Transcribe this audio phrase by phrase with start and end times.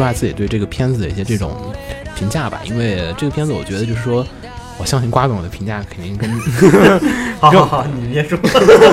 [0.00, 1.54] 说下自己对这个片子的一些这种
[2.16, 4.26] 评价吧，因为这个片子我觉得就是说，
[4.78, 6.30] 我相信瓜总的评价肯定跟
[7.38, 8.38] 好 好好， 你先说。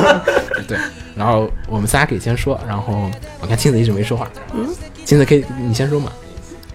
[0.68, 0.78] 对，
[1.16, 4.68] 然后我们仨可以先说，然后我看青子一直没说话，嗯，
[5.06, 6.12] 青子可以你先说嘛，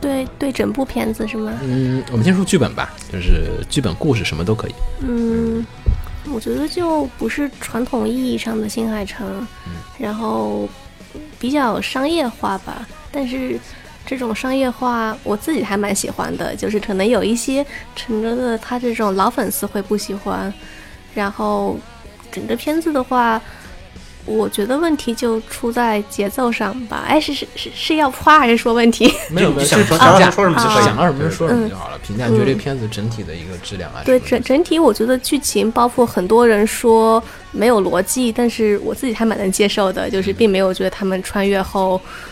[0.00, 1.52] 对对，整部片子是吗？
[1.62, 5.66] 嗯，我们先说剧本吧，就是剧本故事什么都可以，嗯，
[6.32, 10.66] 我觉得就不是传统意义上的新海诚，嗯然后
[11.38, 13.60] 比较商业化吧，但是。
[14.04, 20.52] 这种商业化我自己还蛮喜欢的，就是可能有一些陈哲的他这种老粉丝会不喜欢，
[21.14, 21.78] 然后
[22.30, 23.40] 整个片子的话，
[24.24, 27.04] 我觉得问题就出在节奏上吧。
[27.06, 29.12] 哎，是是是是要夸还是说问题？
[29.30, 31.98] 没有没有，想说是评价说什么想到什么就说什么嗯就好了。
[32.06, 34.02] 评价你觉得这片子整体的一个质量啊？
[34.04, 42.31] 对整整体，我觉得剧情包括很多人说没有逻辑，但是我自己还蛮能接受的，就是并没有觉得他们穿越后，嗯，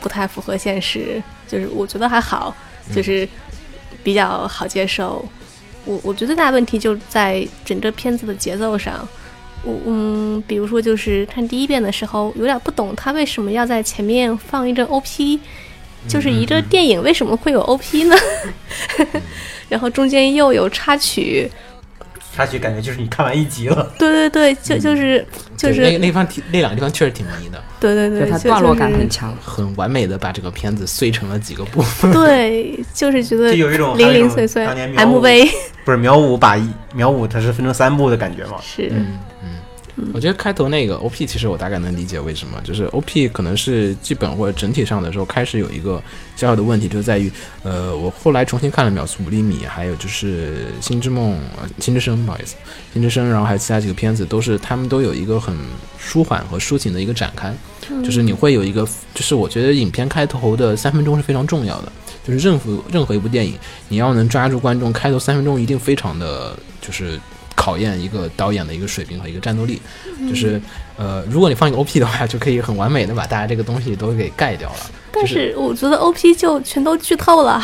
[0.00, 2.54] 不太符合现实，就是我觉得还好，
[2.94, 3.28] 就是
[4.02, 5.24] 比较好接受。
[5.84, 9.06] 我我觉得最大问题就在整个片子的节奏上。
[9.62, 15.40] 我嗯，比如说就是看第一遍的时候，有点不懂他为什么要在前面放一个 OP，
[16.08, 18.16] 就是一个电影为什么会有 OP 呢？
[19.68, 21.50] 然后中间又有插曲，
[22.36, 23.90] 插曲感觉就是你看完一集了。
[23.98, 25.24] 对对对，就就是
[25.56, 29.34] 就是那那方挺那两个地方确实挺迷的，对对对，就它段落感就是很强。
[29.42, 32.12] 很完美的把这个片子碎成了几个部分。
[32.12, 35.50] 对，就是觉得就有一种零零碎碎当年 MV
[35.84, 38.58] 不是苗五把一苗五它是分成三部的感觉嘛？
[38.62, 39.48] 是嗯嗯，
[40.12, 46.02] 我觉得开头那个 OP 其实我大概能理解为什么，就是 OP 可能是剧本或者整体上的时候开始有一个
[46.36, 47.32] 小小的问题，就在于
[47.62, 52.54] 呃，我后来重新看了《秒速五厘米》，还有就是《星之梦》呃，《星之声》，不好意思，
[52.92, 55.56] 《星之声》，然后还有其他几个片子，都是他们都有一个很
[55.98, 57.54] 舒缓和抒情的一个展开，
[58.04, 61.90] 就是你会有一个，就是我觉得影片开头的三分钟是非常重要的，
[62.22, 63.54] 就是任何任何一部电影，
[63.88, 67.18] 你要能抓住观众，开头三分钟一定非常的就是
[67.66, 69.82] 考验一个导演的一个水平和一个战斗力。
[70.28, 70.60] 就是
[70.96, 74.90] 呃，如果你放一个 OP 的话，就可以很完美的把大家这个东西都给盖掉了。
[75.10, 77.60] 但是我觉得 OP 就全都剧透了，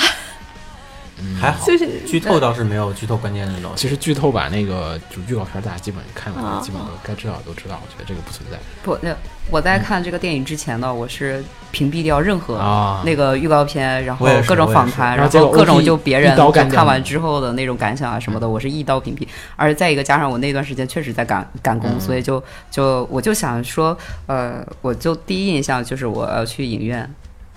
[1.40, 3.82] 还好，就是剧透倒是没有剧透关键的东西。
[3.82, 6.60] 其实剧透版那个就预告片大家基本看完，哦。
[6.62, 8.58] 基本都该知道的都知道，我觉得这个不存在。
[8.82, 9.14] 不，那
[9.50, 13.02] 我在看这个电影之前呢，我是屏蔽掉任何啊。
[13.04, 16.36] 那个预告片，然后各种访谈，然后各种就别人
[16.68, 19.26] 看完之后的那种感想啊什么的，我是一刀屏蔽。
[19.56, 22.00] 而且再一个加上我那段时间确实在赶赶工，嗯。
[22.00, 23.96] 所以就就我就想说，
[24.26, 27.08] 呃，我就第一印象就是我要去影院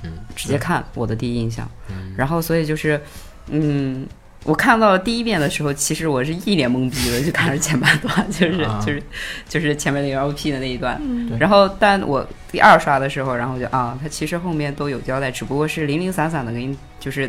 [0.03, 2.13] 嗯，直接看我的第一印象，嗯。
[2.17, 3.01] 然后所以就是，
[3.47, 4.07] 嗯。
[4.43, 9.01] 我看到第一遍的时候，其实我是一脸懵逼的，就看着前半段，就是、啊就是
[9.49, 17.27] 就是前面那个 LP 的那一段，对然后，但我第二刷的时候，然后就啊，它其实后面都有交代，只不过是零零散散的给你就是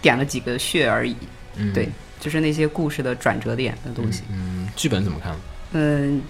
[0.00, 1.14] 点了几个穴而已，
[1.54, 1.88] 嗯对，
[2.18, 4.24] 就是那些故事的转折点的东西。
[4.28, 5.36] 嗯，剧本怎么看？
[5.74, 6.20] 嗯，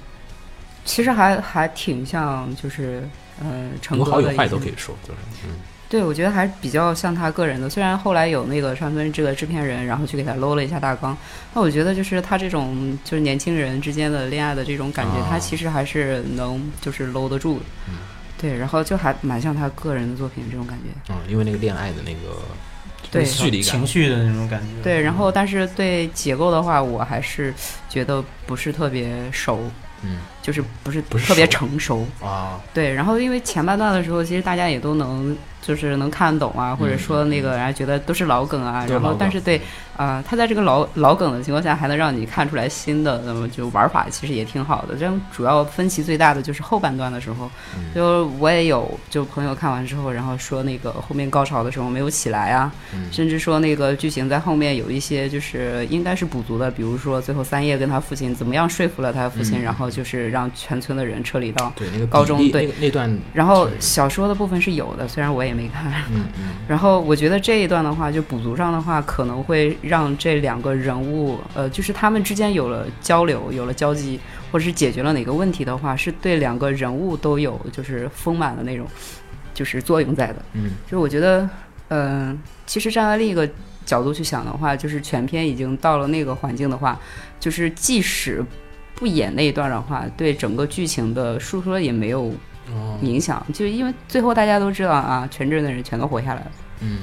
[0.84, 3.03] 其实还还挺像，就是
[3.43, 5.55] 呃，成有好有的一些坏都可以说，就是嗯
[5.92, 7.69] 对，我觉得还是比较像他个人的。
[7.69, 11.14] 虽然后来有那个川村这个制片人，然后去给他搂了一下大纲，
[11.53, 17.64] 那我觉得就是他这种就是年轻人之间的恋爱的这种感觉，啊他其实还是能就是搂得住的。
[17.91, 17.97] 嗯
[18.38, 21.12] 对，然后就还蛮像他个人的作品这种感觉。
[21.12, 22.41] 嗯，因为那个恋爱的那个
[23.10, 24.82] 对距离感情，绪的那种感觉。
[24.82, 27.53] 对，然后但是对结构的话，我还是
[27.91, 29.70] 觉得不是特别熟，
[30.03, 32.06] 嗯就是不是不是特别成熟。
[32.20, 39.60] 啊，对，然后因为前半段的时候，其实大家也都能就是能看懂啊，或者说那个，然后觉得都是老梗啊，然后但是对
[39.94, 44.97] 啊、他在这个老老梗的情况下，还能让你看出来新的，那么就玩法其实也挺好的。
[44.97, 47.95] 这样主要分歧最大的就是后半段的时候，嗯。
[47.95, 53.12] 就我也有就朋友看完之后，然后说那个后面高潮的时候没有起来啊，嗯。
[53.12, 59.62] 甚至说那个剧情在后面有一些就是应该是补足的，比如说最后三叶跟他父亲怎么样说服了他父亲，嗯。
[59.62, 61.73] 然后就是让全村的人撤离到。
[61.77, 65.93] 对那个高中对那个那段，然后小说的部分是有的，虽然我也没看。
[66.13, 74.19] 嗯嗯 然后我觉得这一段的话，就补足上的话，可能会让这两个人物，呃，就是他们之间有了交流，有了交集，
[74.51, 78.87] 或者是解决了哪个问题的话，是对两个人物都有就是丰满的那种，
[79.53, 80.37] 就是作用在的。
[80.55, 81.49] 嗯就是我觉得，
[81.89, 83.49] 嗯、其实站在另一个
[83.84, 86.99] 角度去想的话，就是全片已经到了那个环境的话，
[87.39, 88.43] 就是即使
[89.03, 92.33] 不演那一段的话，对整个剧情的述说也没有
[92.69, 96.53] 哦影响，就因为最后大家都知道啊，全镇的人全都活下来了。
[96.83, 96.99] 嗯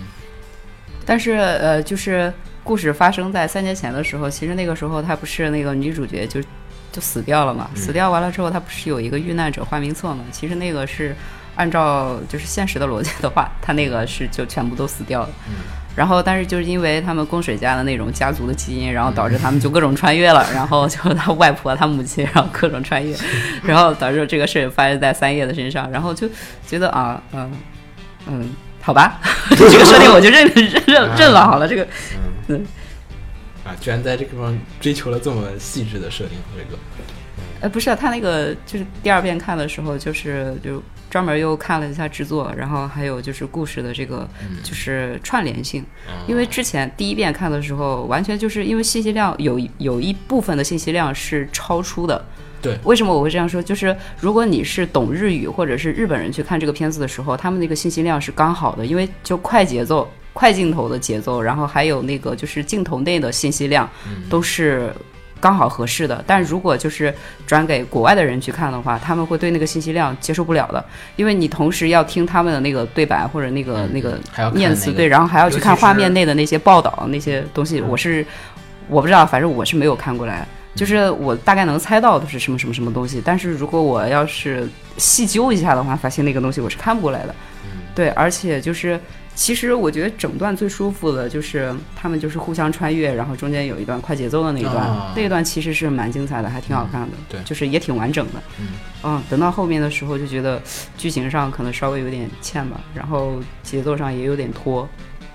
[1.05, 2.31] 但是呃，就是
[2.63, 6.41] 故事发生在三年前的时候，其实那个时候她不是那个女主角就
[6.89, 7.69] 就死掉了嘛？
[7.73, 10.23] 嗯死掉完了之后，她不是有一个遇难者花名册嘛？
[10.31, 11.13] 其实那个是
[11.57, 15.29] 按照就是现实的逻辑的话，他那个是就全部都死掉了。
[15.99, 23.13] 然后，但是就是因为他们供水家的那种家族的基因，然后导致他们就各种穿越了，然后就他外婆、他母亲，然后各种穿越，
[23.61, 26.29] 然后导致这个事发生在三叶的身上，然后就
[26.65, 27.51] 觉得啊，嗯
[28.27, 28.49] 嗯，
[28.81, 29.19] 好吧，
[29.51, 31.85] 这个设定我就认认 认认了，好了，这个
[32.47, 32.65] 嗯。
[33.65, 36.79] 啊，居然在这个地方追求了这么细致的设定，这个。
[37.59, 44.27] 呃，不是、啊，他那个就是第二遍看的时候，就是就专门又看了一下制作，然后还有就是故事的这个
[44.63, 45.83] 就是串联性，
[46.27, 52.23] 因为之前第一遍看的时候，完全就是因为信息量有有一部分的信息量是超出的。
[52.61, 53.63] 对为什么我会这样说？
[53.63, 63.89] 就是如果你是懂日语或者是日本人去看这个片子的时候，他们那个信息量是刚好的，因为就快节奏、快镜头的节奏，然后还有那个就是镜头内的信息量，
[64.29, 64.93] 都是
[65.39, 66.23] 刚好合适的。
[66.27, 67.13] 但如果就是
[67.45, 70.83] 转给国外的人去看的话，他们会对那个信息量接受不了的，
[71.15, 74.19] 因为你同时要听他们的那个对白或者那个、那个
[74.53, 78.25] 念词对，然后还要去看画面内的那些报道那些东西，我是
[78.87, 80.47] 我不知道，反正我是没有看过来。
[80.75, 87.35] 就是我大概能猜到的是什么什么什么东西，但是如果我要是细究一下的话，发现那个东西我是看不过来的。
[87.95, 88.97] 对，而且就是
[89.39, 98.43] 其实我觉得整段最舒服的就是他们就是互相穿越，然后中间有一段快节奏的那一段，啊那一段其实是蛮精彩的，还挺好看的，对就是也挺完整的。
[99.01, 100.61] 嗯等到后面的时候就觉得
[100.97, 104.85] 剧情上可能稍微有点欠吧，然后节奏上也有点拖，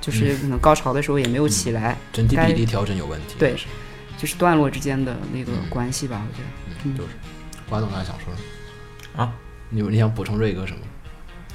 [0.03, 3.37] 就是可能高潮的时候也没有起来，整体该比例调整有问题。
[3.39, 3.57] 对
[4.19, 6.85] 就是段落之间的那个嗯关系吧，我觉得。
[6.85, 7.09] 嗯，就是。
[7.71, 8.43] 华总刚才想说什
[9.17, 9.33] 么啊？
[9.71, 10.81] 你你想补充瑞哥什么？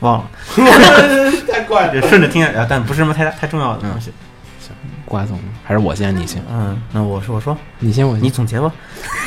[0.01, 0.29] 忘了，
[1.51, 4.11] 太怪就顺着听，啊，但不是什么太大太重要的东西。
[4.59, 4.75] 行
[5.05, 8.71] 瓜总还是我先，你先，嗯，那我说我说，你先，我你总结吧。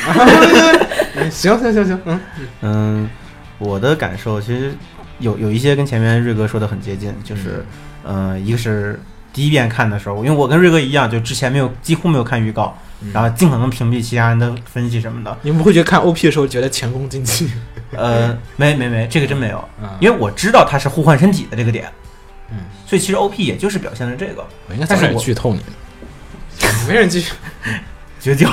[1.29, 2.19] 行行行行，嗯
[2.61, 3.09] 嗯，
[3.59, 4.73] 我的感受其实
[5.19, 7.65] 有有一些跟前面瑞哥说的很接近，就是，
[8.03, 8.99] 呃，一个是
[9.31, 12.75] 第一遍看的时候，因为我跟瑞哥一样，就之前没有几乎没有看预告，
[13.13, 15.37] 然后尽可能屏蔽其他人的分析什么的。
[15.41, 17.49] 你们不会觉得看 OP 的时候觉得前功尽弃？
[17.97, 21.91] 呃，没没没，这个真没有，嗯因为我知道他是互换身体的这个点，
[22.51, 25.61] 嗯，所以其实 OP 也就是表现了这个我应该早点剧透你，
[26.87, 27.33] 没人继续。
[28.19, 28.47] 绝交。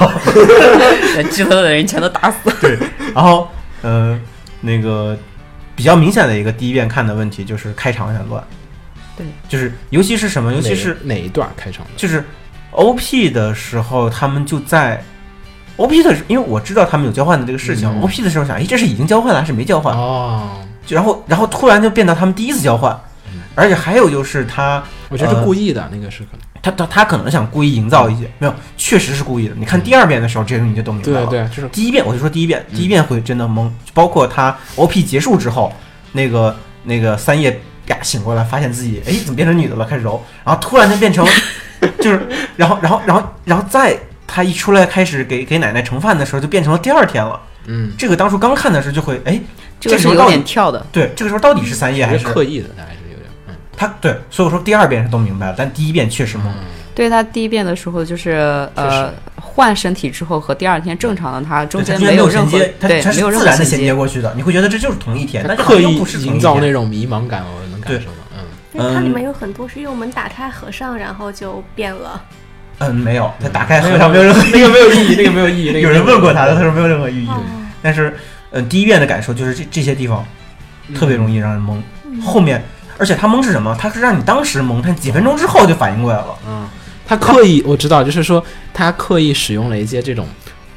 [1.31, 2.50] 剧透的人全都打死。
[2.60, 2.76] 对
[3.14, 3.48] 然后，
[3.82, 4.20] 呃，
[4.60, 5.16] 那个
[5.76, 8.42] 比较明显的一个第一遍看的问题就是开场有点乱，
[9.16, 11.87] 对，就是尤其是什么，尤其是哪一段开场？
[11.96, 12.25] 就是
[12.72, 15.00] OP 的时候，他们就在
[15.81, 19.97] OP 的时，因为我知道他们有交换的这个事情、嗯 o p 的时候想，哎，这是已经交换了还是没交换？
[19.97, 20.50] 哦，
[20.85, 22.93] 就然后然后突然就变到他们第一次交换，
[23.32, 26.41] 嗯而且还有就是他我觉得是故意的，那个是可能。
[26.62, 29.55] 他他他可能想故意营造一些，没有，确实是故意的。
[29.56, 31.27] 你看第二遍的时候，这些东西你就都明白了。
[31.27, 35.73] 对对，就是第一遍我就说第一遍，第一遍会真的懵，包括他 OP 结束之后，
[36.12, 36.55] 那个
[36.85, 41.26] 那个三叶呀醒过来，发现自己哎怎么变成女的了，开始揉，然后突然就变成
[41.99, 43.99] 就是，然后然后然后然后再
[44.32, 47.41] 他一出来开始给给奶奶盛饭的时候，就变成了第二天了。
[47.67, 49.40] 嗯，这个当初刚看的时候就会哎，
[49.81, 53.54] 这个是有这时候有点跳的，对，这个时候到底是三叶还是刻意的，他还是有点嗯。
[53.76, 56.43] 他对，所以我说第二遍是都明白了，但第一遍确实懵。
[56.95, 63.95] 对他第一遍的时候就是呃换身体之后和第二天正常的他中间没有任何衔接，它对没有任何自然的衔接接。
[63.95, 68.16] 过去的，你会觉得这就是同一天，但刻意不是营造那种迷茫感，我能感受到。
[68.35, 68.40] 嗯，
[68.73, 72.23] 因为它里嗯面有很多是用门打开合上，然后就变了。
[72.80, 75.66] 嗯，没有，他打开合上没有任何那个没有意义，那个没有意义。
[75.66, 77.28] 那个有人问过他的，他说没有任何意义。
[77.28, 77.42] 哦，
[77.82, 78.16] 但是，
[78.52, 80.25] 嗯，第一遍的感受就是这这些地方
[80.94, 81.78] 特别容易让人懵，
[82.22, 82.64] 后面，
[82.96, 83.76] 而且他懵是什么？
[83.78, 86.38] 他是让你当时懵，他几分钟之后就反应过来了。
[86.46, 86.66] 嗯，
[87.06, 90.26] 他刻意我知道，就是说他刻意使用了一些这种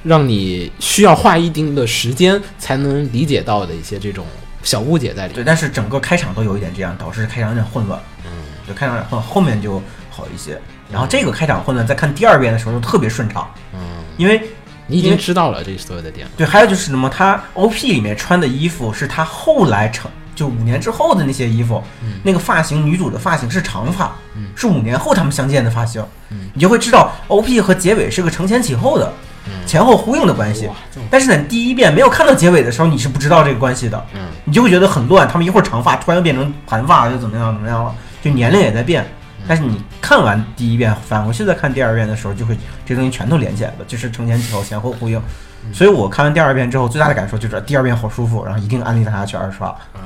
[0.03, 4.25] 让你需要花一定的时间才能理解到的一些这种
[4.62, 5.45] 小误解在里对，面。
[5.45, 7.98] 但是整个开场都有一点这样，导致开场有点混乱。
[8.25, 8.31] 嗯，
[8.67, 10.60] 就，开场有点混，后面就好一些。
[10.94, 13.80] 然后这个开场混乱，在看第二遍的时候就特别顺畅，嗯，
[14.16, 14.42] 因为
[14.88, 16.28] 你已经知道了这所有的点。
[16.38, 29.12] 对，还有就是什么，他 OP 里面穿的衣服是他后来成就五年之后的那些衣服，嗯那个发型，女主的发型是长发，嗯是五年后他们相见的发型，嗯你就会知道 OP 和结尾是个承前启后的、
[29.48, 30.76] 嗯前后呼应的关系哇。
[31.10, 35.28] 但是呢，第一遍没有看到结尾的时候，你是不知道这个关系的，嗯你就会觉得很乱。
[35.28, 39.06] 他们一会儿长发，突然又变成盘发，又怎么样怎么样了，就年龄也在变。
[39.44, 45.18] 嗯但是你看完第一遍，返回去再看第二遍的时候，就会这东西全都连起来了，就是承前启后，前后呼应。
[45.66, 49.74] 嗯所以我看完第二遍之后，最大的感受就是第二遍好舒服，然后一定安利大家去二刷。
[49.96, 50.02] 嗯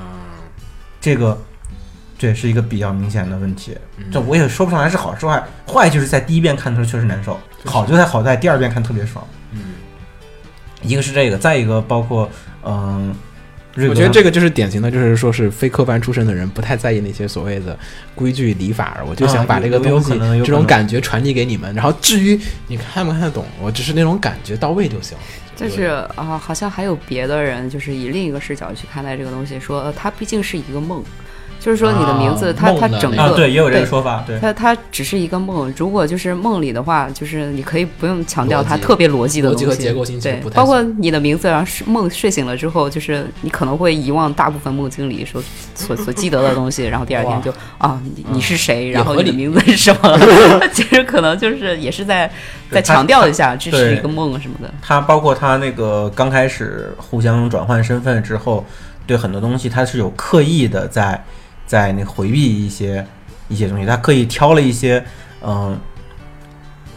[1.01, 1.35] 这个，
[2.17, 3.75] 这是一个比较明显的问题。
[3.97, 9.25] 嗯这我也说不上来是好是坏，坏就是在第一遍看的时候确实难受，好就在好在第二遍看特别爽。
[9.51, 9.59] 嗯
[10.83, 12.29] 一个是这个，再一个包括
[12.63, 13.15] 嗯、
[13.89, 17.77] 我觉得这个就是典型的，就是说是非科班出身的人不太在意那些所谓的
[18.15, 21.73] 规矩礼法，我就想把这个东西、这种感觉传递给你们。
[21.75, 25.17] 然后至于你看不看得懂，我只是那种感觉到位就行。
[25.55, 31.03] 就是啊、好像还有别的人，就是以另一个视角去看待这个东西，说、呃、它毕竟是一个梦，
[31.67, 45.43] 就是说你的名字，啊它它整个、啊，对，也有这个说法，对，它它只是一个梦，如果就是梦里的话，就是你可以不用强调它特别逻辑的东西，逻辑和结构对不，太包括你的名字，然后睡梦睡醒了之后，就是你可能会遗忘大部分梦境里所
[45.75, 50.17] 所所记得的东西，然后第二天就啊，你你是谁，然后你的名字是什么，
[50.71, 52.31] 其实可能就是也是在
[52.71, 54.73] 在强调一下，这是一个梦什么的。
[54.81, 58.65] 他包括他那个刚开始互相转换身份之后，
[59.05, 61.21] 对很多东西他是有刻意的在
[61.67, 63.05] 在那回避一些
[63.47, 65.03] 一些东西，他刻意挑了一些
[65.43, 65.77] 嗯。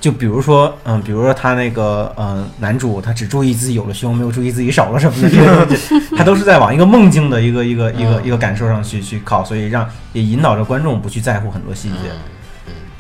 [0.00, 11.96] 就比如说，嗯，比如说他那个，嗯，男主他只注意自己有了胸，没有注意自己少了什么的这些东西， 他都是在往一个梦境的一个一个一个嗯一个感受上去去靠，所以让也引导着观众不去在乎很多细节。
[12.10, 12.18] 嗯，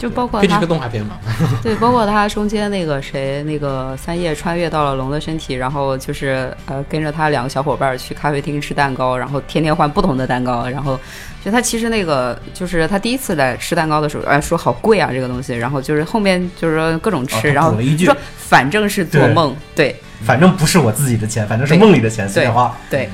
[0.00, 1.18] 就包括他个动画片嘛，
[1.62, 10.98] 对，包括他中间那个谁，那个三叶穿越到了龙的身体，然后就是呃跟着他两个小伙伴儿去咖啡厅吃蛋糕，然后天天换不同的蛋糕，然后
[11.44, 22.74] 就他其实那个就是他第一次来吃蛋糕的时候，哎说好贵啊这个东西，然后就是后面就是说各种吃，哦然后说反正是做梦，对反正不是我自己的钱，反正是梦里的钱，随便花。
[22.88, 23.10] 对。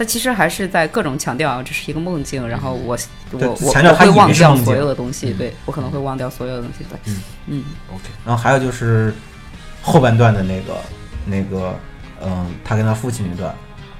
[0.00, 2.96] 他其实还是在各种强调这是一个梦境，然后我
[3.32, 4.94] 我我会忘掉所有的。
[4.94, 5.36] 东西，嗯。
[5.36, 7.22] 对我可能会忘掉所有的东西，对，嗯。
[7.48, 7.64] 嗯。
[7.92, 9.12] OK，然后还有就是
[9.82, 10.78] 后半段的那个
[11.26, 11.78] 那个，
[12.22, 13.54] 嗯，他跟他父亲那段，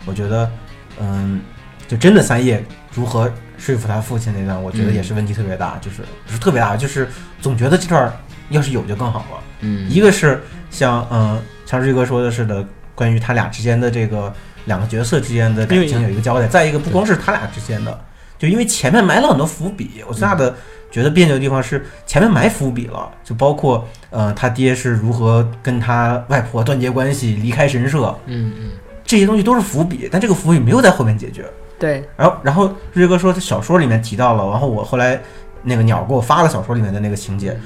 [0.06, 0.50] 我觉得，
[0.98, 1.42] 嗯，
[1.86, 2.64] 就真的三叶
[2.94, 7.06] 如何说服他父亲那段，我觉得也是问题特别大，就是不是特别大，就是
[7.42, 8.10] 总觉得这段
[8.48, 9.42] 要是有就更好了。
[9.60, 14.32] 嗯，一个是像嗯，像瑞哥说的似的，关于他俩之间的这个
[14.64, 17.98] 两个角色之间的感情有一个交代，再一个不光是他俩之间的，
[18.38, 20.54] 就因为前面埋了很多伏笔，我最大的
[20.90, 28.70] 觉得别扭的地方是前面埋伏笔了，就包括呃他爹是如何跟他外婆断绝关系、离开神社，嗯嗯
[29.04, 31.44] 这些东西都是伏笔，但这个伏笔没有在后面解决。
[31.78, 35.18] 对，然后，然后瑞哥说他小说里面提到了，然后我后来
[35.62, 37.58] 那个鸟给我发了小说里面的那个情节，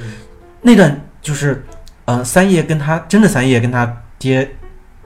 [0.63, 1.65] 那段就是，
[2.05, 4.49] 嗯，三叶跟他真的三叶跟他爹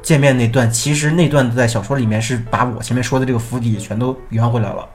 [0.02, 4.86] 见面那段，其实那段在小说里面是把我前面说的这个伏笔全都圆回来了。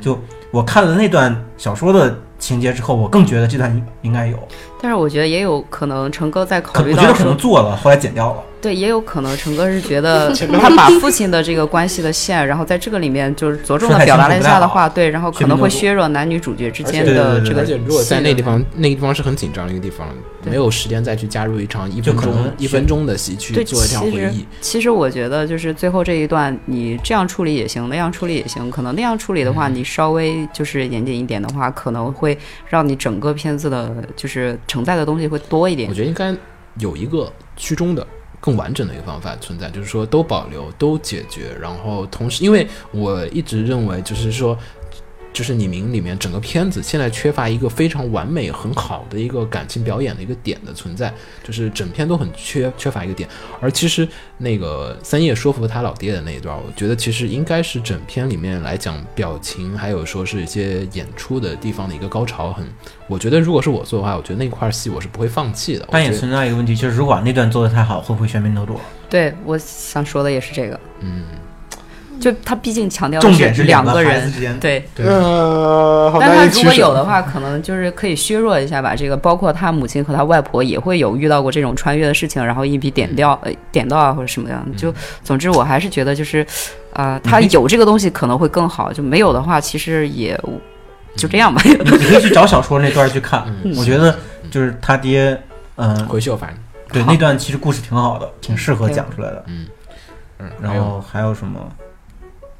[0.00, 0.18] 就
[0.50, 4.36] 我看了那段小说的情节之后，我更觉得这段应应该有，
[4.80, 8.42] 但是我觉得也有可能成哥在考可我觉得可虑到说能做了，后来剪掉了。
[8.60, 24.44] 对，也有可能成哥是觉得 他把父亲的这个关系的线，然后在这个里面就是着重的表达了一下的话，对，然后可能会削弱男女主角之间的这个而且如果在那地方，那个地方是很紧张的一个地方，对没有时间再去加入一场一分钟一分钟的戏去做一场回忆。
[24.60, 28.70] 其实我觉得就是最后这一段，你这样处理也行，那样处理也行。
[28.70, 32.36] 可能那样处理的话，你稍微就是严谨一点的话，可能会
[32.68, 35.94] 让你整个片子的，就是承载的东西会多一点我。
[35.94, 36.34] 觉得应该
[36.78, 38.06] 有一个居中的、
[38.40, 44.58] 更完整的一个方法存在，就是说都保留、都解决，然后同时，因为我一直认为，就是说。
[45.32, 51.12] 就是你名里面整个片子现在缺乏一个非常完美、很好的一个感情表演的一个点的存在，
[51.42, 53.28] 就是整片都很缺缺乏一个点。
[53.60, 54.06] 而其实
[54.38, 62.66] 那个三叶说服他老爹的那一段，我觉得其实应该是整片里面来讲表情，还有说是一些演出的地方的一个高潮很。
[63.08, 65.86] 我觉得如果是我做的话，我觉得那块戏我是不会放弃的。
[65.90, 68.78] 但也存在一个问题，就是如果那段做的太好，会不会喧宾夺主？
[69.08, 71.24] 对我想说的也是这个，嗯，
[72.22, 74.88] 就他毕竟强调的重点是两个人，之间，对。
[74.94, 78.94] 对呃，但他如果有的话，可能就是可以削弱一下吧。
[78.94, 84.78] 这个包括他母亲和他外婆也会有遇到过这种穿越的事情，然后一笔点掉，呃，点到啊或者什么样的。
[84.78, 86.46] 就总之，我还是觉得就是，
[86.92, 90.40] 啊、他有这个东西可能会更好，就没有的话，其实也
[91.16, 91.60] 就这样吧。
[91.64, 94.16] 你 你可以去找小说那段去看，嗯我觉得
[94.50, 95.36] 就是他爹，
[95.76, 96.54] 嗯，回去我反
[96.92, 99.44] 对，那段其实故事挺好的，挺适合讲出来的。
[99.48, 99.66] 嗯，
[100.38, 101.58] 嗯然后还有什么？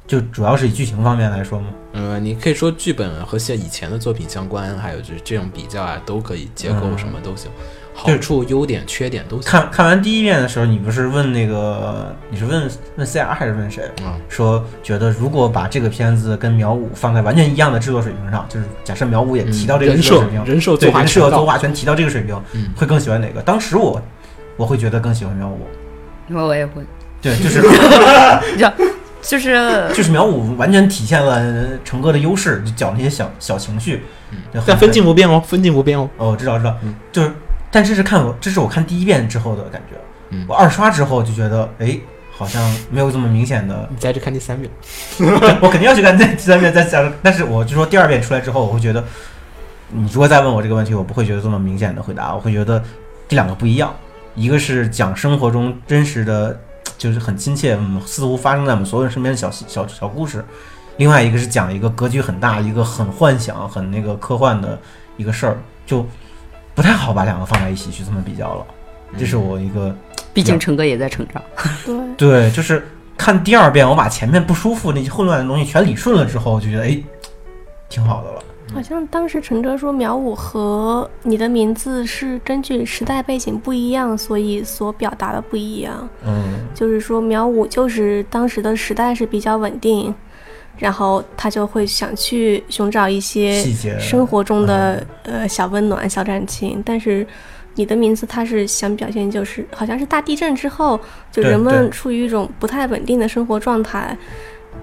[0.05, 7.49] 就主要是以剧情方面来说嘛，呃，你可以说剧本和现以前的作品相关，还有就是这种比较啊，都可以，结构嗯什么都行，
[7.93, 9.49] 好对处、优点、缺点都行。
[9.49, 13.83] 看看完第一遍的时候，你不是问那个，你是问问 CR 还是问谁？
[14.03, 22.73] 啊，说觉得如果把这个片子跟苗五放在完全一样的制作水平上，就是假设苗五也提到这个水平，人设人设全到作画全提到这个水平，嗯。
[22.75, 23.41] 会更喜欢哪个？
[23.41, 24.01] 当时我
[24.57, 25.61] 我会觉得更喜欢苗五，
[26.29, 26.83] 因为我也会，
[27.21, 27.61] 对，就是
[28.51, 28.73] 你知道，
[29.23, 29.55] 就是
[29.95, 34.03] 就是苗五完全体现了成哥的优势，就讲那些小小情绪，
[34.51, 36.07] 对但分镜不变哦，分镜不变哦。
[36.17, 37.31] 哦，我知道知道，嗯就是，
[37.71, 39.95] 但这是看我这是我看第一遍之后的感觉，
[40.29, 40.45] 嗯。
[40.47, 41.97] 我二刷之后就觉得，哎，
[42.31, 42.61] 好像
[42.91, 44.69] 没有这么明显的你再去看第三遍，
[45.61, 49.03] 我肯定要去看第第三遍再想，但是我就说第二遍出来之后，我会觉得，
[49.89, 52.83] 你如果再问我这个问题，我不会觉得这么明显的回答，我会觉得
[53.27, 53.95] 这两个不一样，
[54.35, 56.59] 一个是讲生活中真实的，
[57.03, 60.41] 就是很亲切，嗯，似乎发生在我们所有人身边的小小小故事，
[60.95, 64.79] 另外一个是讲一个格局很大、一个很幻想、很那个科幻的
[65.17, 66.07] 一个事儿，就
[66.73, 68.65] 不太好把两个放在一起去这么比较了，
[69.19, 69.93] 这是我一个。
[70.33, 71.43] 毕竟成哥也在成长。
[71.85, 77.03] 对，对，就是看第二遍，我把前面不舒服那些混乱的东西全理顺了之后，就觉得哎，
[77.89, 78.41] 挺好的了。
[78.73, 86.07] 好像当时陈哲说苗五和你的名字是根据时代背景不一样，所以所表达的不一样。
[86.25, 90.13] 嗯，就是说苗五就是当时的时代是比较稳定，
[90.77, 93.63] 然后他就会想去寻找一些
[93.99, 97.25] 生活中的、呃小温暖、小感情，但是。
[97.75, 100.99] 你的名字，他是想表现，就是好像是大地震之后，
[101.31, 104.15] 就人们处于一种不太稳定的生活状态，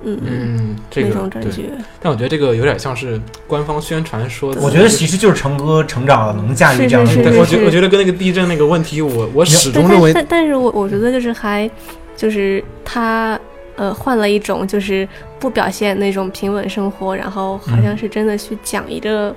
[0.02, 1.52] 嗯，嗯，这种感对。
[1.52, 1.70] 觉。
[2.00, 7.38] 但我觉得这个有点像是官方宣传说的，我觉得其实就是成哥成长了，能驾驭这样的是对，东西。
[7.40, 11.70] 我觉得我觉得跟那个地震那个问题，我我始，终认为但但但是我我觉得就是还
[12.16, 13.38] 就是他
[13.76, 19.34] 呃换了一种就是不表现那种平稳生活，然后好像是真的去讲一个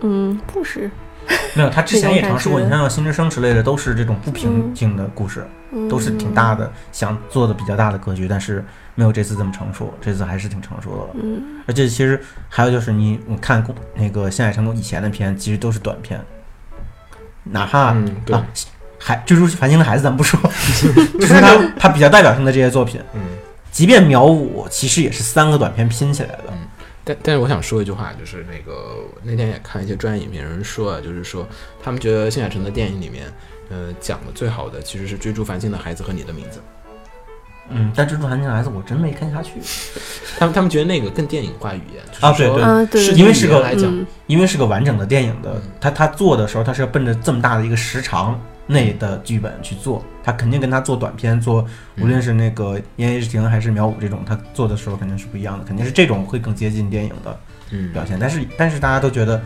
[0.00, 0.90] 嗯故事，
[1.54, 5.50] 没有，他之前也尝试过， 你看像《新之声》之类的，都是这种不平静的故事，嗯，
[5.88, 11.08] 都是挺大的，想做的比较大的格局，但是没有这次这么成熟，这次还是挺成熟的了。
[11.22, 16.20] 嗯，而且其实还有就是你你看宫那个《新海诚以前的片，其实都是短片，
[17.44, 18.46] 哪怕、嗯对啊，
[18.98, 20.40] 还蜘蛛繁星的孩子咱不说，
[21.20, 23.20] 就是他他比较代表性的这些作品，嗯。
[23.70, 26.44] 即便秒五其实也是三个短片拼起来的。
[27.04, 31.46] 但但是我想说一句话，就是那个那天也看一些专业影评人说啊，就是说
[31.80, 33.26] 他们觉得新海诚的电影里面，
[33.70, 36.60] 呃，讲的最好的其实是追逐繁星的孩子和你的名字。
[37.70, 39.60] 嗯，但《追逐繁星的孩子》我真没看下去，
[40.38, 43.02] 他们他们觉得那个更电影化语言，就是啊对对。
[43.04, 44.06] 是因为是个来讲，嗯。
[44.26, 51.62] 因为是个完整的电影的嗯，他他做的时候，他是要奔着这么大的一个时长内的剧本去做，他肯定跟他做短片做，
[52.00, 57.38] 无论是那个《烟叶之庭》还是《秒五》这种，他做的时候肯定是不一样的，肯定是这种会更接近电影的
[57.70, 58.18] 嗯，表现。
[58.18, 59.38] 但是但是大家都觉得，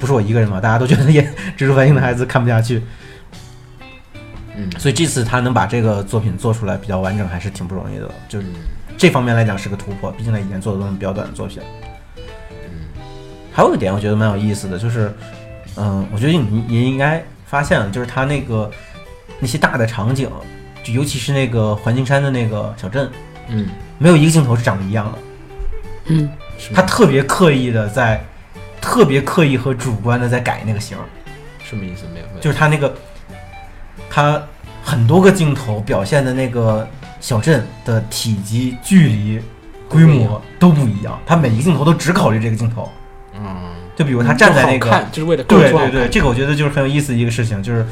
[0.00, 1.22] 不是我一个人嘛，大家都觉得也
[1.56, 2.82] 蜘蛛繁星的孩子看不下去，
[4.58, 8.10] 嗯，所以这次他能把这个作品做出来比较完整，还是挺不容易的。
[8.28, 8.46] 就是
[8.96, 11.62] 这方面来讲是个突破，毕竟他以前做的都是比较短的作品。
[12.16, 12.24] 嗯
[13.52, 15.12] 还有一点我觉得蛮有意思的，就是，
[15.76, 18.70] 嗯，我觉得你也应该发现了，就是他那个
[19.40, 20.30] 那些大的场景，
[20.84, 23.10] 就尤其是那个环境山的那个小镇，
[23.48, 23.68] 嗯，
[23.98, 25.18] 没有一个镜头是长得一样的，
[26.06, 26.30] 嗯，
[26.72, 28.24] 他特别刻意的在，
[28.80, 31.02] 特别刻意和主观的在改那个形儿，
[31.64, 32.04] 什么意思？
[32.14, 32.94] 没有，没有，就是他那个，
[34.10, 34.40] 他
[34.82, 36.88] 很多个镜头表现的那个
[37.20, 39.40] 小镇的体积、距离、
[39.88, 42.88] 规模都不一样，他每一个镜头都只考虑这个镜头，
[43.34, 43.56] 嗯，
[43.96, 44.88] 就比如他站在那个。
[44.90, 47.86] 看就是为了更对对对，这个我觉得就是很有意思的一个事情，就是，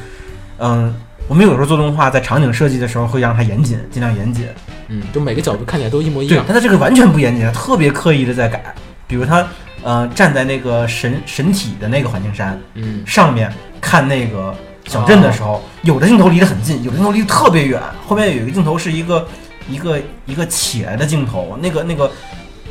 [0.59, 0.95] 嗯，
[1.29, 4.47] 我们有时候做动画，在场景设计的时候会让它严谨，尽量严谨。
[4.89, 8.75] 嗯，就每个角度看起来都一模一对，样，但它这个完全不严谨，它特别刻意的在改。
[9.09, 9.47] 比如他，
[9.83, 14.53] 呃，站在那个神神体的那个环境山嗯上面看那个
[14.87, 17.81] 小镇的时候，有的镜头离得很近，有的镜头离得特别远。
[18.07, 19.27] 后面有一个镜头是一个
[19.69, 22.11] 一个一个起来的镜头，那个那个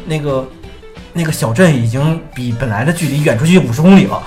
[0.05, 0.47] 那个
[1.13, 4.23] 那个小镇已经比本来的距离远出去五十公里了。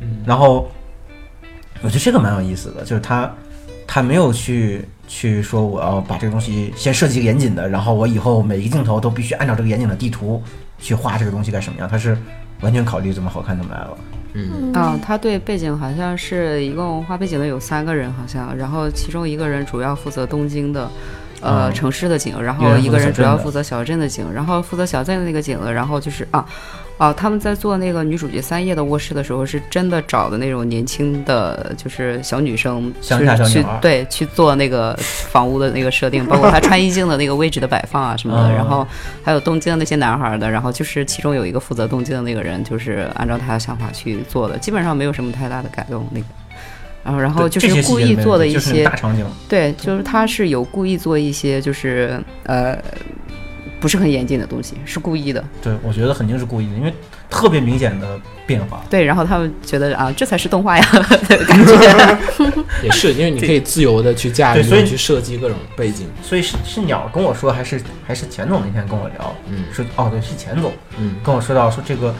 [0.00, 0.70] 嗯然后
[1.82, 3.30] 我觉得这个蛮有意思的，就是他
[3.86, 10.42] 他没有去去说我要把这个东西先设计一个严谨的，然后我以后每一个镜头都必须按照这个严谨的地图
[10.78, 12.16] 去画这个东西该什么样，他是
[12.62, 13.98] 完全考虑怎么好看怎么来了。
[14.34, 14.72] 嗯。
[14.74, 20.88] 啊，他对背景好像是一共画背景的有三个人，好像，然后其中一个人主要负责东京的。
[21.40, 26.42] 呃，嗯城市的景，然后一个人主要负责小镇的景，然后负责小镇的那个景了，然后就是啊，
[26.96, 38.86] 啊，他们在做那个女主角三叶的卧室的时候，是真的找的那种年轻的，就是小女生乡去去对去做那个房屋的那个设定，包括她穿衣镜的那个位置的摆放啊什么的，嗯然后
[39.24, 46.26] 还有东京的那些男孩儿的，然后就是其中有一个负责东京的那个人，就是按照他的想法去做的，基本上没有什么太大的改动那个。
[47.02, 52.78] 然后，然后就是故意做的一些个大场景，对，就是他是有故意做一些就是呃
[53.84, 55.44] 不是很严谨的东西，是故意的。
[55.62, 56.94] 对我觉得肯定是故意的，因为
[57.28, 58.82] 特别明显的变化。
[58.88, 60.88] 对，然后他们觉得啊，这才是动画呀
[61.28, 62.18] 的 感觉。
[62.82, 72.14] 也是因为你可以自由的去驾驭，对所以去设计各种背景，所以是是鸟跟我说，还是还是钱总那天跟我聊，嗯说哦对，是钱总嗯跟我说到说这个，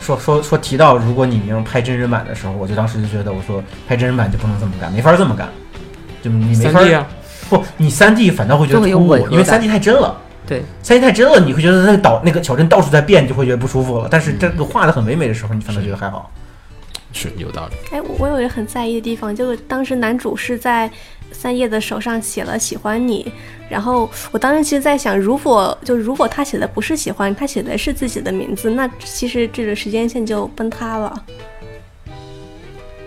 [0.00, 5.50] 说说说提到如果你明拍真人版的时候，我就当时就觉得我说拍真人版就不能这么干，没法这么干，
[6.22, 7.06] 就你没法三 D 啊，
[7.50, 10.18] 不，你三 D 反倒会觉得突兀因为三 D 太真了。
[10.48, 14.08] 对，三 D 太真了，你会觉得那个岛那个小镇到处在变，就会觉得不舒服了。
[14.10, 16.30] 但是这个画的很唯美的时候，你反倒觉得还好。
[17.10, 17.74] 是有道理。
[17.90, 20.90] 哎，我我有一个很在意的地方，就是当时男主是在
[21.32, 23.32] 三叶的手上写了“喜欢你”，
[23.68, 31.24] 然后我当时其实在想，如果就如果他写的不是喜欢，他写的是自己的名字，那其实这个时间线就崩塌了。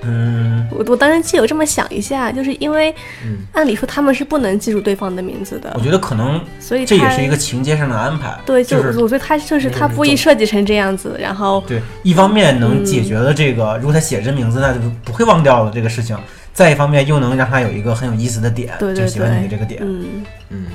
[0.04, 3.38] 嗯，我我当时记得有这么想一下，就是因为嗯。
[3.54, 8.40] 按理说他们是不能记住对方的名字的我，觉得可能所以这也是一个情节上的安排。
[8.46, 16.16] 对，就就是我觉得他就是他故意设计成这样子，然后对，一方面能解决了这个，如果他写真名字，那就不会忘掉了这个事情；
[16.54, 19.82] 再一方面又能让他有一个很有意思的点，对对就喜欢你的这个点。
[19.84, 20.24] 嗯。
[20.50, 20.66] 嗯，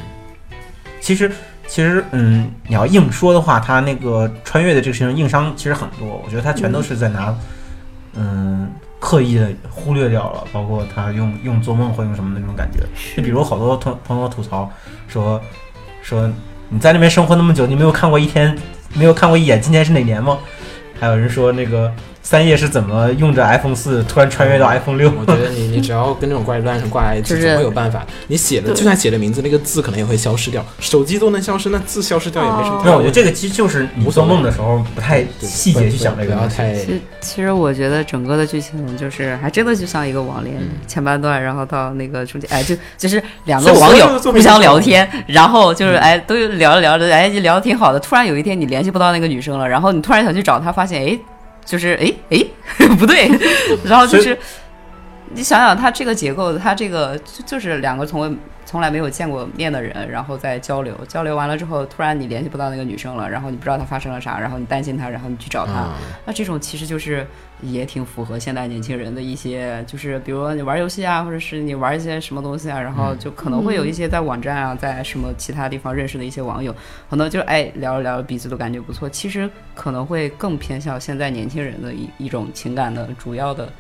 [1.01, 1.31] 其实，
[1.67, 7.35] 其实，嗯，你要硬说的话，他那个穿越的这个事情硬伤其实很多，我觉得他全都是在拿，
[8.15, 8.69] 嗯，
[9.07, 12.81] 刻意的忽略掉了，包括他用用做梦或用什么的那种感觉。
[13.17, 14.69] 就比如好多同朋友吐槽
[15.07, 15.41] 说
[16.03, 16.29] 说
[16.69, 18.59] 你在那边生活那么久，你没有看过一天，
[18.95, 20.37] 没有看过一眼今天是哪年吗？
[20.99, 21.93] 还有人说那个
[22.27, 25.13] 三叶是怎么用着 iPhone 四突然穿越到 iPhone 六？
[25.17, 28.05] 我觉得你你只要跟这种怪力 乱神挂在一起，就是总会有办法。
[28.27, 32.83] 你写的就算写的名字，那个字可能也会消失掉，手机都能消失，那字消失掉也没什么哦。
[32.85, 36.57] 没有，我觉得这个其实就是你做梦的时候不太对细节去想这个东西。
[36.57, 40.71] 不要太其实其实我觉得整个的剧情就是还真的就像一个网恋，嗯。
[40.89, 51.17] 前半段，然后到那个中间，哎，就就是两个网友互相聊天，然后就是哎都聊着聊着，哎聊的挺好的，突然有一天你联系不到那个女生了，然后你突然想去找她，发现哎
[51.67, 53.29] 就是哎哎不对，
[53.85, 54.39] 然后就是
[55.35, 67.25] 你想想它这个结构，它这个就就是两个从未从来没有见过面的人，然后再交流，交流完了之后，突然你联系不到那个女生了，然后你不知道她发生了啥，然后你担心她，然后你去找她，啊，那这种其实就是
[67.63, 76.75] 也挺符合现代年轻人的一些，就是比如说你玩游戏啊，或者是你玩一些什么东西啊，然后就可能会有一些在网站啊，在什么其他地方认识的一些网友，
[77.09, 83.73] 可能就哎聊着聊着彼此都感觉不错，其实可能会更偏向现在年轻人的一一种情感的主要的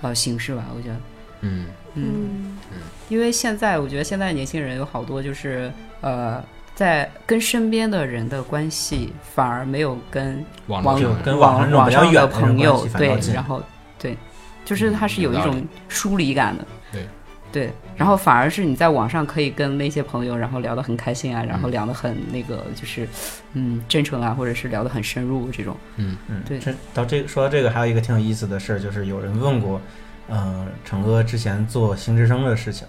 [0.00, 0.96] 呃形式吧，我觉得。
[1.42, 1.66] 嗯。
[1.96, 6.42] 嗯，嗯因为现在我觉得现在年轻人有好多就是呃，
[6.74, 13.62] 在跟身边的人的关系反而没有跟网友跟网上网上的这种比较远的朋友对，然后
[13.98, 14.16] 对，
[14.64, 16.64] 就是它是有一种疏离感的。
[16.92, 17.06] 对
[17.52, 23.08] 对，然后反而是你在网上可以跟那些朋友，然后聊得很开心啊，然后嗯聊得很那个就是
[23.52, 25.76] 嗯真诚啊，或者是聊得很深入这种。
[25.94, 29.80] 嗯嗯，对这到这个说到这个，还有一个挺有意思的事儿，就是有人问过，
[30.28, 32.86] 呃，成哥之前做星之声的事情，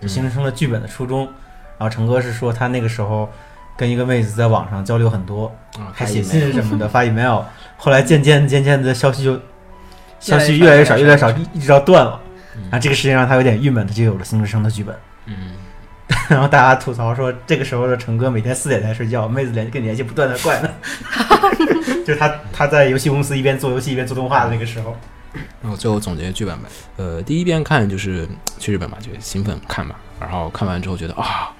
[0.00, 1.24] 就新之声的剧本的初衷，
[1.78, 3.28] 然后成哥是说他那个时候
[3.76, 5.46] 跟一个妹子在网上交流很多，
[5.78, 7.42] 啊，还写信什么的， 发 email，
[7.76, 9.40] 后来渐渐渐渐的消息就
[10.18, 12.20] 消息越来越少越来越少，一一直到断了。
[12.24, 12.28] 嗯
[12.64, 14.92] 然后这个事情让他有点郁闷，他就有了星之声的剧本。
[15.26, 15.52] 嗯，
[16.28, 20.68] 然后大家吐槽说，这个时候的成哥每天四点才睡觉，妹子联跟你联系不断的怪呢。
[22.04, 24.96] 就是他他在游戏公司一边做游戏一边做动画的那个时候。
[25.62, 26.68] 然后最后总结剧本吧。
[26.96, 31.52] 呃，第一遍看就是去日本嘛，就兴奋看嘛，然后看完之后觉得啊，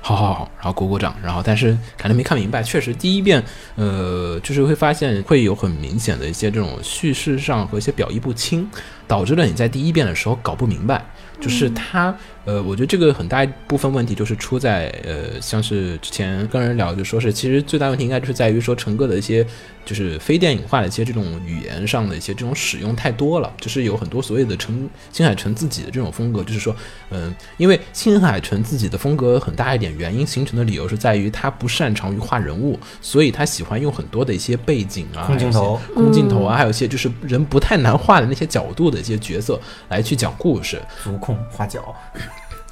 [0.00, 2.62] 好好好，然后鼓鼓掌，然后但是感觉没看明白。
[2.62, 3.42] 确实第一遍，
[3.76, 8.68] 呃，就是会发现会有很明显的一些这种叙事上和一些表意不清，
[9.06, 11.04] 导致了你在第一遍的时候搞不明白。
[11.40, 19.46] 就是它，呃，我觉得这个很大一部分问题就是出在，呃，像是之前跟人聊，就说是其实最大问题应该就是在于说陈哥的一些
[19.84, 26.74] 就是非电影化的一些这种语言上的一些这种使用太多了，就是有很多所谓的陈新海诚自己的这种风格，就是说，
[27.10, 40.78] 嗯、因为新海诚自己的风格很大一点原因形成的理由是在于他不擅长于画人物，所以他喜欢用很多的一些背景啊、空镜头，空镜头啊，还有一些就是人不太难画的那些角度的一些角色来去讲故事。
[41.02, 41.94] 足控画脚，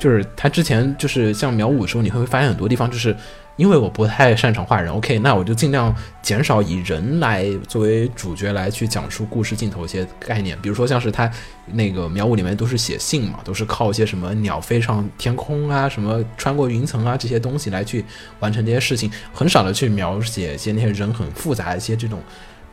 [0.03, 3.17] 就是他之前就是像秒五的时候，你会发现很多地方就是
[3.55, 11.31] 因为我不太擅长画人，OK，那我就尽量减少以人来作为主角来去讲述故事镜头一些概念，比如说像是他
[11.67, 18.05] 那个秒五里面都是写信嘛，都是靠一些什么鸟飞上天空啊，什么穿过云层啊这些东西来去
[18.41, 22.21] 完成这些事情，很少的去描写一些那些人很复杂一些这种。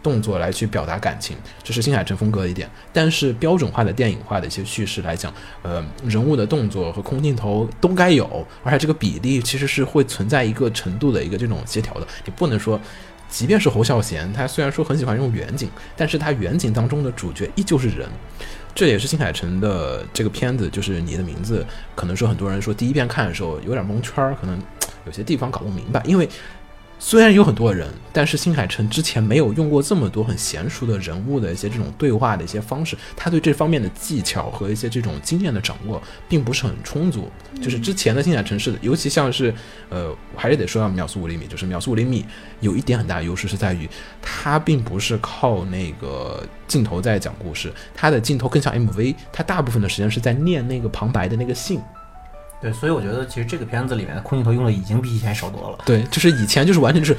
[0.02, 2.70] 动作来去表达感情，这是新海诚风格的一点。
[2.94, 12.08] 但是标准化的电影化的一些叙事来讲，呃，人物的动作和空镜头都该有，而且这个比例其实是会存在一个程度的一个这种协调的。
[12.26, 12.80] 你不能说，
[13.28, 18.08] 即便是侯孝贤，他虽然说很喜欢用远景，但是他远景当中的主角依旧是人。
[18.76, 24.58] 这也是新海诚的这个片子，就是你的名字，可能说很多人说第一遍看的时候有点蒙圈，可能
[25.06, 26.30] 有些地方搞不明白，因为
[27.02, 37.32] 虽然有很多人，但是新海诚之前没有用过这么多很娴熟的人物的一些这种对话的一些方式，他对这方面的技巧和一些这种经验的掌握并不是很充足。
[37.62, 39.54] 就是之前的新海诚是，尤其像是
[39.88, 42.26] 呃，我还是得说到秒速五厘米，就是秒速五厘米
[42.60, 43.90] 有一点很大的优势是在于，
[44.22, 51.80] 它并不是靠那个镜头在讲故事，它的镜头更像 MV，它大部分的时间是在念那个旁白的那个信。
[52.62, 55.78] 对，所以我觉得其实这个片子里面的空镜头用的已经比以前少多了。
[55.86, 57.18] 对，就是以前就是完全就是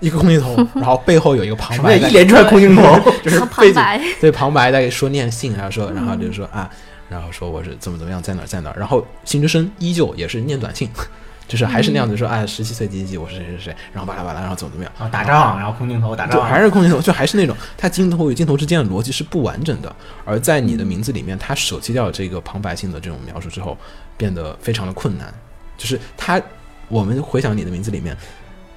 [0.00, 2.98] 一个空镜头， 然后背后有一个旁白一连串空镜头？
[3.22, 6.68] 就是旁白，对旁白在说念信，然后说，然后就是说啊，
[7.08, 10.90] 然后说我是怎么怎么样，在哪儿在哪儿，然后新之生依旧也是念短信，
[11.46, 23.78] 就是还是那样子说，哎，十七岁几几几，我是谁谁谁，然后巴拉巴拉，然后怎么怎么样，啊，打仗，然后空镜头打就仗，还是空镜头，就还是那种它镜头与镜头之间的逻辑是不完整的，而在你的名字里面，它舍弃掉这个旁白性的这种描述之后，
[24.22, 25.34] 变得非常的困难。
[25.76, 26.40] 就是他，
[26.86, 28.16] 我们回想你的名字里面，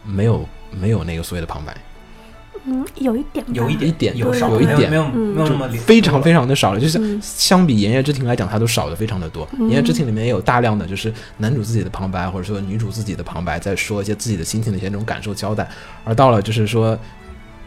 [0.04, 1.78] 没有没有那个所谓的旁白，
[2.66, 9.48] 嗯，有一点，有一一点有少有一点没有没有嗯没有那么非常非常的少了，就是嗯相比《言叶之庭》来讲，它都少的非常的多。
[9.60, 15.70] 嗯炎夜之庭》里面也有大量的就是男主自己的旁白，或者说女主自己的旁白，在说一些自己的心情的一些这种感受交代。
[16.04, 16.98] 而到了就是说，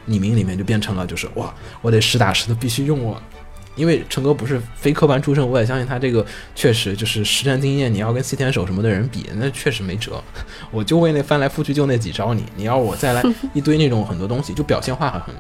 [0.05, 3.23] 你名里面就变成了就是哇，我得实打实的必须用我。
[3.79, 7.93] 因为陈哥不是非科班出身，我也相信他这个确实就是实战经验。
[7.93, 10.23] 你要跟西天手什么的人比，那确实没辙。
[10.73, 13.23] 我就为那翻来覆去就那几招你，你要我再来
[13.55, 15.33] 一堆那种很多东西，就表现化很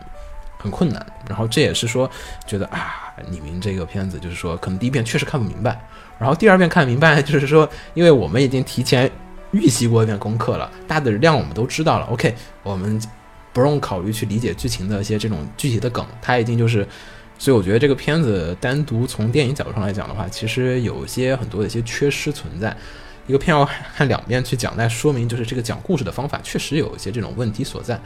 [0.57, 1.05] 很困难。
[1.29, 2.09] 然后这也是说
[2.47, 5.79] 觉得啊，李明这个片子就是说，可能第一遍确实看不明白，
[6.19, 9.11] 然后第二遍看明白，就是说，因为我们已经提前
[9.51, 12.07] 预习过一遍功课了，大的量我们都知道了。
[12.07, 13.03] OK，我们
[13.53, 16.87] 不用考虑去理解剧情的一些这种具体的梗，他已经就是。
[17.39, 22.77] 所以我觉得这个片子单独从电影角度上来讲的话，其实有一些很多的一些缺失存在。
[23.27, 28.01] 一个片要看两遍去讲，那说明就是这个讲故事的方法确实有一些这种问题所在。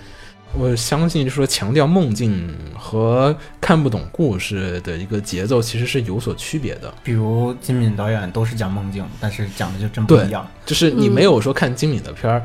[0.55, 6.93] 我相信，就是说强调梦境和看不懂故事的一个节奏其实是有所区别的。
[7.03, 10.47] 比如金敏导演都是讲梦境，但是讲的就真不一样。
[10.67, 12.43] 就是你嗯没有说看金敏的片儿，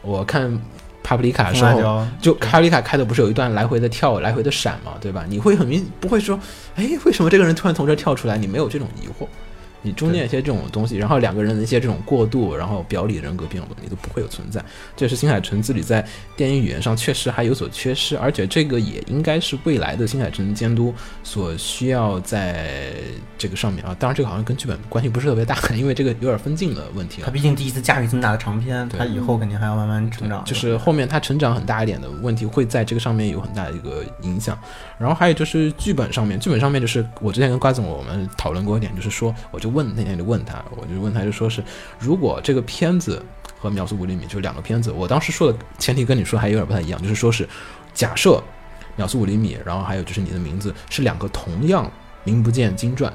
[0.00, 0.58] 我看
[1.02, 5.24] 帕布里卡的时候，就卡布里卡开的不是有一段来回的跳、来回的闪嘛，对吧？
[5.28, 6.38] 你会很明不会说，
[6.76, 8.38] 哎，为什么这个人突然从这跳出来？
[8.38, 9.26] 你没有这种疑惑。
[9.82, 14.64] 你中间一些这种东西，然后两个人的一些这种过渡，然后表里人格变化，你都不会有存在。
[14.96, 22.92] 这是新海诚自己在电影语言上确实还有所缺失，而且这个也应该是未来的新海诚监督所需要在
[23.38, 23.96] 这个上面啊。
[23.98, 27.26] 当然，这个好像跟剧本关系不是特别大，因为这个有点分镜的问题了。
[27.26, 30.44] 他毕竟第一次驾驭这么大的长篇，他以后肯定还要慢慢成长。
[30.44, 34.58] 就是后面他成长很大一点的问题，会在这个上面有很大的一个影响。
[35.00, 41.64] 然后还有就是剧本上面，剧本上面就是我之前跟瓜总我们讨论过一点，就是说，我就问那天就问他，我就问他就说是，
[41.98, 43.24] 如果这个片子
[43.58, 47.48] 和《秒速五厘米》就是两个片子，我当时说的前提跟你说还有点不太一样，就是说是
[47.94, 48.32] 假设
[48.94, 51.90] 《秒速五厘米》，然后还有就是你的名字是两个同样
[52.24, 53.10] 名不见经传。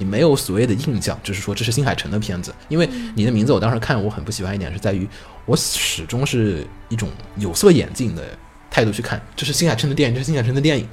[0.00, 5.06] 你没有所谓的印象，就是说这是新海诚的片子，因为你的名字我当时看我很不喜欢一点是在于
[5.44, 8.22] 我始终是一种有色眼镜的
[8.70, 10.86] 态度去看，这是新海诚的电影，这是新海诚的电影，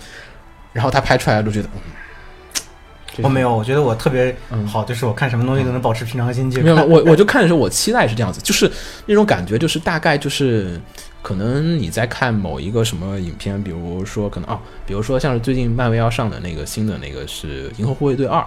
[0.74, 8.70] 然后他拍出来都觉得，嗯，我没有，我觉得我特别嗯好，就是我看什么东西都能保持平常心去没有，我我就 看的时候，我期待是这样子，就是
[9.06, 10.80] 那种感觉，就是大概就是
[11.22, 18.40] 可能你在看某一个什么影片，比如说可能哦，比如说像是最近漫威要上的那个新的那个是《银河护卫队二》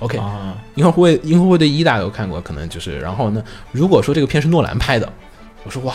[0.00, 5.10] ，OK，啊，银河护卫银河护卫队一大家都看过，可能就是然后呢，如果说这个片是诺兰拍的，
[5.64, 5.94] 我说哇？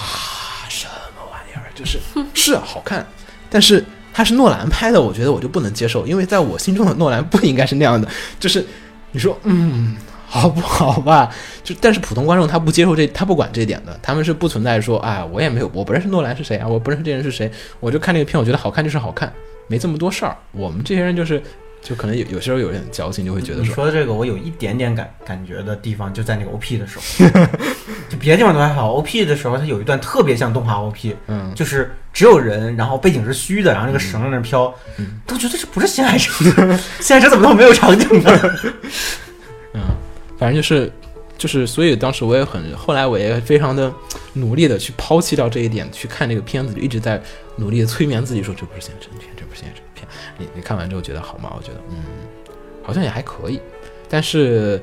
[1.78, 2.00] 就是
[2.34, 3.06] 是好看，
[3.50, 8.08] 但是他是诺兰拍的，我觉得我就不能接受，因为在我心中的诺兰不应该是那样的，
[8.40, 8.66] 就是
[9.12, 9.96] 你说嗯。
[10.30, 11.34] 好不好吧？
[11.64, 19.32] 就但是普通观众他不接受这，他不管这点的，他们是不存在说，哎，我也没有，我不认识诺兰是谁啊，我不认识这人是谁，我就看那个片，我觉得好看就是好看，
[19.68, 20.36] 没这么多事儿。
[20.52, 21.42] 我们这些人就是，
[21.82, 27.30] 就可能有有时候有点矫情，就会觉得你说，的这个，我有一点点感感觉的地方，就在那个 OP 的时候，
[28.10, 28.92] 就别的地方都还好。
[28.94, 36.46] OP 的时候，它有一段特别像动画 OP，嗯，就是只有人，然后背景是虚的，然后那个绳在那儿飘，嗯都觉得这不是新海诚，
[37.00, 38.58] 新海诚怎么都没有场景呢？
[39.74, 39.82] 嗯，
[40.38, 40.92] 反正就是
[41.38, 43.94] 就是，所以当时我也很，后来我也非常的
[44.34, 47.22] 努力的去抛弃掉这一点，去看这个片子，就一直在
[47.56, 49.37] 努力的催眠自己说这不是现实片，这不是现实片。
[50.38, 51.54] 你你看完之后觉得好吗？
[51.56, 52.04] 我觉得嗯，
[52.84, 53.60] 好像也还可以，
[54.10, 54.82] 但是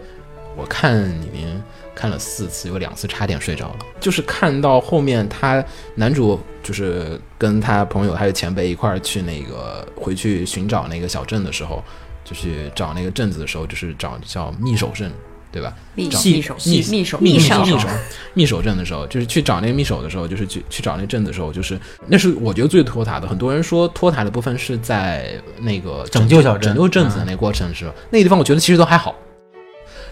[0.57, 1.63] 我看里面
[1.95, 5.65] 看了四次，有两次差点睡着了，就是看到后面他
[5.95, 11.83] 男主就是跟他朋友还有前辈一块儿去那个回去寻找那个小镇的时候。
[12.27, 15.13] 就去找那个镇子的时候，就是找叫密守镇，
[15.55, 15.73] 对吧？
[15.95, 17.89] 密找密手密密手密手密手
[18.35, 23.29] 密手阵的时候，就是去找那个密手的时候，就是去去找那阵的时候，就是那是我觉得最拖沓的。
[23.29, 27.95] 很多人说拖沓的部分是在那个拯救小镇拯救镇子的那个过程是吧？
[28.11, 29.15] 那个地方我觉得其实都还好，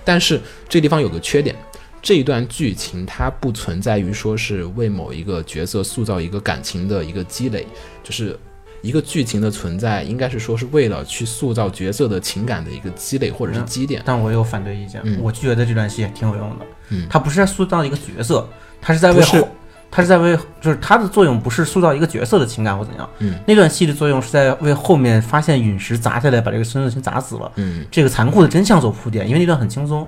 [0.05, 1.57] 但是这个地方有个缺点。
[2.01, 7.67] 这一段剧情它不存在于说是为某一个角色塑造一个感情的一个积累，
[8.03, 8.37] 就是
[8.83, 14.03] 一个剧情的存在，应该是说是为了去塑造角色的情感的一个积累或者是积淀。
[14.05, 16.67] 但我有反对意见，嗯我觉得这段戏也挺有用的。
[16.91, 18.47] 嗯他不是在塑造一个角色，
[18.81, 19.49] 他是在为后，
[19.91, 23.09] 他是在为，就是他的作用不是塑造一个角色的情感或怎样。
[23.21, 30.07] 嗯那段戏的作用是在为后面发现陨石砸下来把这个孙子先砸死了嗯，这个残酷的真相做铺垫，因为那段很轻松。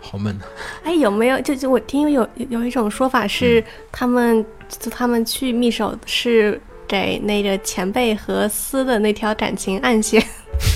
[0.00, 0.38] 好闷。
[0.82, 10.22] 哎，有没有就就我听有有有一种说法是，嗯他们就他们去密手是给那个前辈和司的那条感情暗线。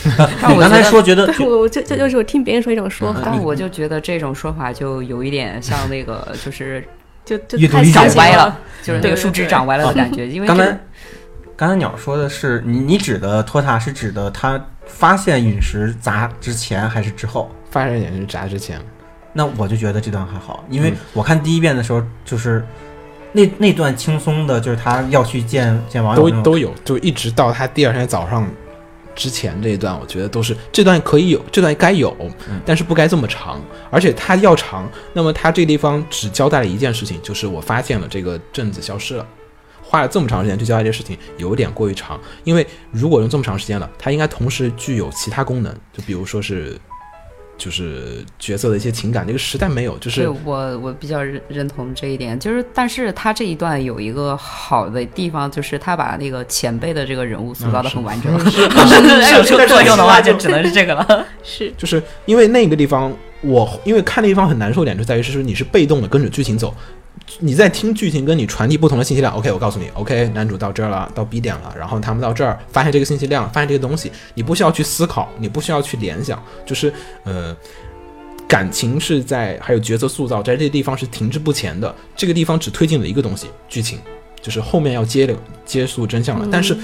[0.04, 6.86] 你刚才但我刚才说觉得，我我就就就是我听别人说一种说法，但我就觉得这种说法就有一点像那个， 就是
[7.24, 10.26] 就就太长歪了， 就是那个树枝长歪了的感觉。
[10.26, 10.80] 因为这个刚才
[11.56, 17.48] 刚才鸟说的是你你指的托塔是指的他发现陨石砸之前还是之后？
[17.70, 18.80] 发现陨石砸之前，
[19.32, 22.64] 那我就觉得这段还好，因为嗯我看第一遍的时候就是。
[23.32, 28.48] 那那段轻松的，就是他要去见见网友都都有，就一直到他第二天早上
[29.14, 32.14] 之前这一段，我觉得都是这段可以有，这段该有，
[32.48, 33.60] 嗯但是不该这么长，
[33.90, 39.26] 而且他要长，那么他这个地方只交代了一件事情，就是我发现了这个镇子消失了。
[39.82, 42.20] 花了这么长时间去交代这个事情，有点过于长。
[42.44, 46.78] 因为如果用这么长时间了，它应该同时具有其他功能，就比如说是，
[47.58, 58.32] 就是角色的一些情感，这个实在没有，就是对我我比较认认同这一点，就是但是他这一段有一个好的地方，就是他把那个前辈的这个人物塑造的很完整。
[58.32, 61.26] 要有这个作用的话，就只能是这个了。
[61.42, 66.72] 是就是因为那个地方，我因为看那地方很难受点，就在于是说你是被动的跟着剧情走，
[67.40, 69.32] 你在听剧情跟你传递不同的信息量。
[69.34, 76.92] OK，我告诉你，OK，男主到这儿了，到 B 点了，然后他们到这儿发现这个信息量，发现这个东西，你不需要去思考，你不需要去联想，就是
[77.24, 77.56] 呃。
[78.48, 81.94] 感情是在，还有角色塑造，在这个地方是停滞不前的。
[82.16, 83.98] 这个地方只推进了一个东西，剧情，
[84.40, 85.36] 就是后面要接了
[85.66, 86.48] 揭诉真相了。
[86.50, 86.74] 但是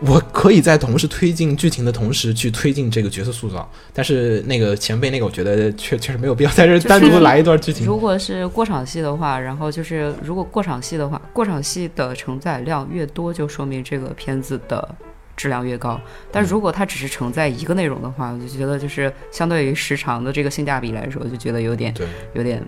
[0.00, 7.84] 我可以在同时推进剧情的同时去推进这个角色塑造，但是那个前辈那个，我觉得确确实没有必要在这单独来一段剧情。
[7.84, 14.96] 如果是过场戏的话，然后就是如果过场戏的话，过场戏的承载量越多，就说明这个片子的
[15.36, 16.00] 质量越高。
[16.30, 21.92] 但如果它只是承载一个内容的话，我就觉得就是相对于时长的这个性价比来说，就觉得有点
[22.34, 22.62] 有点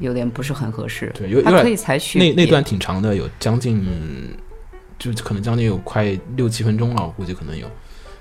[0.00, 1.10] 有点不是很合适。
[1.16, 3.82] 对，有有点它可以采取那那段挺长的，有将近
[4.98, 7.66] 就可能将近有快六七分钟了，我估计可能有。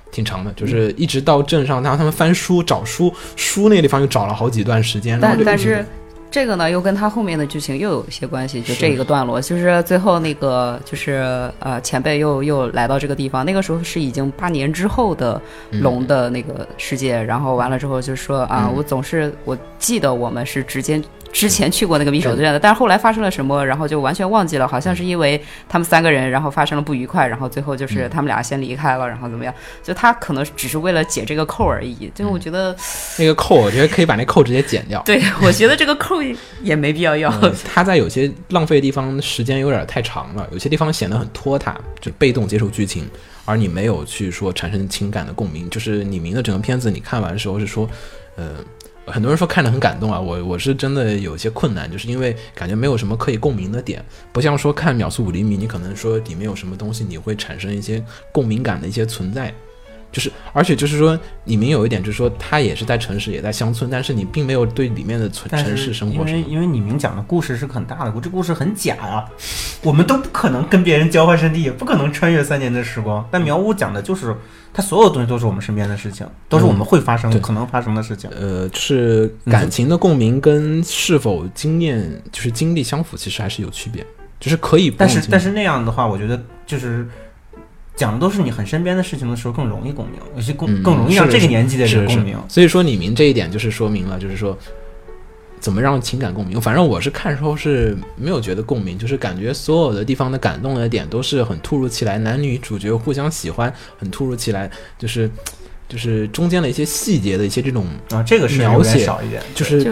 [0.09, 5.19] 挺长的，就是一直到镇上，然后他们翻书找书，书那个地方又找了好几段时间。
[5.19, 5.85] 但但是
[6.31, 8.61] 这个呢，又跟他后面的剧情又有一些关系。
[8.61, 15.39] 就这一个段落，就是最后那个就是呃前辈又又来到这个地方，那个时候是已经八年之后的
[15.71, 21.03] 龙的那个世界，然后完了之后就说啊，嗯我总是我记得我们是直接。
[21.31, 29.53] 之前去过那个匕首之战的，但是后来发生了什么，然后就完全忘记了，好像是因为他们三个人，然后发生了不愉快，然后最后就是嗯他们俩先离开了，然后怎么样？
[29.83, 32.11] 就他可能只是为了解这个扣而已。
[32.15, 32.75] 就是我觉得，
[33.17, 35.01] 那个扣，我觉得可以把那扣直接剪掉。
[35.05, 36.15] 对我觉得这个扣
[36.61, 37.29] 也没必要要。
[37.41, 43.07] 嗯他在有些浪费的地方时间有点太长了，有些地方显得很拖沓，就被动接受剧情，
[43.45, 45.69] 而你没有去说产生情感的共鸣。
[45.69, 47.89] 就是你明的整个片子，你看完的时候是说，
[48.35, 48.55] 呃，
[49.07, 59.53] 很多人说看着很感动啊，我我是真的有些困难，就是因为感觉没有什么可以共鸣的点，不像说看秒速五厘米，你可能说里面有什么东西，你会产生一些共鸣感的一些存在。
[60.11, 66.33] 就是，而且就是说，李明有一点就是说，他也是在城市，也在乡村，但是你并没有对里面的城城市生活因。
[66.33, 69.25] 为因为你明讲的故事是很大的，这故事很假啊、
[69.83, 73.27] 我们都不可能跟别人交换身体，也不可能穿越三年的时光。
[73.29, 74.35] 但苗屋讲的就是，
[74.73, 78.29] 它所有东西都是我们身边的事情，都是我们会发生、对可能发生的事情。
[78.31, 84.05] 呃，就是感情的共鸣跟是否经验就是经历相符，其实还是有区别，
[84.39, 84.89] 就是可以。
[84.89, 87.07] 但是但是那样的话，我觉得就是
[87.97, 92.37] 讲的都是你很身边的事情的时候更容易共鸣，有些共、嗯更容易让这个年纪的人共鸣。
[92.47, 94.55] 所以说，李明这一点就是说明了，就是说
[95.59, 96.61] 怎么让情感共鸣。
[96.61, 104.69] 反正我是看时候是没有觉得共鸣，就是感觉所有的地方的感动的点都是很突如其来，男女主角互相喜欢，很突如其来，
[104.99, 105.29] 就是
[105.89, 109.91] 就是中间的一些细节的一些这种，啊，这个是描写少一点，就是就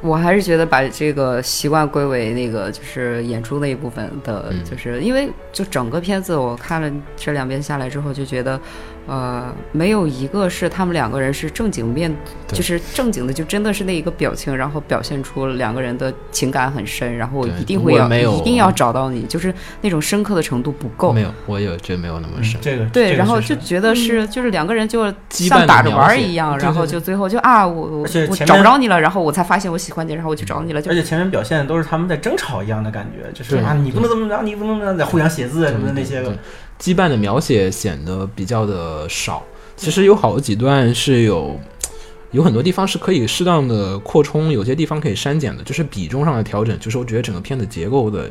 [0.00, 4.64] 我还是觉得把这个习惯归为那个就是演出那一部分的，嗯。
[4.64, 8.60] 就是因为就整个片子我看了这两遍下来之后，就觉得，
[9.08, 12.14] 呃，没有一个是他们两个人是正经面，
[12.46, 21.12] 就是正经的，就真的是那一个表情，然后表现出两个人的情感很深，然后我一定会要没有一定要找到你，就是那种深刻的程度不够。
[21.12, 21.22] 没。
[21.22, 22.60] 有，我也觉得没有那么深。
[22.60, 36.28] 这个对，然后就觉得是就是两个人就像打着玩儿一样，然后就最后就啊，我我找不着你了，然后我才发现我喜欢你，然后我去找你了，就而且前面表现的都是他们在争吵一样的感觉，就是啊，你不能怎么着，你不能怎么着，在互相写字啊什么的那些个。
[36.28, 36.38] 对，
[36.78, 39.42] 羁绊的描写显得比较的少。
[39.76, 41.58] 其实有好几段是有，
[42.32, 46.78] 有很多地方是可以适当的扩充，有些地方可以删减的，就是比重上的调整。
[46.80, 48.30] 就是我觉得整个片子结构的，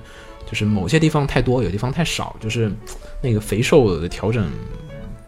[0.49, 2.71] 就是某些地方太多，有地方太少，就是
[3.21, 4.45] 那个肥瘦的调整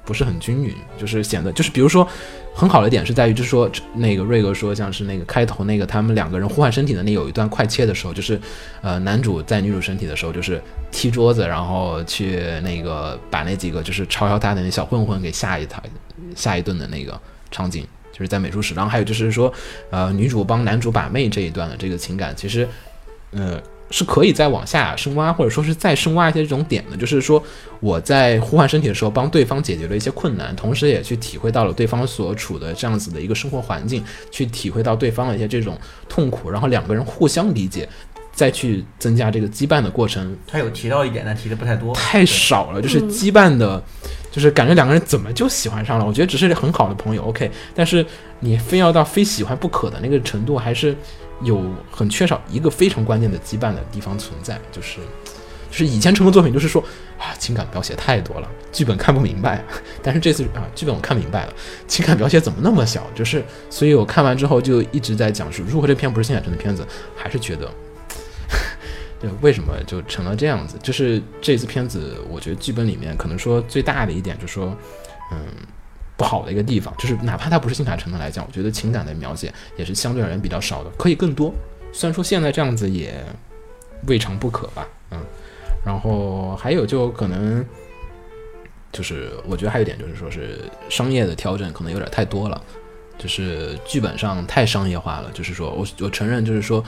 [0.09, 2.07] 不是很均匀，就是显得就是比如说。
[2.51, 8.37] 很好的点是在于，就是说，那个瑞哥说，像是那个开头那个他们两个人互换身体的那有一段快切的时候，就是，
[8.81, 15.81] 呃，男主在女主身体的时候，就是踢桌子，然后去那个把那几个就是嘲笑他的那小混混给吓一他
[16.35, 17.17] 吓一顿的那个
[17.49, 18.75] 场景，就是在美术史。
[18.75, 19.53] 然后还有就是说，
[19.89, 22.67] 呃，女主帮男主把妹这一段的这个情感，其实，
[23.31, 26.97] 呃，是可以再往下深挖，或者说是再深挖一些这种点的。
[26.97, 27.41] 就是说，
[27.79, 35.77] 我在互换身体的时候，帮对方解决了一些困难，同时也去体会到了对方所处的这样子的一个生活环境，去体会到对方的一些这种
[36.07, 37.87] 痛苦，然后两个人互相理解。
[38.31, 41.93] 再去增加这个羁绊的过程，他有提到一点，但提的不太多。
[41.93, 43.83] 太少了，就是羁绊的，
[44.31, 46.05] 就是感觉两个人怎么就喜欢上了？
[46.05, 48.05] 我觉得只是很好的朋友，OK，但是
[48.39, 50.95] 你非要到非喜欢不可的那个程度，还是
[51.41, 54.99] 有很缺少一个非常关键的羁绊的地方存在，就是
[55.69, 56.83] 就是以前成功作品就是说
[57.17, 59.63] 啊，情感描写太多了，剧本看不明白，
[60.01, 61.53] 但是这次啊，剧本我看明白了，
[61.87, 63.05] 情感描写怎么那么小？
[63.15, 66.85] 就是所以我看完之后就一直在讲述，如果这片不是新海诚的片子，
[67.15, 67.69] 还是觉得。
[69.21, 70.77] 对，为什么就成了这样子？
[70.81, 74.73] 就是这次片子，我觉得剧本里面可能说最大的一点，就是说，
[75.33, 75.39] 嗯，
[76.19, 81.53] 不好的一个地方，就是哪怕它不是新海诚的来讲，我觉得情感的描写也是相对而言比较少的，可以更多。
[81.93, 83.23] 虽然说现在这样子也
[84.05, 85.19] 未尝不可吧，嗯。
[85.85, 87.65] 然后还有就可能，
[88.91, 90.59] 就是我觉得还有一点就是说是
[90.89, 92.61] 商业的调整可能有点太多了。
[93.19, 96.81] 就是剧本上太商业化了，就是说我我承认，就是说，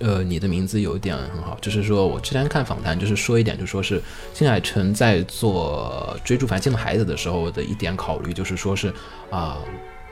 [0.00, 4.02] 呃，你的名字有一点很好，就是说我之前看访谈，就是说一点，就说是
[4.34, 8.92] 新海诚在做追逐繁星的孩子的时候的一点考虑，就是说是
[9.30, 9.58] 啊、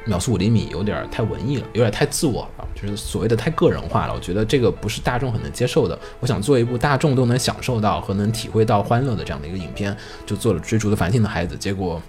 [0.05, 4.15] 秒速五厘米有点太文艺了，有点太自我了，就是所谓的太个人化了。
[4.15, 5.99] 我觉得这个不是大众很能接受的。
[6.21, 12.01] 我想做一部大众都能享受到和能体会到欢乐的这样的一个影片，就做了追逐的繁星的孩子，结果。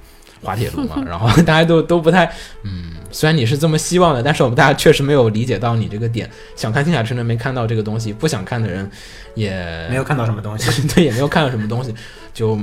[0.45, 2.31] 滑铁卢嘛， 然后大家都都不太，
[2.63, 6.29] 嗯，虽然你是这么希望的，但是我们大家确实没有理解到你这个点。
[6.55, 8.89] 想看新海诚的没看到这个东西，不想看的人
[9.33, 10.69] 也没有看到什么东西。
[10.93, 11.93] 对，也没有看到什么东西，
[12.33, 12.55] 就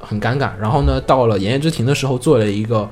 [0.00, 0.50] 很尴尬。
[0.58, 2.88] 然后呢，到了《言叶之庭》的时候，做了一个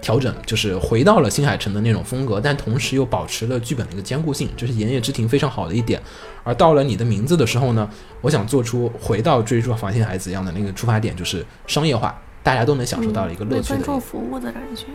[0.00, 6.00] 调整，就是回到了新海诚的那种风格，但同时又保持了剧本的一个坚固性，这是《言叶之庭》非常好的一点。
[6.44, 7.86] 而到了你的名字的时候呢，
[8.20, 12.18] 我想做出回到追逐繁星孩子一样的那个出发点，就是商业化，
[12.48, 13.84] 大家都能享受到了一个乐趣的一个。
[13.84, 14.86] 众服务的感觉，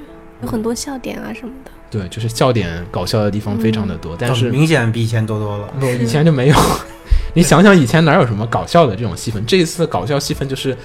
[0.42, 1.70] 有很多笑点啊什么的。
[1.92, 5.68] 对，就是笑点搞笑的地方非常的多，但是明显比以前多多了。
[5.80, 6.56] 不，以前就没有。
[7.36, 9.46] 你想想，以前哪有什么搞笑的这种戏份？
[9.46, 10.76] 这一次的搞笑戏份就是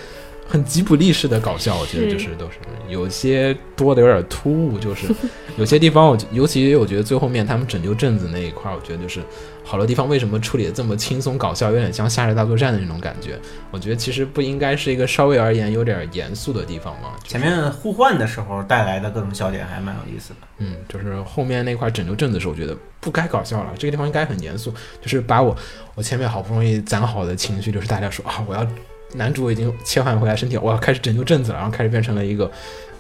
[0.47, 5.07] 很吉卜力式的搞笑，我觉得就是都是有些多的有点突兀，就是
[5.57, 9.21] 有些地方我尤其我觉得最后面他们拯救镇子那一块儿，我觉得就是
[9.69, 13.39] 好多地方为什么处理的这么轻松搞笑，有点像《夏日大作战》的那种感觉。
[13.71, 17.11] 我觉得其实不应该是一个稍微而言有点严肃的地方吗？
[17.23, 20.37] 就是前面互换的时候带来的各种笑点还蛮有意思的。
[20.57, 25.55] 嗯，就是后面那块拯救镇子的时候，我觉得不该搞笑了，这个地方应该很严肃，就是把我
[25.95, 28.67] 我前面好不容易攒好的情绪，就是大家说啊，我要
[29.15, 32.51] 男主已经切换回来身体，我要开始拯救镇子了，然后开始变成了一个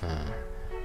[0.03, 0.09] 嗯，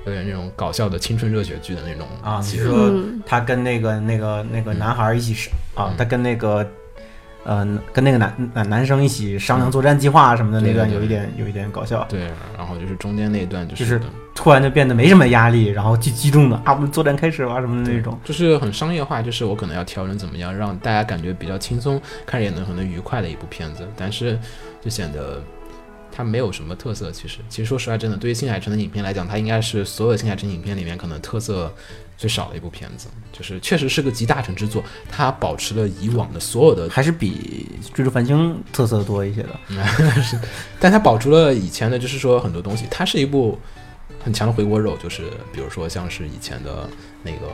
[0.06, 3.22] 有点那种搞笑的青春热血剧的那种啊，你气氛是说嗯。
[3.26, 6.68] 他跟那个那个那个男孩儿一起商啊嗯，他跟那个
[7.46, 11.00] 呃跟那个男男男生一起商量作战计划什么的那段，对对对。
[11.00, 12.22] 有一点有一点搞笑，对，
[12.58, 14.00] 然后就是中间那一段就就是
[14.36, 18.20] 突然就变得没什么压力，然后就激动的啊，我们作战开始了什么的那种。
[18.24, 24.38] 就是很商业化，就是我可能要调整怎么样让大家感觉比较轻松，看着也能很能愉快的一部片子，但是
[24.82, 25.42] 就显得
[26.16, 27.12] 它没有什么特色。
[27.12, 31.74] 其实，其实说实话，真的对于新海诚的影片来讲，它应该是所有新海诚影片里面可能特色
[32.16, 39.50] 最少的一部片子，就是确实是个集大成之作，它保持了以往的所有的还是比《追逐繁星》特色多一些的。
[40.22, 40.40] 是
[40.80, 43.58] 但它保住了以前的，就是说很多东西，它是一部
[44.24, 46.88] 很强的回锅肉，就是比如说像是以前的
[47.24, 47.48] 那个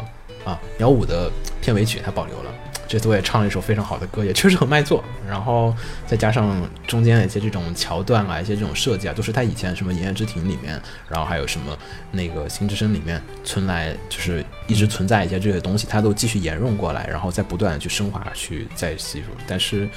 [0.44, 1.32] 啊鸟舞的
[1.62, 2.54] 片尾曲，它保留了，
[2.90, 5.04] 这次我也唱了一首非常好的歌，也确实很卖座。
[5.28, 5.76] 然后
[6.08, 11.78] 再加上中间的一些这种桥段啊，一些这种设计啊，都是他以前什么《炎炎之庭》里面，然后还有什么
[12.12, 19.28] 那个《新之声》里面存来，就是一直存在一些这些东西，他都继续沿用过来，然后再不断的去升华、去再吸收。
[19.46, 19.88] 但是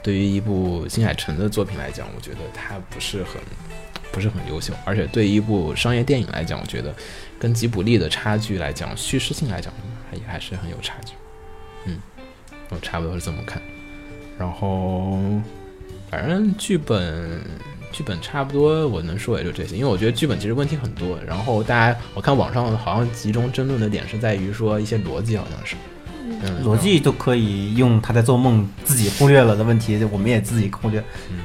[0.00, 3.42] 对于一部新海诚的作品来讲，我觉得他不是很
[4.12, 6.94] 不是很优秀，而且对于一部商业电影来讲，我觉得
[7.40, 9.72] 跟吉卜力的差距来讲，叙事性来讲，
[10.08, 11.14] 还也还是很有差距。
[12.70, 13.60] 嗯，我差不多是这么看。
[14.38, 15.18] 然后，
[16.10, 17.40] 反正剧本
[17.90, 21.18] 剧本差不多，我能说也就这些，因为我觉得剧本其实问题很多。
[21.26, 25.76] 然后大家我看网上好像集中争论的点是在于说一些逻辑，好像是，
[26.42, 31.02] 嗯，逻辑都可以用他在做梦自己忽略了的问题，我们也自己忽略。
[31.30, 31.38] 嗯，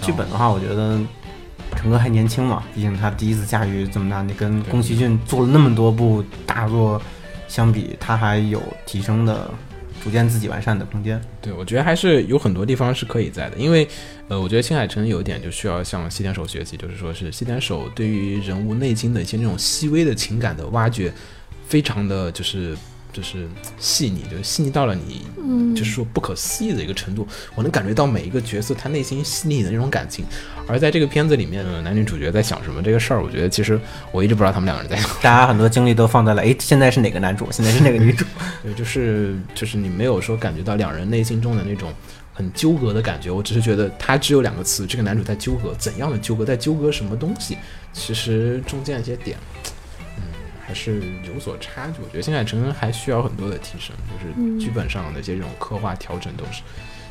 [0.00, 0.98] 剧本的话，我觉得
[1.76, 7.00] 陈哥还年轻嘛，毕竟他第一次驾驭这么大，你跟宫崎骏做了那么多部大作
[7.46, 9.50] 相比，他还有提升的、
[10.02, 11.20] 逐渐自己完善的空间。
[11.40, 13.86] 对，我觉得还是有很多地方是可以在的，因为，
[14.28, 21.12] 呃，我觉得新海诚有一点就需要向西点手学习，就是说是西点手对于人物内心的一些那种细微的情感的挖掘，
[21.66, 22.76] 非常的就是
[23.18, 23.48] 就是
[23.80, 27.26] 细腻，就是细腻到了你，嗯，就是说不可思议的一个程度。
[27.56, 30.24] 我能感觉到每一个角色他内心细腻的那种感情，
[30.68, 33.80] 而在这个片子里面呢，男女主角在想什么这个事儿，我觉得其实
[34.12, 35.10] 我一直不知道他们两个人在想。
[35.20, 38.24] 大家很多精力都放在了，哎，现在是哪个男主，现在是哪个女主？
[38.62, 41.92] 对，就是就是你没有说感觉到两人内心中的那种
[42.32, 47.58] 很纠葛的感觉，我只是觉得他只有两个词，这个男主在纠葛，怎样的纠葛，在纠葛什么东西？
[47.92, 49.57] 其实中间一些点，嗯，
[50.68, 52.02] 还是有所差距。
[52.02, 56.60] 我觉得新海诚还需要很多的提升，就是剧本上的一些这种刻画调整都是。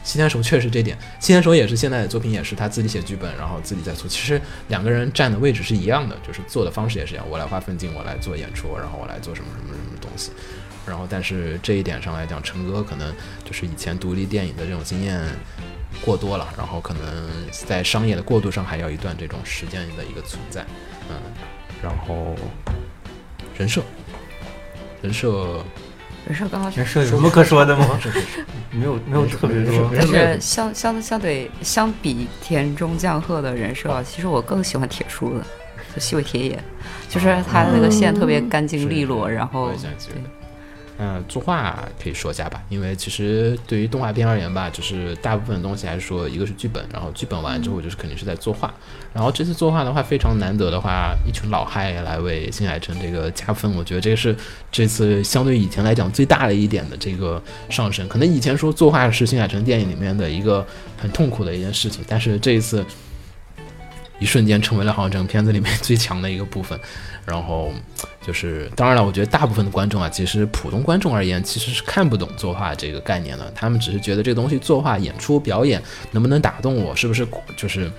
[0.04, 4.08] 西田守确实这点，西田守也是现在的作品也是他自己写剧本，然后自己在做。
[4.08, 7.26] 其实两个人站的位置是一样的，就是做的方式也是一样。
[7.28, 10.32] 我来画分镜，我来做演出，然后我来做什么什么什么东西。
[10.86, 15.22] 然后，但是这一点上来讲，陈哥可能就是以前独立电影的这种经验
[16.00, 20.66] 过多了，然后可能在商业的过渡上还要一段这种时间的一个存在。
[21.10, 21.18] 嗯，
[21.84, 22.34] 然后
[23.58, 23.82] 人设，
[25.02, 25.64] 人设。
[26.28, 27.98] 人设刚好人设有什么可说的吗？
[28.70, 29.90] 没有，没有特别多。
[29.96, 35.46] 但是相相相对相比田中将贺的人设，其实我更喜欢铁叔的，
[35.96, 36.64] 就西尾铁也，
[37.08, 40.37] 就是他那个线特别干净利落，然后我也这样觉得。
[41.00, 48.74] 嗯，作画可以说一下吧，因为其实对于动画片而言吧，就是大部分的东西来说，一个是剧本，然后剧本完之后就是肯定是在作画，
[49.14, 54.36] 然后这次作画的话非常难得的话，一群老嗨来为新海诚这个加分，我觉得这个是
[54.72, 57.40] 这次相对以前来讲最大的一点的这个
[57.70, 58.08] 上升。
[58.10, 60.66] 可能以前说作画是新海诚电影里面的一个
[60.98, 62.84] 很痛苦的一件事情，但是这一次
[64.20, 66.80] 一瞬间成为了好像整个片子里面最强的一个部分。
[67.26, 67.74] 然后
[68.26, 73.52] 就是，当然了，我觉得大部分的观众啊，其实普通观众而言，其实是看不懂作画这个概念的。
[73.54, 77.92] 他们只是觉得这个东西作画、演出、表演能不能打动我，是不是就是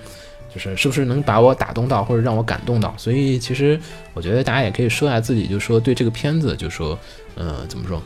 [0.51, 2.91] 就是是不是能把我打动到，或者让我感动到。
[2.97, 3.79] 所以其实
[4.15, 6.97] 我觉得大家也可以说一下自己，就是说对这个片子，就是说，
[7.35, 8.01] 呃，怎么说，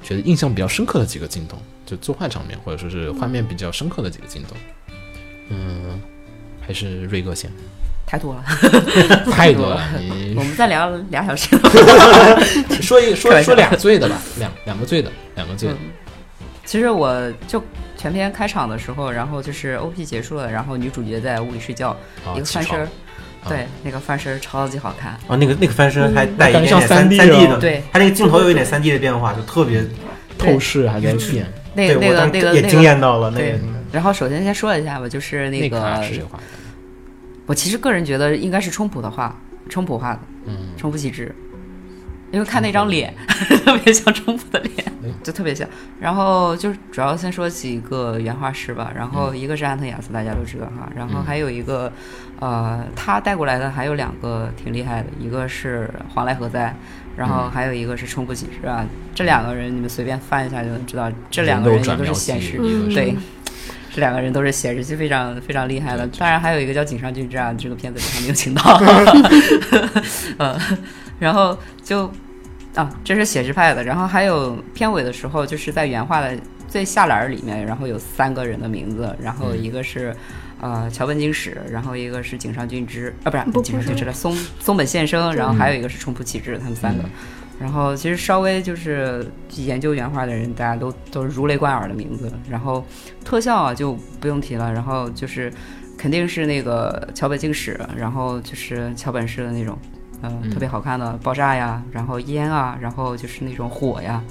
[0.00, 4.54] 觉得印象比较深刻的几个镜头，就作画场面，或者说是画面比较深刻的几个镜头。
[5.48, 6.00] 嗯，
[6.68, 7.50] 还是瑞哥先，
[8.06, 8.44] 太多了。
[9.32, 9.82] 太多了，
[10.36, 11.56] 我们再聊俩小时。
[12.82, 15.74] 说一说说俩醉的吧，两两个醉的，两个醉的。
[16.66, 17.64] 其实我就
[17.96, 21.96] 全篇开场的时候，然后就是 OP 结束了，然后女主角在屋里睡觉，
[22.26, 22.86] 啊一个翻身
[23.48, 25.12] 对，那个翻身儿超级好看。
[25.26, 29.82] 啊，那个那个翻身还带一点点三 3D 三 D 啊的，对，它那个镜头有一点三 D 的变化，就特别，
[30.36, 32.82] 透视还在变，那个那个对我当时也惊那个那个。
[32.82, 33.58] 艳到了那个。
[33.92, 36.44] 然后首先先说一下吧，就是那那个是谁画的？
[37.46, 39.34] 我其实个人觉得应该是冲浦的画，
[39.68, 41.34] 冲浦画的，嗯，冲浦启之，
[42.30, 43.14] 因为看那张脸
[43.64, 44.72] 特别像冲浦的脸
[45.02, 45.66] 嗯，就特别像。
[45.98, 51.24] 然后就是主要先说几个原画师吧，然后一个是安藤雅思，大家都知道哈，然后嗯。
[51.24, 51.90] 还有一个，
[52.40, 56.76] 呃，他带过来的还有两个挺厉害的，一个是黄濑和哉。
[57.16, 57.50] 然后嗯。
[57.50, 58.84] 还有一个是冲浦启之啊，
[59.14, 63.16] 这两个人你们随便翻一下就能知道，这两个人也都是显示嗯对，
[63.98, 66.06] 这两个人都是写实剧非常非常厉害的。
[66.16, 68.62] 当然还有一个叫井上俊之啊，这个片子里还没有请到。
[70.38, 70.56] 呃，
[71.18, 72.08] 然后就
[72.76, 73.82] 啊，这是写实派的。
[73.82, 76.38] 然后还有片尾的时候，就是在原画的
[76.68, 80.14] 最下栏儿里面，然后有三个人的名字，然后一个是。
[80.60, 87.04] 呃，桥本京史，然后一个是井上俊之，啊，不是井上俊之了，松松本宪生，然后还有一个是冲浦启志，他们三个。
[87.60, 92.32] 然后其实稍微就是研究原画的人，大家都都是如雷贯耳的名字。
[92.48, 92.84] 然后
[93.24, 95.52] 特效啊就不用提了，然后就是
[95.96, 99.76] 肯定是那个桥本静史，然后就是桥本式的那种，
[100.22, 104.22] 呃，嗯特别好看的爆炸呀，然后烟啊，然后就是那种火呀，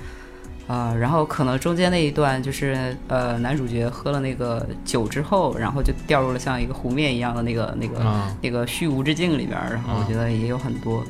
[0.68, 11.04] 呃，然后可能中间那一段就是呃，男主角喝了那个酒之后，然后就掉入了像一个湖面一样的那个那个、啊那个虚无之境里边儿，然后我觉得也有很多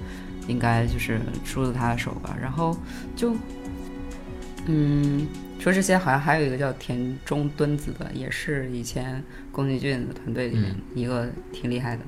[0.48, 2.36] 应该就是出自他的手吧。
[2.41, 2.76] 然后
[3.16, 3.36] 就
[4.66, 5.28] 嗯，
[5.60, 12.02] 说这些好像还有一个叫田中敦子的，也是以前宫崎骏的团队里面一个挺厉害的，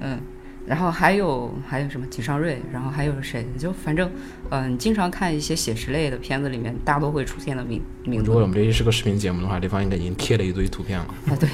[0.00, 0.18] 嗯。
[0.66, 3.46] 然后还有还有什么井上瑞，然后还有谁？
[3.56, 4.10] 就反正，
[4.50, 11.06] 嗯、你经常看一些写实类的片子里面，大多会出现的名名字如果我们这期是个视频节目的话，对方应该已经贴了一堆图片了。
[11.28, 11.48] 啊，对，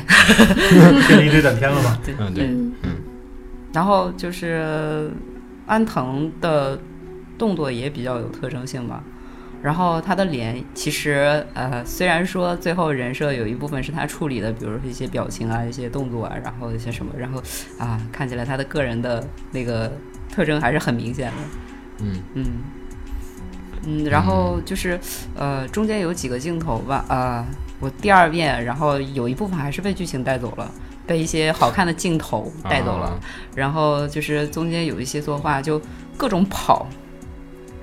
[1.07, 2.01] 贴了一堆短片了吧？
[2.03, 2.73] 对嗯，对，嗯
[3.75, 5.11] 然后就是
[5.67, 6.79] 安藤的
[7.39, 9.03] 动作也比较有特征性吧。
[9.63, 17.41] 然后他的脸其实呃，虽然说最后人设有一部分是他处理的，比如说一些表情啊、一些动作啊，然后一些什么，然后
[17.79, 19.93] 啊，看起来他的个人的那个
[20.29, 21.37] 特征还是很明显的。
[22.01, 22.47] 嗯嗯
[23.87, 24.99] 嗯，然后就是
[25.37, 27.47] 呃，中间有几个镜头吧，啊、
[27.79, 30.69] 我第二遍，然后有一部分还是被剧情带走了，
[31.13, 33.09] 被一些好看的镜头带走了。
[33.09, 33.21] 啊
[33.55, 35.79] 然后就是中间有一些作画，就
[36.17, 36.87] 各种跑，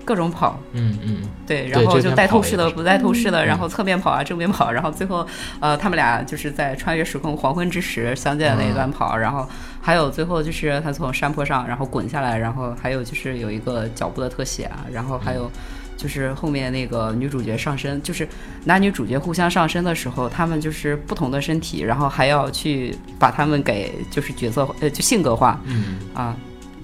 [0.04, 3.46] 各种跑，嗯嗯，对，然后就带透视的，不带透视的，嗯。
[3.46, 5.28] 然后侧面跑啊，正面跑，然后最后，
[5.60, 9.48] 呃，他们俩就是在穿越时空黄昏之时相见的那一嗯段跑，然后
[9.80, 15.52] 还有最后就是他从山坡上然后滚下来，然后还有就是有一个脚步的特写啊，然后还有。
[16.00, 18.26] 就是后面那个女主角上身，就是
[18.64, 26.38] 男女主角互相上身的时候，他们就是不同的身体，然后还要去把他们给就是角色呃就性格化嗯啊，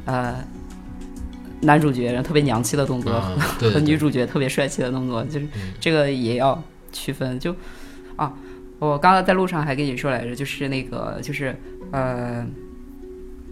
[0.03, 0.35] 呃，
[1.61, 3.21] 男主角特别娘气的动作，
[3.73, 6.61] 和女主角特别帅气的动作，就是嗯这个也要
[6.91, 7.39] 区分。
[7.39, 7.55] 就
[8.17, 8.33] 啊，
[8.79, 11.55] 我刚刚在路上还跟你说来着，就是那个就是
[11.91, 12.45] 呃，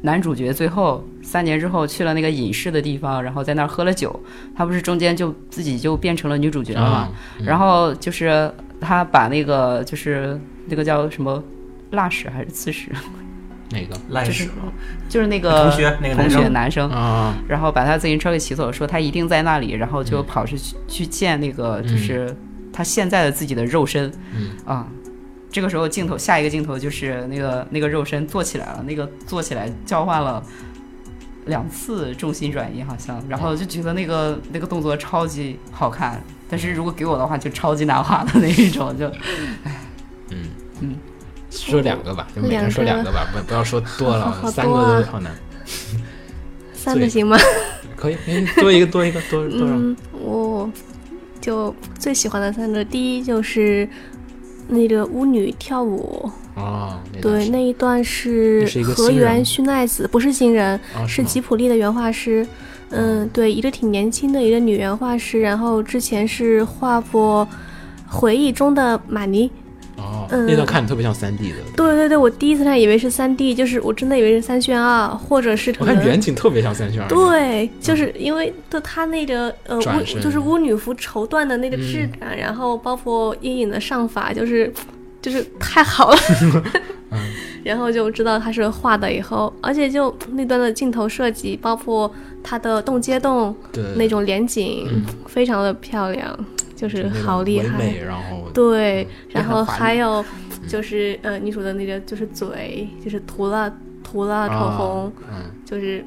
[0.01, 4.19] 男主角最后三年之后去了那个隐士的地方，然后在那儿喝了酒，
[4.55, 7.09] 他不是中间就自己就变成了女主角了吗？
[7.43, 11.43] 然后就是他把那个就是那个叫什么
[11.91, 12.91] 蜡屎还是刺史，
[13.71, 14.71] 哪个赖就是屎了。
[15.09, 17.36] 就是那个同学那个同学男生啊？
[17.47, 20.57] 然后把他自行车给骑走了，说他一定在那里，然后就嗯跑去、
[20.88, 22.36] 去见那个就是
[22.71, 24.88] 他现在的自己的肉身，嗯啊。
[25.51, 30.43] 这个时候镜头下一个镜头就是那个那个肉身坐起来了，那个坐起来交换了
[31.46, 39.08] 两次重心转移，好像，然后就觉得那个那个动作超级好看，但是如果给我的话就超级难画的那一种，就
[39.64, 39.82] 唉
[40.30, 40.50] 嗯
[40.82, 40.96] 嗯，
[41.50, 45.32] 说两个吧，就每人说两个吧，不不要说多了，好三多啊个都好难。
[46.74, 47.38] 三个行吗？
[47.96, 49.66] 可以，可以多一个，多一个，多多少？
[49.68, 50.70] 嗯，我
[51.39, 53.88] 就最喜欢的三个，第一就是
[54.68, 62.45] 那个巫女跳舞，啊，对，那一段是河原须奈子，不是新人，是吉普力的原画师。
[62.89, 67.47] 嗯，对，一个挺年轻的一个女原画师，然后之前是画过
[68.11, 69.49] 《回忆中的玛尼》。
[69.98, 70.46] 哦，嗯。
[70.46, 84.72] 那段看着特别像三 D 的，对对对，我第一次看以为是三 D，就是我真的以为是三渲二，或者是可我看远景特别像三圈。，对，就是因为的他那个呃巫就是巫女服绸缎的那个质嗯感，然后包括阴影的上法，就是
[85.22, 86.18] 就是太好了。
[87.12, 87.20] 嗯
[87.64, 92.14] 然后就知道他是画的以后，而且就那段的镜头设计，包括
[92.44, 93.82] 他的动接动对。
[93.96, 95.02] 那种连景，嗯。
[95.28, 96.46] 非常的漂亮，
[96.84, 97.77] 就是好厉害。
[97.77, 100.23] 美，然后对，然后还有
[100.67, 103.73] 就是呃，女主的那个就是嘴，就是涂了
[104.03, 106.03] 涂了口啊红，嗯就是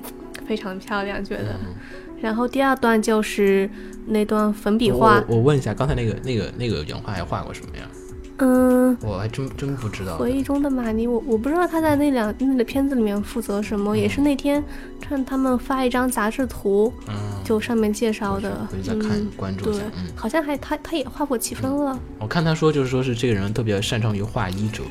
[0.46, 1.52] 非常漂亮，觉得。
[1.64, 1.74] 嗯
[2.18, 3.68] 然后第二段就是
[4.06, 7.86] 那段粉笔画，我我问一下，刚才那个那个那个原画还画过什么呀？
[8.38, 10.16] 嗯，我还真真不知道。
[10.18, 14.62] 回忆中的玛尼，我我不知道他在那两那个片子里面负责什么，也是那天
[15.00, 17.14] 看他们发一张杂志图，嗯，
[17.44, 19.80] 就上面介绍的，回去再看嗯，对关注一下。
[19.96, 24.82] 嗯，好像还他他也画过七分了，我看他说就是说是这个人特别擅长于画衣褶，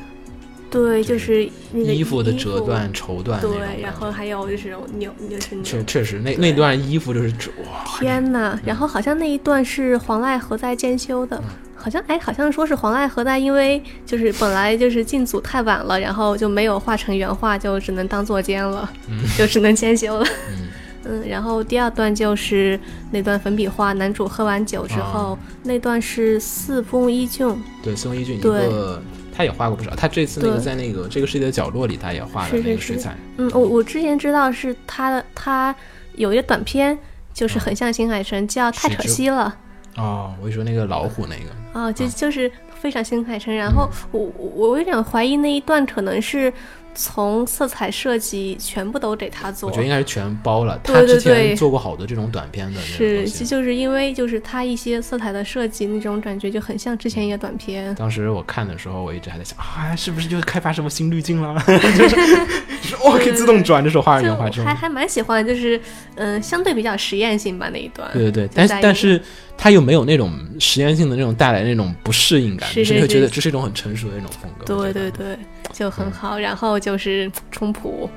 [0.68, 11.40] 对，就就是那个衣服的衣折断、绸缎对，然后还有就是扭，就是扭确确实那那段衣服就是哇，天呐，然后好像那一段是黄濑和在兼修的，
[11.86, 18.90] 好像哎，好像说是黄爱和在，因为就是本来就是进组太晚了，然后就没有画成原画，就只能当坐监了，
[19.38, 20.26] 就只能监修了。
[20.50, 20.66] 嗯。
[21.04, 22.76] 嗯，然后第二段就是
[23.12, 25.38] 那段粉笔画，男主喝完酒之后，啊。
[25.62, 28.68] 那段是四风一俊，对，四风一俊一对。
[28.68, 29.00] 个
[29.32, 33.16] 他也画过不少，他这次那个在那个这个世界的角落里，他也画了那个水彩。
[33.36, 35.72] 嗯，我我之前知道是他的，他
[36.16, 36.98] 有一个短片，
[37.32, 39.54] 就是很像新海诚，叫《太可惜了》。
[39.96, 42.48] 哦，我你说那个老虎那个，哦，就啊就是
[42.80, 43.52] 非非常新海诚。
[43.52, 46.52] 然后我我我有点怀疑那一段可能是
[46.94, 50.78] 从色彩设计全部都给他做我觉得，应该是全包了。
[50.84, 53.28] 对他之前做过好多这种短片的是。
[53.28, 57.92] 就就是因为就是他一些色彩的设计那种感觉就很像之前一个短片。
[57.96, 61.60] 当时我看的时候，我一直还在想啊，是不是就开发什么新滤镜了？
[61.66, 64.72] 就是就是哇，可以自动转，这时候画就原画这种还。
[64.72, 65.80] 还蛮喜欢，就是
[66.14, 68.08] 嗯、相对比较实验性吧那一段。
[68.12, 69.20] 对对对，但但是
[69.58, 74.64] 它又没有那种实验性的那种带来那种不适应感，是就是你会是觉得这是一种很成熟的一种风格。
[74.64, 75.38] 对对对，
[75.72, 76.38] 就很好。
[76.38, 78.08] 然后就是冲普，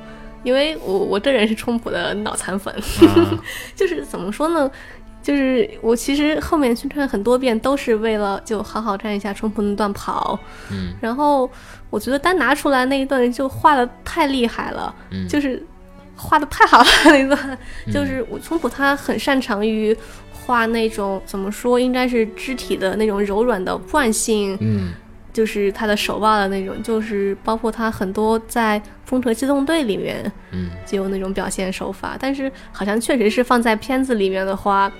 [0.43, 3.39] 因为我我这人是冲普的脑残粉，啊
[3.75, 4.69] 就是怎么说呢？
[5.21, 10.39] 就是我其实后面宣传很多遍，都是为了就好好看一下冲普那段跑。
[10.71, 11.49] 嗯然后
[11.89, 15.61] 我觉得单拿出来那一段就画的太厉害了，嗯，就是
[16.15, 17.37] 画的太好了那一段。
[17.85, 19.95] 嗯就是我冲普他很擅长于
[20.49, 24.91] 画那种怎么说，应该是肢体的那种柔软的惯性，嗯
[25.31, 34.91] 就是他的手腕的那种，就是包括他很多在《风车机动队》里面嗯，就有那种表现手法，但是好像确实是放在片子里面的话，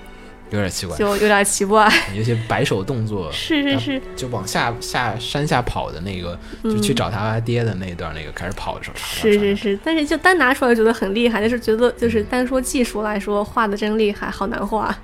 [0.50, 1.92] 有点奇怪，就有点奇怪。
[2.14, 14.96] 有些摆手动作， 是是是，就往下下山下跑的那个，就去找他爹的那一段，那个开始跑的时候，是是是，但是就单拿出来觉得很厉害，但是觉得就是单说技术来说，画的真厉害，好难画。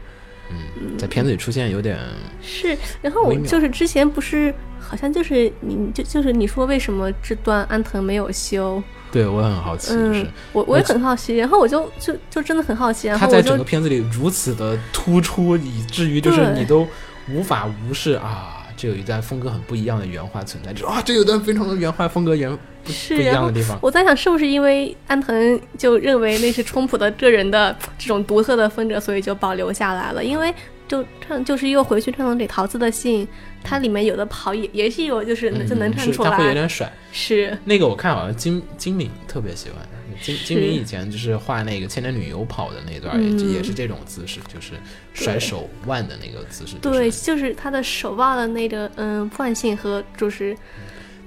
[0.51, 1.99] 嗯，在片子里出现有点，
[2.43, 8.83] 是，然后我就是之前不是好像就是你就就是你说为什么这段安藤没有修？
[9.13, 16.87] 对我很好奇，就是嗯，我我也很好奇，然后我就就就真的很好奇，然他在整个片子里如此的突出，以至于就是你都
[17.31, 22.57] 无法无视啊，这有一段风格很不一样的原画存在，就是啊，这有一段非常的原画风格原
[22.87, 23.79] 不不一是然后样的地方。
[23.83, 30.25] 我在想，是不是因为安藤就认为那是冲普的个人的这种独特的风格，所以就保留下来了？
[30.25, 30.55] 因为
[30.89, 33.27] 就看就是又回去看到给桃子的信，
[33.65, 36.91] 它里面有的跑也也是有，就是嗯就能看出是他会有点甩。
[37.13, 39.79] 是那个我看好像金金敏特别喜欢，
[40.23, 44.75] 金金敏以前就是画那个千年女优跑的那段，嗯也也是这种姿势，就是
[45.13, 46.77] 甩手腕的那个姿势。
[46.81, 50.57] 对，就是就是他的手腕的那个嗯惯性和就是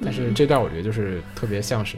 [0.03, 1.97] 但是这段我觉得就是特别像是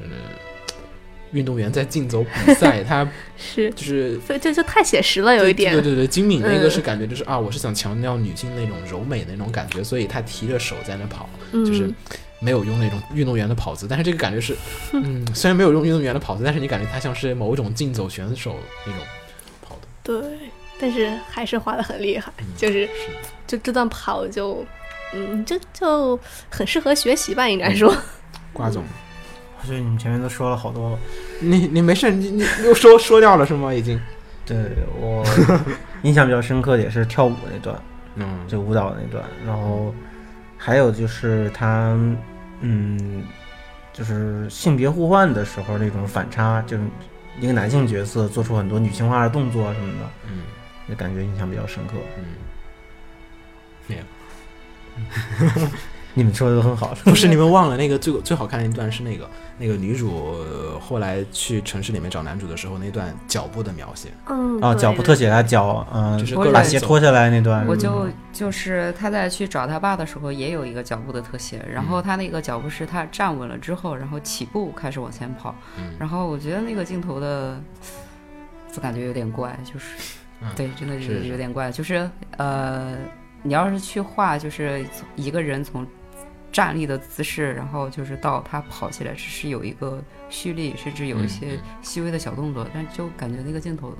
[1.31, 6.71] 运动员在竞走比赛， 他是就是就就就太写实了，有一点对对对，金敏那个嗯。
[6.71, 11.95] 是感觉就是、啊，我是想强调女性那种柔美的那种感觉，所以他提着手在那跑，就是嗯
[12.39, 14.55] 没有用那种运动员的跑姿，但是这个感觉是，
[14.93, 19.01] 嗯，虽然没有用运动员的跑姿，但是你感觉他像是某种竞走选手那种
[19.61, 20.37] 跑的，对，
[20.79, 22.91] 但是还是画的很厉害，嗯就是是。
[23.47, 24.65] 就这段跑就
[25.13, 27.95] 嗯就就很适合学习吧，应该说。
[28.53, 28.83] 瓜总，
[29.61, 30.99] 我觉得你们前面都说了好多了。
[31.39, 33.73] 你你没事，你你又说说掉了是吗？
[33.73, 33.99] 已经，
[34.45, 34.57] 对
[34.99, 35.23] 我
[36.03, 37.81] 印象比较深刻的也是跳舞那段，
[38.15, 39.93] 嗯，就舞蹈那段，然后
[40.57, 41.97] 还有就是他，
[42.59, 43.23] 嗯，
[43.93, 46.83] 就是性别互换的时候那种反差，就是
[47.39, 50.41] 一个男性角色做出很多女性化的动作啊什么的，嗯
[50.89, 51.93] 就感觉印象比较深刻。
[52.17, 52.23] 嗯，
[53.87, 54.01] 没有。
[56.13, 75.93] 你们说的都很好， 不是你们忘了那个最最好看的一段是那个那个女主、呃后来去城市里面找男主的时候那段脚步的描写，嗯啊，脚步特写他脚，嗯、就是把鞋脱下来那段，我就就是他在去找他爸的时候，也有一个脚步的特写，然后他那个脚步是他站稳了之后，然后起步开始往前跑，嗯。
[75.97, 77.61] 然后我觉得那个镜头的，
[78.73, 79.95] 就感觉有点怪，就是，
[80.41, 80.49] 嗯。
[80.57, 81.27] 对，真的是是。
[81.29, 82.97] 有点怪，就是呃，
[83.43, 84.85] 你要是去画，就是
[85.15, 85.85] 一个人从
[86.51, 93.95] 站立的姿势，然后就是到他跑起来，只是有一个蓄力，甚至有一嗯些嗯细微的小动作，但就感觉那个镜头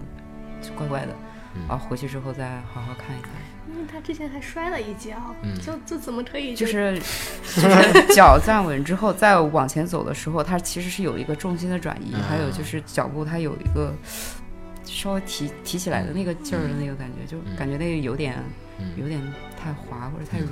[0.62, 1.16] 就怪怪的，
[1.56, 1.68] 嗯。
[1.70, 3.32] 啊，回去之后再好好看一看。
[3.72, 5.58] 因为他之前还摔了一跤，嗯。
[5.62, 7.00] 就就怎么可以就是
[7.56, 13.94] 就是脚站稳之后，再往前走的时候，他其实是有一个重心的转移，啊还有就是脚步他有一个
[15.02, 18.36] 稍微提提起来的那个劲儿的那个感觉，就感觉那个有点
[18.78, 18.92] 嗯。
[18.98, 19.20] 有点
[19.60, 20.52] 太滑或者太软。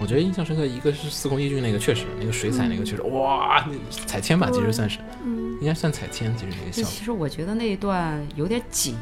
[0.00, 3.74] 我觉得印象深刻，一个是司空一俊那个确实，那个水彩那个确实，哇，那
[4.06, 5.56] 彩铅吧，其实算是，嗯。
[5.60, 8.96] 应该算彩铅，其实那个效果，其实我觉得那一段有点紧，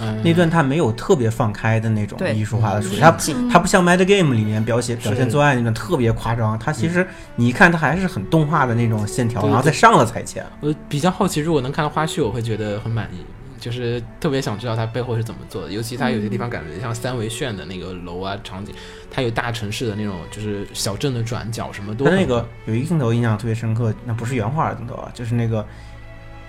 [0.00, 7.06] 嗯，那段他没有特别放开的那种对艺术化的处理，嗯他嗯他不像《Mad Game》里面表现表现做爱那种特别夸张，他其实
[7.36, 10.44] 你一看他还是很动画的那种线条，对然后再上了彩铅。
[10.60, 13.24] 我比较好奇，如果能看到花絮，我会觉得很满意。
[13.60, 18.74] 就是特别想知道它背后是怎么做的，尤其它有些地方感觉像三维炫的那个楼啊场景，
[19.10, 25.64] 它有大城市的那种，就是小镇的转角，什么都那个有一个镜头印象特别深刻，那不是原画的镜头啊，就是那个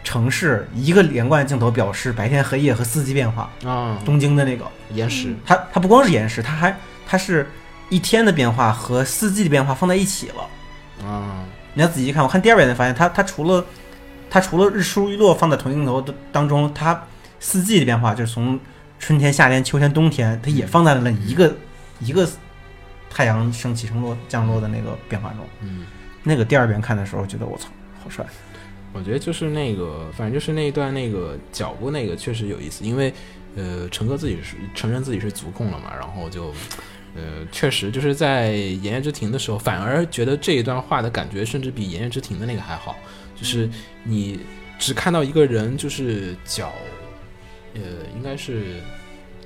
[0.03, 3.51] 城市一个连贯镜头表示白天、黑夜和四季变化。
[3.63, 7.47] 啊东京的那个，岩石，它它不光是岩石，它还它是
[7.89, 11.07] 一天的变化和四季的变化放在一起了。
[11.07, 11.43] 啊，
[11.73, 13.63] 你要仔细看，我看第二遍才发现，它它除了
[14.31, 17.05] 它除了日出日落放在同一镜头的当中，它
[17.39, 18.59] 四季的变化就是从
[18.97, 21.53] 春天、夏天、秋天、冬天，它也放在了一个
[21.99, 22.27] 一个
[23.09, 25.39] 太阳升起、升落、降落的那个变化中。
[25.59, 25.85] 嗯。
[26.23, 27.67] 那个第二遍看的时候，觉得我操，
[28.03, 28.25] 好帅！
[28.93, 33.11] 我觉得就是那个，反正就是那一段那个脚步那个确实有意思，因为
[33.55, 36.53] 呃，陈哥自己是承认自己是足控了嘛，然后就
[37.15, 38.51] 呃，确实就是在
[38.81, 42.95] 《炎夜之庭》的时候，反而觉得这一段画的感觉甚至比《炎夜之庭》的那个还好，
[43.41, 43.67] 就是
[44.03, 44.39] 你
[44.79, 46.71] 只看到一个人就是脚，
[47.73, 47.81] 呃，
[48.15, 48.81] 应该是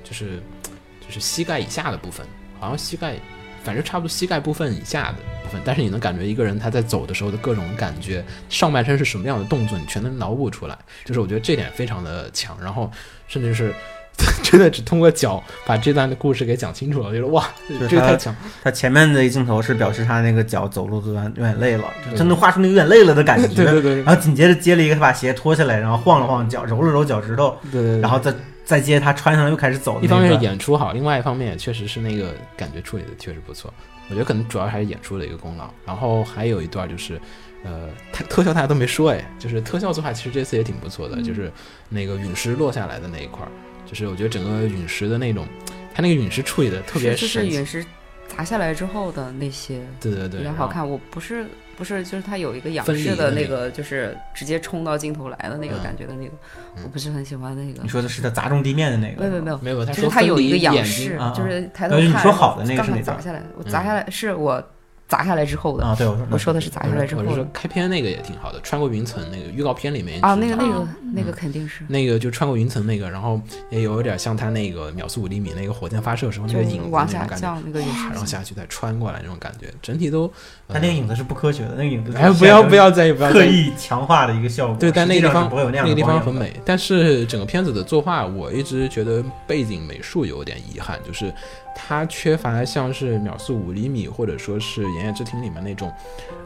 [0.04, 0.40] 就是
[1.00, 2.24] 就是膝盖以下的部分，
[2.60, 3.16] 好像膝盖。
[3.64, 10.78] 反正差不多膝盖部分以下的部分，但是你能感觉一个人他在走的时候的各种感觉，上半身是什么样的动作，你全能脑补出来。
[11.04, 12.88] 就是我觉得这点非常的强，然后
[13.26, 13.74] 甚至是
[14.42, 17.08] 真的只通过脚把这段的故事给讲清楚了。
[17.08, 17.46] 我觉得哇，
[17.88, 18.34] 这个太强。
[18.62, 21.84] 他前面的一镜头是表示他那个脚走路都有点累了，
[22.16, 23.48] 真的画出那有点累了的感觉。
[23.54, 24.02] 对对对。
[24.02, 27.56] 然后紧接着接了一个，他把鞋脱下来，然后晃了晃脚，揉了揉脚趾头。
[27.70, 27.92] 对对。
[27.96, 28.34] 对然后再。
[28.66, 33.72] 再接他穿上又开始走，一方面是演出好，另外一方面也确实是那个感觉处理的确实不错。
[34.08, 35.70] 我觉得可能主要还是演出的一个功劳。
[35.86, 37.16] 然后还有一段就是，
[37.62, 41.48] 呃，他特效大家都没说哎，就是特效做法其实这次也挺不错的，就是
[41.88, 43.48] 那个陨石落下来的那一块儿，
[43.86, 45.46] 就是我觉得整个陨石的那种，
[45.94, 47.84] 它那个陨石处理的特别是陨石
[48.28, 50.88] 砸下来之后的那些，对对对，比较好看。
[50.88, 51.46] 我不是。
[51.78, 56.32] 不是，就是它有一个仰视的那个，就是直接冲到镜头来的那个感觉的那个，
[56.82, 57.82] 我不是很喜欢那个。
[57.82, 59.20] 你说的是它砸中地面的那个？
[59.20, 62.06] 没有没有没有，就是它有一个仰视，就是抬头看。
[62.06, 64.66] 你说好的那个是哪砸下来，我砸下来是我。
[65.08, 67.22] 砸下来之后的啊，对，我说我说的是砸下来之后。
[67.22, 73.40] 我是说开篇那个也挺好的，穿过云层那个预告片里面啊，那个那个那个肯定是那个就穿过云层那个，然后
[73.70, 80.30] 也有点像他那个秒速五厘米那个火箭发射时候那个影子往下降那个陨石，然后下去再穿过来那种感觉，整体都。
[80.68, 84.76] 他那个影子是不科学的，那个影子哎不要不要在意，不要刻意强化的一个效果。
[84.76, 91.32] 对，但那个地方那个地方很美，但是整个片子的作画我一直觉得背景美术有点遗憾，就是。
[91.78, 95.92] 它缺乏像是秒速五厘米，或者说是《炎夜之庭》里面那种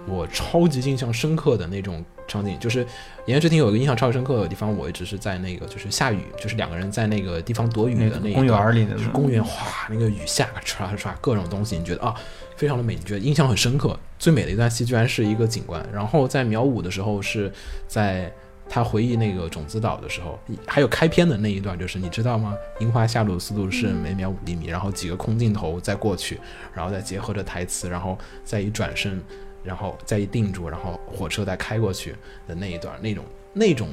[0.07, 2.59] 我超级印象深刻的那种场景。
[2.59, 2.85] 就是
[3.27, 12.15] 《炎夜之庭》有一个印象超级深刻的地方，我一直是在那个就是下雨，就是两个人在那个地方躲雨的那个公园里的，就是公园，哗，那个雨下唰唰各种东西，你觉得啊，
[12.57, 13.97] 非常的美，你觉得印象很深刻。
[14.19, 15.81] 最美的一段戏居然是一个景观。
[15.93, 17.51] 然后在秒五的时候是
[17.87, 18.31] 在。
[18.73, 22.57] 他回忆那个种子岛的时候，还有开篇的那一段，就是你知道吗？
[22.79, 26.39] 樱花下落的速度是每秒五厘米，然后几个空镜头再过去，
[26.73, 29.21] 然后再结合着台词，然后再一转身，
[29.65, 32.15] 然后再一定住，然后火车再开过去
[32.47, 33.89] 的那一段，那种那种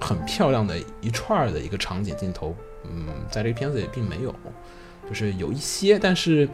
[0.00, 2.52] 很漂亮的一串的一个场景镜头，
[2.82, 4.34] 嗯，在这个片子里并没有，
[5.08, 6.48] 就是有一些，但是。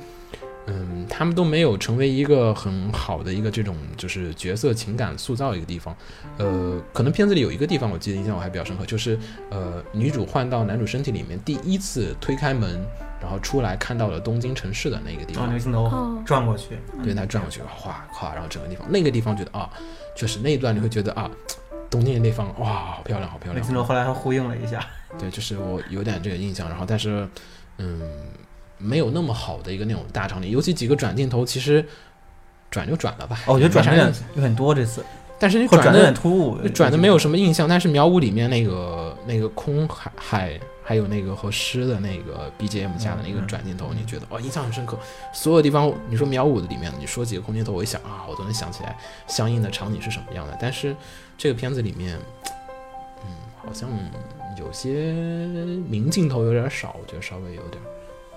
[0.66, 5.96] 嗯，他们都没有成为一个很好的一个这种就是角色情感塑造一个地方，
[6.38, 9.18] 呃，可能片子里有一个地方我记得印象我还比较深刻，就是
[9.50, 12.80] 呃女主换到男主身体里面第一次推开门，
[13.20, 19.68] 然后出来看到了东京城市的那个地方，那个镜头转过去，对他转过去，哗哗，然后整个地方那个地方觉得啊，
[20.14, 21.28] 确实那一段你会觉得啊，
[21.90, 24.86] 东京的那方哇好漂亮好漂亮，镜头后来还呼应了一下，
[25.18, 27.28] 对，就是我有点这个印象，然后但是
[27.78, 28.00] 嗯。
[28.82, 31.84] 没有那么好的一个那种大场景，尤其几个转镜头，其实
[32.70, 33.38] 转就转了吧。
[33.46, 35.04] 哦，我觉得转的有点多这次，
[35.38, 37.68] 但是你转的有点突兀，转的没有什么印象。
[37.68, 44.98] 但是苗五里面那个那个空海海，还有那个和诗的那个 BGM 下的那个转镜头，你觉得哦印象很深刻。
[45.32, 50.56] 所有地方你说苗五的里面，你说几个空镜头，我一想啊，我都能想起来相应的场景是什么样的。
[50.60, 50.94] 但是
[51.38, 52.18] 这个片子里面，
[53.24, 53.30] 嗯，
[53.64, 53.88] 好像
[54.58, 55.12] 有些
[55.88, 57.82] 明镜头有点少，我觉得稍微有点。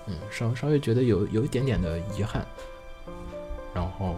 [0.06, 2.46] 嗯，稍稍微觉得有有一点点的遗憾，
[3.74, 4.16] 然后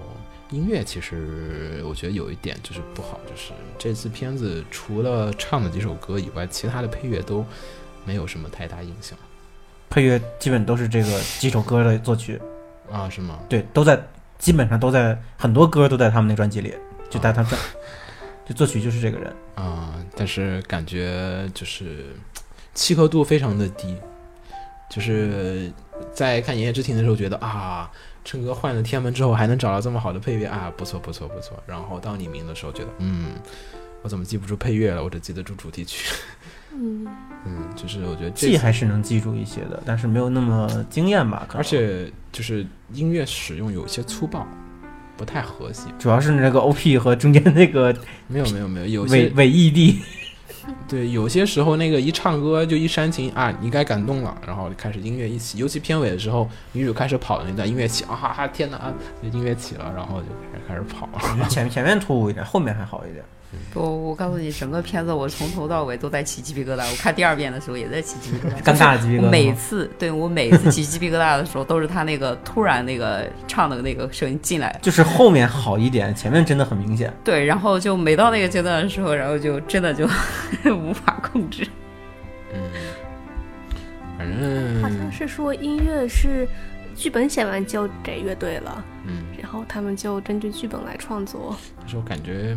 [0.50, 7.44] 音乐其实我觉得有一点就是不好，就是这次片子除了唱的几首歌以外，其他的配乐都
[8.04, 9.18] 没有什么太大影响。
[9.90, 12.38] 配乐基本都是这个几首歌的作曲
[12.90, 13.08] 啊？
[13.08, 13.38] 是吗？
[13.48, 13.98] 对，都在
[14.38, 16.74] 基本上都在很多歌都在他们那专辑里，
[17.08, 17.58] 就在他专，
[18.46, 19.94] 就作曲就是这个人啊。
[20.14, 22.14] 但是感觉就是
[22.74, 23.96] 契合度非常的低。
[24.88, 25.70] 就是
[26.12, 27.90] 在看《言叶之庭》的时候，觉得啊，
[28.24, 31.62] 琛哥换了天门之后还能找到这么好的配乐啊，不错不错不错。
[31.66, 33.32] 然后到你名的时候，觉得嗯，
[34.02, 35.02] 我怎么记不住配乐了？
[35.02, 36.14] 我只记得住主题曲。
[36.72, 37.06] 嗯
[37.46, 41.46] 嗯，就是我觉得记还是能记住一些的，但是没有那么惊艳吧。
[41.54, 44.46] 而且就是音乐使用有些粗暴，
[45.16, 45.84] 不太和谐。
[45.98, 47.94] 主要是那个 OP 和中间那个
[48.26, 49.96] 没有没有没有有些伪伪 ED。
[50.88, 61.08] 对，有些时候那个一唱歌就一煽情啊，你该感动了，然后就开始音乐一起，尤其片尾的时候，女主开始跑的那段音乐起，啊哈哈，天哪，啊音乐起了，然后就开始开始跑。
[61.48, 63.24] 前前面突兀一点，后面还好一点。
[63.72, 66.90] 不，我告诉你，整个片子我从头到尾都在起鸡皮疙瘩。
[66.90, 77.12] 我看第二遍的时候也在起鸡皮疙瘩，尴尬的鸡皮疙瘩我每次对我每次起鸡皮疙瘩的时候，都是他那个突然那个唱的那个声音进来，就是后面好一点，前面真的很明显。
[77.24, 80.06] 对，然后就每到那个阶段的时候，然后就真的就
[80.76, 81.66] 无法控制。
[82.52, 82.62] 嗯，
[84.18, 86.46] 反正好像是说音乐是
[86.94, 91.56] 剧本写完就给乐队了，嗯，然后他们就根据剧本来创作。
[91.80, 92.56] 但是我感觉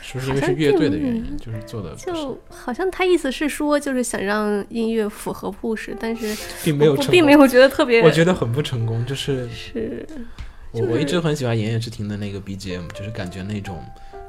[0.00, 10.06] 是不是因为是乐队的原因，就是做的就好像他意思是说，就是想让音乐符合故事，但是并没有成功，并没有觉得特别，我觉得很不成功，就是是
[10.72, 13.82] 我我一直很喜欢《炎夜之庭》的那个 BGM，就是感觉那种，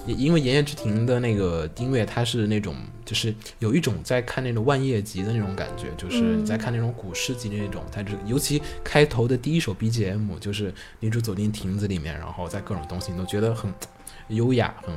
[0.05, 13.72] 因因为《炎夜之庭》的那个音乐，它是那种，就是有一种在看那种万叶集的那种感觉，就是在看那种古诗集那种，它就尤其开头的第一首 BGM，就是女主走进亭子里面，然后在各种东西你都觉得很
[14.30, 14.94] 优雅，很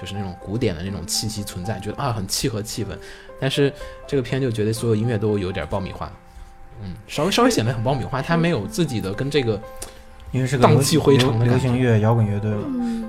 [0.00, 2.88] 就是那种古典的那种气息存在，觉得啊很契合气氛。
[3.40, 3.72] 但是
[4.06, 6.10] 这个片就觉得所有音乐都有点爆米花。
[6.82, 9.60] 嗯，稍微稍微显得很爆米花，它没有自己的跟这个
[10.32, 12.60] 因为是个荡气回肠的流行乐摇滚乐队了。
[12.64, 13.08] 嗯，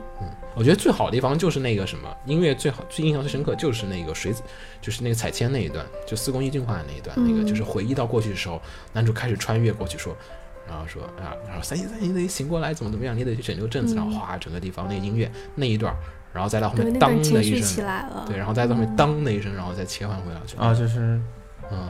[0.56, 4.42] 我觉得最好的地方就是那个什么音乐最好最印象最深刻就是那个水子，
[4.82, 8.62] 就是那个彩铅那一段，就四宫一俊化的那一段，那个嗯就是回忆到过去的时候，
[8.94, 10.16] 男主开始穿越过去说，
[10.68, 15.95] 然后说啊，然后三星三星你得醒过来，怎么怎么样，你得去拯救镇子，然后哗，整个地方那个音乐那一段，
[16.34, 18.95] 然后再到后，面当情的一绪起声，来了，对，然后再到后面嗯。
[18.95, 21.20] 当的一声，然后再切换回来去，啊，就是。
[21.70, 21.89] 嗯，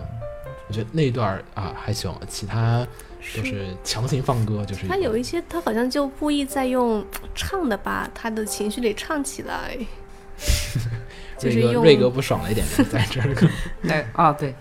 [0.67, 2.83] 我觉得那一段啊还行，其他
[3.31, 7.05] 就是强行放歌，就是他有一些，他好像就故意在用
[7.35, 9.77] 唱的把他的情绪给唱起来，
[11.37, 13.27] 就是用瑞哥不爽了一点就在这儿。
[13.83, 14.53] 对啊，对，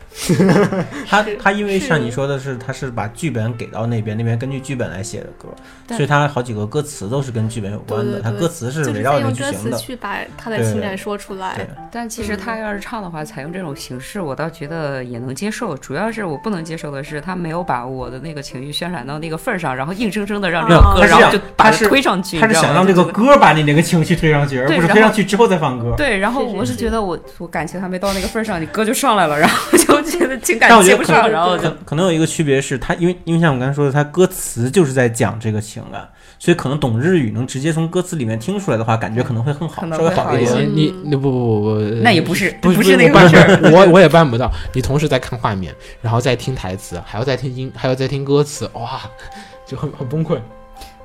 [1.09, 5.49] 他他因为像你说的是，他是把剧本给到那边，那边根据剧本来写的歌，
[5.89, 9.77] 所以他好几个歌词都是跟剧本有关的，他歌词是围绕着剧情的。
[9.77, 11.67] 词去把他的情感说出来。
[11.91, 15.77] 但其实他要是唱的话，采用这种形式，我倒觉得也能接受。
[15.77, 22.39] 主要是我不能接受的是，他没有把我的那个情绪渲染到那个份儿上，然后硬生生的让这个歌，没有他是然后就把它这样他是推上去。
[22.39, 25.95] 他是想让这个歌把你那个情绪推上去，而不是推上去之后再放歌。
[25.97, 36.09] 对，然后是是是我是觉得我我感情还没到那个份儿上，你歌就上来了，然后就觉得 情感接不上，然后就可可能有一个区别是，他因为因为像我刚才说的，他歌词就是在讲这个情感，
[36.39, 40.61] 所以可能懂日语能直接从歌词里面听出来的话，感觉可能会更好，稍微好一些。
[40.63, 43.71] 你你不不不不，那也不是不不是那个事儿。
[43.73, 44.51] 我我也办不到。
[44.75, 49.01] 你同时在看画面，然后再听台词，还要再听音，还要再听歌词，哇，
[49.67, 50.39] 就很很崩溃。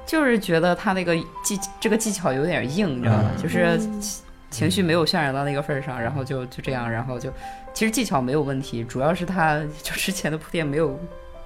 [0.06, 3.32] 就是觉得他那个技这个技巧有点硬，你知道吗？
[3.34, 4.02] 嗯就是嗯
[4.52, 7.32] 情绪没有渲染到那个份儿上，然后就就这样，然后就
[7.74, 11.00] 其实技巧没有问题，主要是他就之前的铺垫没有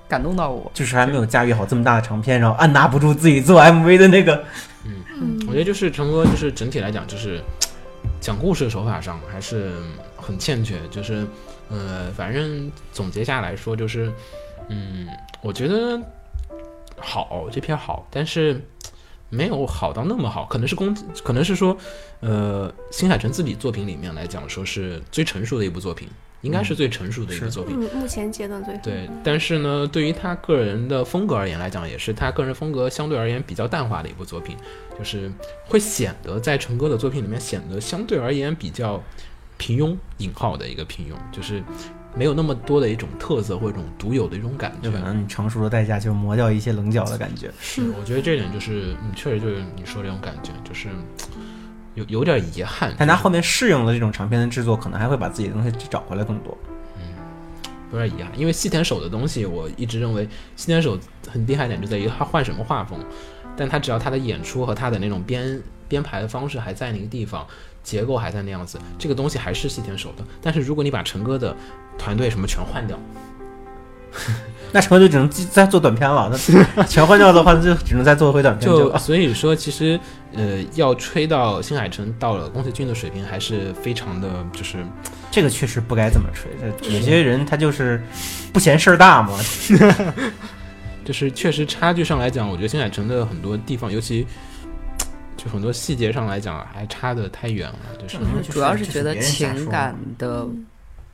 [0.09, 0.69] 感动到我。
[0.73, 4.43] 就是还没有驾驭好这么大的长篇，然后按捺不住自己做 MV 的那个。
[5.17, 7.41] 嗯我觉得就是成哥，就是整体来讲，就是
[8.19, 9.71] 讲故事的手法上还是
[10.17, 10.75] 很欠缺。
[10.91, 11.25] 就是
[11.69, 14.11] 呃，反正总结下来说，就是
[14.67, 15.07] 嗯，
[15.41, 15.99] 我觉得
[16.97, 18.61] 好这篇好，但是
[19.35, 21.77] 没有好到那么好，可能是公，可能是说，
[22.21, 26.07] 呃，新海诚自己作品里面来讲，说是最成熟的一部作品，
[26.41, 27.75] 应该是最成熟的一部作品。
[27.77, 34.55] 嗯，目前阶段最对，但是呢，对于他个人的风格而言来讲，也是他个人风格相对而言比较淡化的一部作品，
[34.97, 35.29] 就是
[35.67, 39.03] 会显得在成哥的作品里面显得相对而言比较
[39.57, 41.61] 平庸（引号的一个平庸），就是
[42.15, 44.91] 没有那么多的一种特色或者一种独有的一种感觉就。
[44.91, 47.51] 可能你成熟的代价就是磨掉一些棱角的感觉。
[47.59, 50.89] 是，我觉得这点就是，嗯，确实就是你说这种感觉，就是
[51.93, 52.93] 有有点遗憾。
[52.97, 56.57] 但他后面适应了这种长篇的制作，可能还会把自己的东西找回来更多。
[56.97, 57.05] 嗯
[57.91, 60.99] 有点遗憾，因为细田守的东西，我一直认为细田守
[61.29, 62.99] 很厉害一点就在于他换什么画风，
[63.55, 67.45] 但他只要他的演出和他的那种编编排的方式还在那个地方，
[67.85, 70.23] 结构还在那样子，这个东西还是细田守的。
[70.41, 71.55] 但是如果你把陈哥的
[71.97, 72.99] 团队什么全换掉，
[74.73, 76.29] 那成就只能再做短片了。
[76.75, 78.97] 那全换掉的话，那就只能再做回短片就了。
[78.99, 79.97] 所以说，其实
[80.33, 84.83] 呃，要吹到新海诚到了宫崎骏的水平，还是非常的就是
[85.31, 86.51] 这个确实不该这么吹。
[86.81, 88.01] 这有些人他就是
[88.51, 89.37] 不嫌事儿大嘛。
[91.05, 94.25] 就是确实差距上来讲，我觉得新海诚的很多地方，尤其
[95.45, 97.77] 就很多细节上来讲，还差得太远了。
[98.01, 100.47] 就是嗯主要是觉得情感嗯的，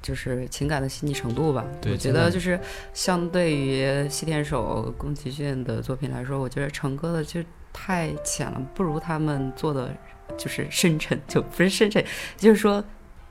[0.01, 1.65] 就是情感的细腻程度吧。
[1.81, 2.57] 对我觉得就是
[2.93, 9.93] 相对于西天手、宫崎骏的作品来说，我觉得成哥的就太浅了，不如他们做的
[10.37, 12.03] 就是深沉，就不是深沉，
[12.37, 12.81] 就是说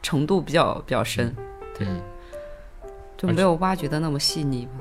[0.02, 1.34] 程度比较比较深，
[1.78, 1.86] 对，
[3.16, 4.72] 就没有挖掘的那么细腻吧。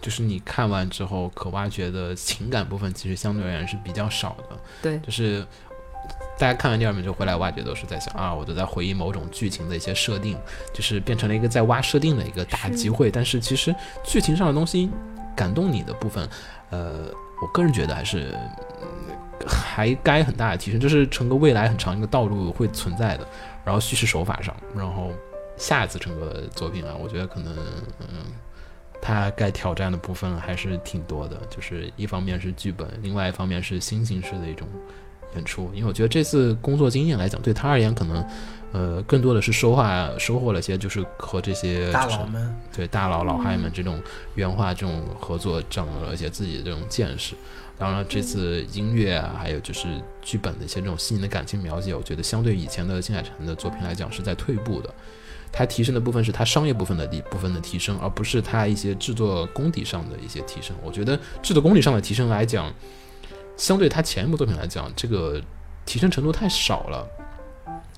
[0.00, 4.56] 就是你看完之后可挖掘的情感部分，其实相对而言是比较少的。
[4.82, 5.46] 对，就是
[6.38, 10.38] 大家看完第二遍就回来挖掘，都是在想啊，我都在回忆某种剧情的一些设定，
[10.72, 13.10] 就是变成了一个在挖设定的一个大机会。
[13.10, 13.74] 但是其实
[14.04, 14.90] 剧情上的东西
[15.36, 16.28] 感动你的部分，
[16.70, 17.10] 呃，
[17.42, 18.34] 我个人觉得还是。
[19.46, 23.26] 还该很大的提升，这是成个未来很长一个道路会存在的。
[23.64, 25.12] 然后叙事手法上，然后
[25.56, 27.56] 下一次成个作品啊，我觉得可能
[28.00, 28.24] 嗯，
[29.00, 31.40] 他该挑战的部分还是挺多的。
[31.50, 34.66] 就是一方面是剧本，另外一方面是新形式的一种
[35.34, 35.70] 演出。
[35.74, 38.26] 因为我觉得这次工作经验来讲，对他而言可能
[38.72, 44.00] 呃更多的是收获收获了些，就是和这些大佬们对大佬老嗨们这种
[44.34, 47.34] 原画这种合作，长了一些自己的这种见识。
[47.78, 49.86] 当然，这次音乐啊，还有就是
[50.20, 54.92] 剧本的一些这种细腻的感情描写，我觉得相对以前的金海诚的作品来讲是在退步的。
[55.52, 60.76] 它提升的部分是它商业部分的一部分的提升，而不是它一些制作功底上的一些提升。
[60.82, 62.72] 我觉得制作功底上的提升来讲，
[63.56, 65.40] 相对他前一部作品来讲，这个
[65.84, 67.06] 提升程度太少了。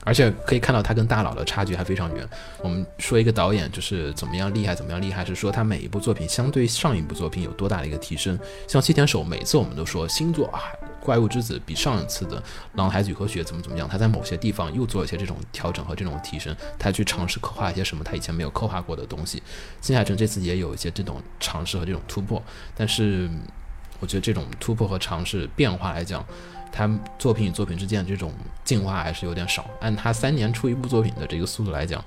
[0.03, 2.27] 而且可以看到他跟大佬的差距还非常远。
[2.63, 8.39] 我们说一个导演就是怎么样厉害，怎么样厉害，是说他每一部作品相对上一部作品有多大的一个提升。
[8.67, 10.73] 像西田守，每次我们都说新作啊，
[11.03, 12.39] 《怪物之子》比上一次的
[12.75, 19.43] 《狼孩子与和雪》怎么怎么样，他在某些地方又做一些这种调整和这种提升，他去尝试刻画一些什么他以前没有刻画过的东西。
[19.81, 22.43] 金海诚这次也有一些这种尝试和这种突破，
[22.77, 23.29] 但是
[23.99, 26.25] 我觉得这种突破和尝试变化来讲。
[26.73, 26.89] 他
[27.19, 28.33] 作品与作品之间的这种
[28.63, 29.69] 进化还是有点少。
[29.81, 32.01] 按他三年出一部作品的这个速度来讲，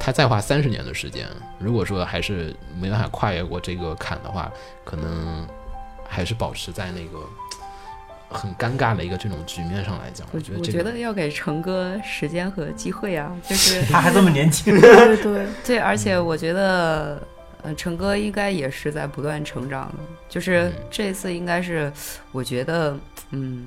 [0.00, 1.28] 他再花三十年的时间，
[1.58, 4.50] 如果说还是没办法跨越过这个坎的话，
[4.82, 5.46] 可能
[6.08, 7.18] 还是保持在那个
[8.28, 10.26] 很尴尬的一个这种局面上来讲。
[10.32, 17.22] 我觉得，我觉得要给成哥时间和机会啊，就是 他还这么年轻，对对 对，而且我觉得。
[17.62, 19.94] 呃，成哥应该也是在不断成长的，
[20.28, 21.92] 就是这次应该是，
[22.30, 22.96] 我觉得，
[23.30, 23.66] 嗯，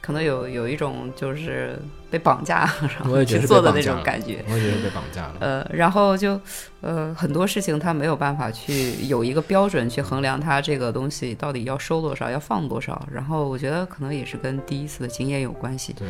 [0.00, 1.78] 可能有有一种就是
[2.10, 5.34] 被绑架然后去做的那种感觉，我也觉得被绑架了。
[5.40, 6.40] 呃，然后就
[6.80, 13.06] 呃很多事情他没有办法去有一个标准去衡量他这个东西到底要收多少，要放多少。
[13.12, 15.92] 然后我觉得可能也是跟第一次的经验有关系。
[15.92, 16.08] 对。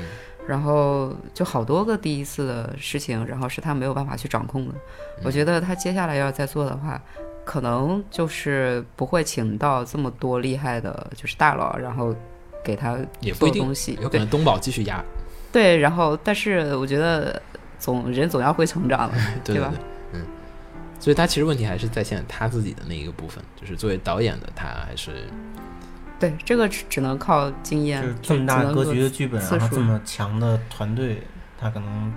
[0.49, 4.74] 然后就好多个第一次的事情，然后是他没有办法去掌控的。
[5.22, 7.01] 我觉得他接下来要再做的话，
[7.45, 12.12] 可能就是不会请到这么多厉害的，就是大佬，然后
[12.62, 12.96] 给他
[13.34, 13.98] 做东西。
[14.00, 15.02] 有可能东宝继续压。
[15.52, 17.40] 对，然后但是我觉得
[17.78, 19.72] 总人总要会成长的， 对吧？
[20.12, 20.24] 嗯。
[20.98, 25.12] 所以他其实问题还是在现在他自己的那一个部分，就是作为导演的他还是。
[26.18, 28.04] 对，这个只只能靠经验。
[28.20, 31.22] 这么大格局的剧本，然后这么强的团队，
[31.58, 32.12] 他可能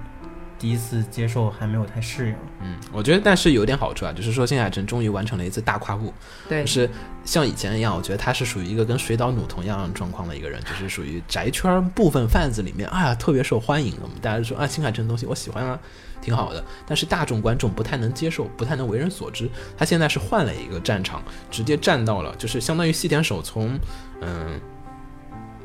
[0.63, 2.35] 第一次接受还没有太适应。
[2.61, 6.13] 嗯，我觉得，但是有点好处啊，就是说，新海诚终于完成了一次大跨步。
[6.47, 6.89] 对，就是
[7.25, 13.93] 像以前一样，我觉得他是属于一个跟水岛努同样状况的一个人，就是属于宅圈部分贩子里面，哎呀，特别受欢迎。
[14.01, 15.77] 我们大家说啊，新海诚的东西我喜欢啊。
[16.21, 19.49] 挺好的，但是大众观众不太能接受，不太能为人所知。
[19.77, 23.77] 他现在是换了一个战场，直接站到了，就是相当于西田守从，
[24.21, 24.57] 嗯，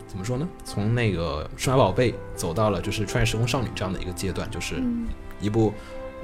[0.09, 0.49] 怎么说呢？
[0.65, 4.83] 从那个数码宝贝走到了就是穿越时空少女这样的一个阶段，就是
[5.41, 5.73] 一部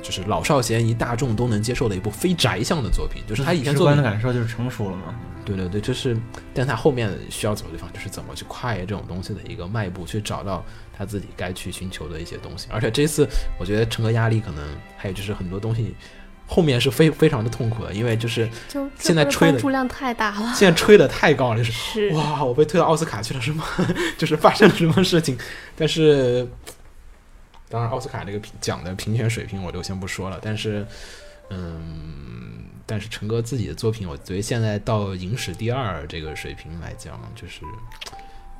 [0.03, 3.23] 就是老少咸宜、大众都能接受的一部非宅向的作品。
[3.29, 5.15] 就是他以前做的感受就是成熟了嘛。
[5.45, 6.17] 对对对，就是，
[6.55, 10.65] 但他后面需要走的地方就是怎么去跨越这种东西的一个迈步，去找到。
[10.97, 13.29] 他自己该去寻求的一些东西，而且这次
[13.59, 14.65] 我觉得成哥压力可能
[14.97, 15.93] 还有就是很多东西
[16.47, 18.49] 后面是非非常的痛苦的，因为就是
[18.99, 23.65] 现在吹的数量太大了，现在吹的太高了，就是哇，我被推到奥斯卡去了是吗？
[24.19, 25.39] 就是发生了什么事情？
[25.77, 26.47] 但是
[27.69, 30.87] 当然奥斯卡这个评奖的评选水平我就先不说了，但是
[31.51, 37.61] 嗯，但是陈哥自己的作品，我觉得现在到影史第二这个水平来讲，就是。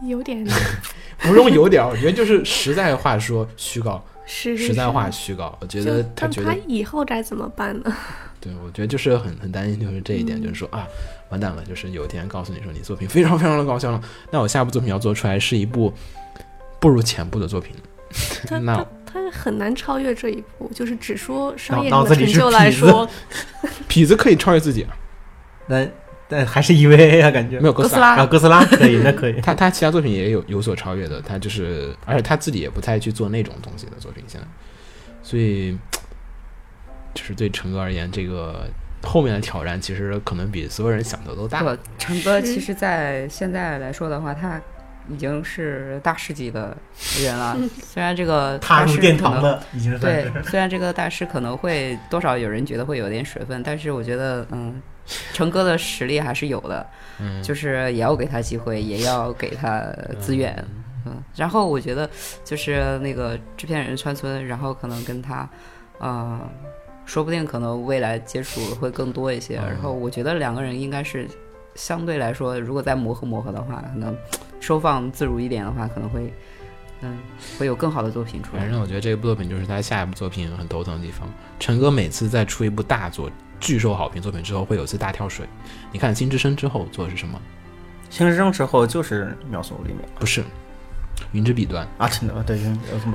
[0.09, 0.45] 有点，
[1.23, 5.57] 不用有点，我觉得就是实在话说虚高，是实在话虚高。
[5.61, 7.97] 我觉得他觉得他以后该怎么办呢？
[8.41, 10.87] 对，我觉得就是很很担心，就是这一点，就是说啊，
[11.31, 15.93] 完蛋了，就是有一天告诉你说你作品非常非常的高效了，那我下部作品要做出来是一部
[16.79, 17.75] 不如前部的作品，
[18.63, 20.71] 那他很难超越这一步。
[20.75, 23.09] 就是只说商业成就来说，
[23.89, 24.87] 痞子可以超越自己，
[25.67, 25.87] 那。
[26.29, 29.41] 但还是 EVA 啊，感觉没有哥斯拉啊，哥斯拉可以，那可以。
[29.41, 34.47] 他他其他作品也有有所超越的，他就是，而且他自己也不太去做那种东西的作品，现在，
[35.23, 35.77] 所以，
[37.15, 38.67] 就是对陈哥而言，这个
[39.03, 41.63] 后面的挑战其实可能比所有人想的都大。
[41.99, 44.61] 陈哥其实，在现在来说的话，他
[45.11, 46.75] 已经是大师级的
[47.21, 47.55] 人了。
[47.85, 54.81] 虽然这个踏入殿堂的已经算对，虽然这个大师可能会多少有人觉得会有点水分，但是我觉得，嗯，
[55.33, 56.87] 成哥的实力还是有的，
[57.21, 59.85] 嗯，就是也要给他机会，也要给他
[60.19, 60.65] 资源，
[61.05, 61.23] 嗯。
[61.37, 62.09] 然后我觉得
[62.45, 65.49] 就是那个制片人川村，然后可能跟他，
[65.99, 66.41] 呃，
[67.05, 69.59] 说不定可能未来接触会更多一些。
[69.59, 71.29] 嗯然后我觉得两个人应该是
[71.75, 74.17] 相对来说，如果再磨合磨合的话，可能
[74.61, 76.33] 收放自如一点的话，可能会，
[77.03, 77.19] 嗯，
[77.59, 78.71] 会有更好的作品出来反。
[78.71, 81.29] 正我觉得这部作品就是他下一部作品很头疼的地方。
[81.61, 83.31] 陈哥每次在出一部大作、
[83.65, 85.47] 巨受好评作品之后，会有一次大跳水。
[85.91, 87.41] 你看《新之声》之后做的是什么？
[88.11, 90.43] 新之声之后就是秒速五厘米不是
[91.33, 92.45] 《云之彼端啊，真的吗？
[92.47, 92.61] 对，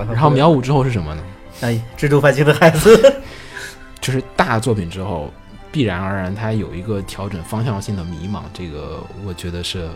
[0.08, 1.24] 然后秒五之后是什么呢？
[1.62, 3.22] 哎，蜘蛛反击的孩子，
[4.02, 5.32] 就是大作品之后，
[5.72, 8.42] 必然而然它有一个调整方向性的迷茫。
[8.52, 9.88] 这个我觉得是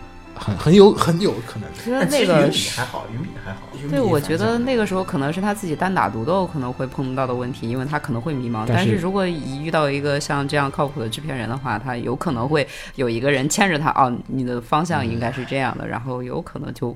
[0.44, 1.78] 很很有很有可能的。
[1.88, 3.60] 因为那个还好，云比还好。
[3.90, 8.66] 对，我觉得那个时候可能是他自己单打独斗可能会碰到的问题，因为他可能会迷茫。
[8.68, 16.96] 但是但是如果一遇到一个像这样靠谱的制片人的话，他有可能会有一个人牵着他，哦，你的方向应该是这样的，然后有可能就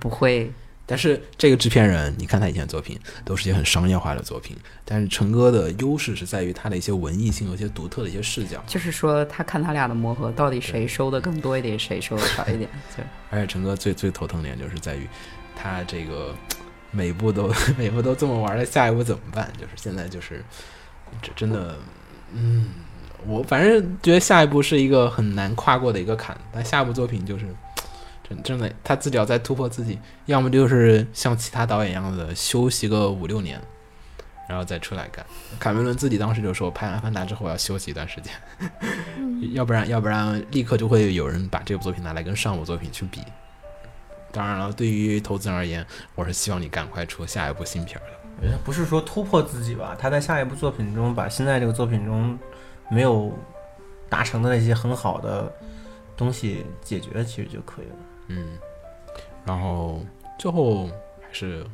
[0.00, 0.50] 不会。
[0.88, 8.62] 但是这个制片人，你看他以前的作品都是一些很商业化的作品，但是陈哥的优势是在于他的一些文艺性和一些独特的一些视角。
[8.68, 12.70] 就是说，他看他俩的磨合，到底谁收的更多一点，谁收的少一点。
[12.94, 15.08] 对而且陈哥最最头疼点就是在于
[15.56, 16.32] 他这个
[16.92, 19.52] 每部都 每部都这么玩了，下一步怎么办？
[19.58, 20.44] 就是现在就是
[21.20, 21.76] 这真的，
[22.32, 22.70] 嗯，
[23.26, 27.46] 我反正觉得下一步是一个很难跨过的一个坎，但下一部作品就是。
[28.28, 33.60] 真真的，他自己要再突破自己，要么就是像其他导演一样的休息个五六年，
[34.48, 35.24] 然后再出来干。
[35.60, 38.32] 卡梅伦自己当时就说，拍完《阿凡达》之后要休息一段时间，
[39.54, 43.20] 要不然要不然立刻就会有人把这部作品拿来跟上部作品去比。
[44.32, 48.04] 当然了，对于投资人而言，我是希望你赶快出下一部新片儿
[48.42, 48.58] 的。
[48.64, 52.38] 不是说突破自己吧，他在下一部作品中把现在这个作品中
[52.90, 53.32] 没有
[54.10, 55.50] 达成的那些很好的
[56.16, 57.96] 东西解决，其实就可以了。
[58.28, 58.58] 嗯，
[59.44, 60.04] 然后
[60.38, 60.86] 最后
[61.20, 61.64] 还是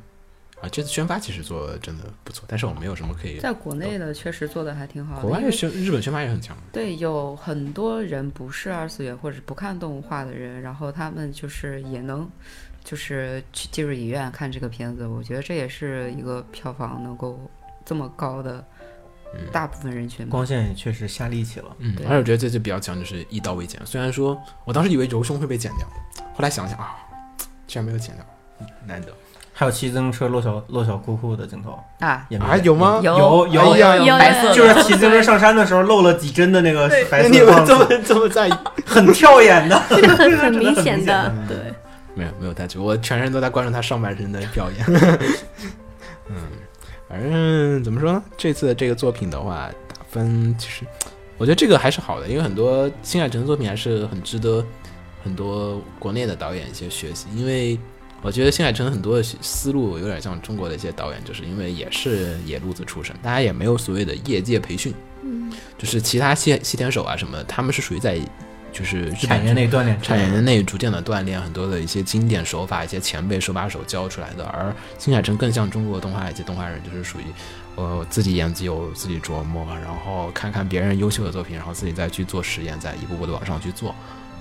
[0.61, 3.39] 啊，这次宣发其实做的真的不错，但是我没有什么可以。
[3.39, 6.57] 在国内的确实做的还挺好的，国外宣日本宣发也很强。
[6.73, 12.31] 对，有很多人不是二次元或者不看动画的人，然后他们就是也能，
[12.85, 15.07] 就是去进入影院看这个片子。
[15.07, 17.41] 我觉得这也是一个票房能够
[17.85, 18.65] 这么高的
[19.53, 20.29] 大部分人群。
[20.29, 21.67] 光线也确实下力气了。
[21.79, 23.81] 嗯，对而且我觉得这次比较强就是一刀未剪。
[23.85, 25.87] 虽然说我当时以为柔胸会被剪掉，
[26.35, 26.97] 后来想想啊，
[27.67, 28.25] 居然没有剪掉，
[28.61, 29.09] 嗯难得。
[29.55, 33.01] 还有骑自行车露小露小裤裤的镜头啊，啊，也没有吗？
[33.05, 38.53] 有有有有有白色，就是骑自行车上山的时候露了几针的那个白你色你，们这么这么在意？
[38.87, 39.81] 很跳眼的。
[39.91, 41.57] 这个很很明显的， 对。
[42.15, 44.85] 没有没有太久，我全身都在关注他上半身的表演。
[46.29, 46.37] 嗯，
[47.13, 48.23] 反正怎么说呢？
[48.37, 50.85] 这次的这个作品的话，打分其实
[51.37, 54.65] 我觉得这个还是好的，因为很多新海诚的作品还是很值得
[55.23, 57.79] 很多国内的导演一些学习，因为。
[58.25, 64.95] 我觉得新海诚很多的思路有点像中国的一些导演，就是因为也是野路子出身，大家也没有所谓的业界培训，
[65.25, 68.17] 嗯，就是其他西西田守啊什么的，他们是属于在
[68.73, 74.45] 就是产业内锻炼出产业内逐渐的锻炼很多的一些经典手法，一些前辈手把手教出来的。
[74.47, 77.25] 而新海诚更像中国动画以及动画人，就是属于
[77.77, 83.95] 呃自己研究、自己琢磨，然后看看别人优秀的作品，然后自己再去做实验，再一步步的往上去做。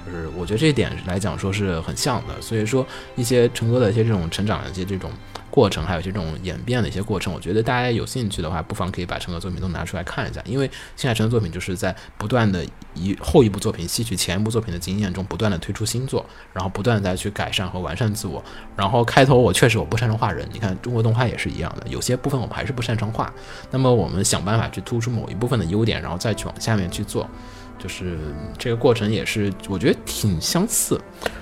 [0.06, 2.86] 就是我觉得这一点来讲说是很像的，所以说
[3.16, 5.12] 一些成哥的一些这种成长的一些这种
[5.52, 12.66] 过程，还有这种演变的一些过程，我觉得大家有兴趣的话，不妨可以把陈哥作品都拿出来看一下，因为新海诚的作品就是在不断的
[12.96, 18.44] 一后一部作品吸取前一部作品的经验中，不断的推出新作，然后不断的再去改善和完善自我。
[18.76, 23.32] 然后开头我确实我不擅长画人，你看中国动画也是一样的，有些部分我们还是不擅长画，
[23.70, 27.30] 那么我们想办法去突出某一部分的优点，然后再去往下面去做。
[27.78, 28.16] 就是
[28.60, 31.02] 这个过程也是我觉得挺相似，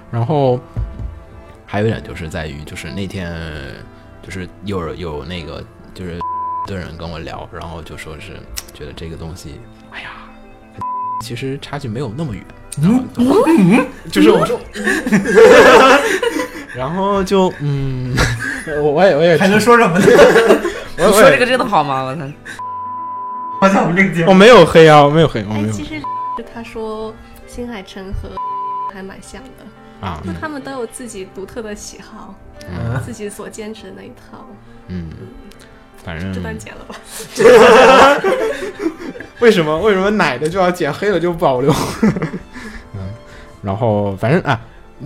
[0.10, 0.58] 然后
[1.66, 3.30] 还有一点就是在于，就是那天
[4.22, 5.64] 就是有有那个
[5.94, 6.20] 就是
[6.68, 8.34] 的人跟我聊，然后就说是
[8.74, 9.60] 觉得这个东西，
[9.92, 10.10] 哎呀，
[11.22, 12.44] 其实差距没有那么远，
[12.82, 13.04] 然后
[14.12, 14.60] 就是我说，
[16.76, 18.16] 然后就嗯，
[18.84, 20.06] 我我也我也还能说什么呢？
[20.98, 22.04] 我说这个真的好吗？
[22.04, 22.24] 我操！
[23.62, 26.02] 我在我们这个节目，我没有黑啊，我没有黑，我没哎，有其实
[26.54, 27.14] 他说
[27.48, 28.30] 新海诚和
[28.94, 32.49] 还蛮像的，啊，就他们都有自己独特的喜好，嗯
[33.06, 34.46] 自己所坚持的那一套。
[34.88, 35.10] 嗯，
[36.04, 36.96] 反正这段剪了吧。
[39.40, 41.72] 为什么为什么奶的就要剪，黑的就保留？
[42.94, 43.10] 嗯，
[43.62, 44.60] 然后反正啊，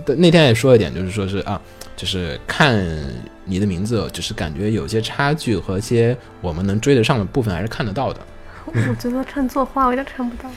[0.04, 1.60] 的那天也说一点，就是说是啊，
[1.96, 2.84] 就是看
[3.44, 8.20] 你的名字，就是感觉有些差距和一些我们能追得上的部分还是看得到的。
[8.66, 10.50] 我觉得看作画我有点看不到。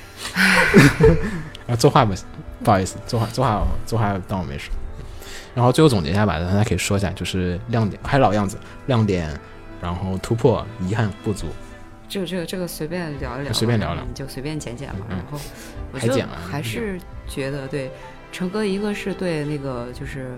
[1.68, 2.26] 啊，作画不行，
[2.64, 4.74] 不好意思，作画作画作画当我没说。
[5.58, 9.28] 然后最后总结一下吧，大家可以说一下，就是亮点还是老样子，亮点，
[9.82, 11.48] 然后突破、遗憾、不足。
[12.08, 14.04] 这个这个这个随便聊一聊，随便聊聊。
[14.08, 15.08] 你就随便剪剪吧。
[15.10, 15.40] 嗯然后
[15.92, 16.14] 我就
[16.48, 17.90] 还是觉得对
[18.32, 20.38] 成哥，一个是对那个就是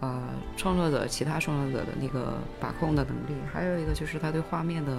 [0.00, 0.22] 呃
[0.54, 4.92] 创作者其他创作者的那个把控的能力，还有一个就是他对画面的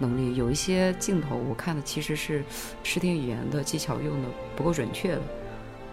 [0.00, 0.34] 能力。
[0.34, 2.42] 有一些镜头我看的其实是
[2.82, 5.22] 视听语言的技巧用的不够准确的。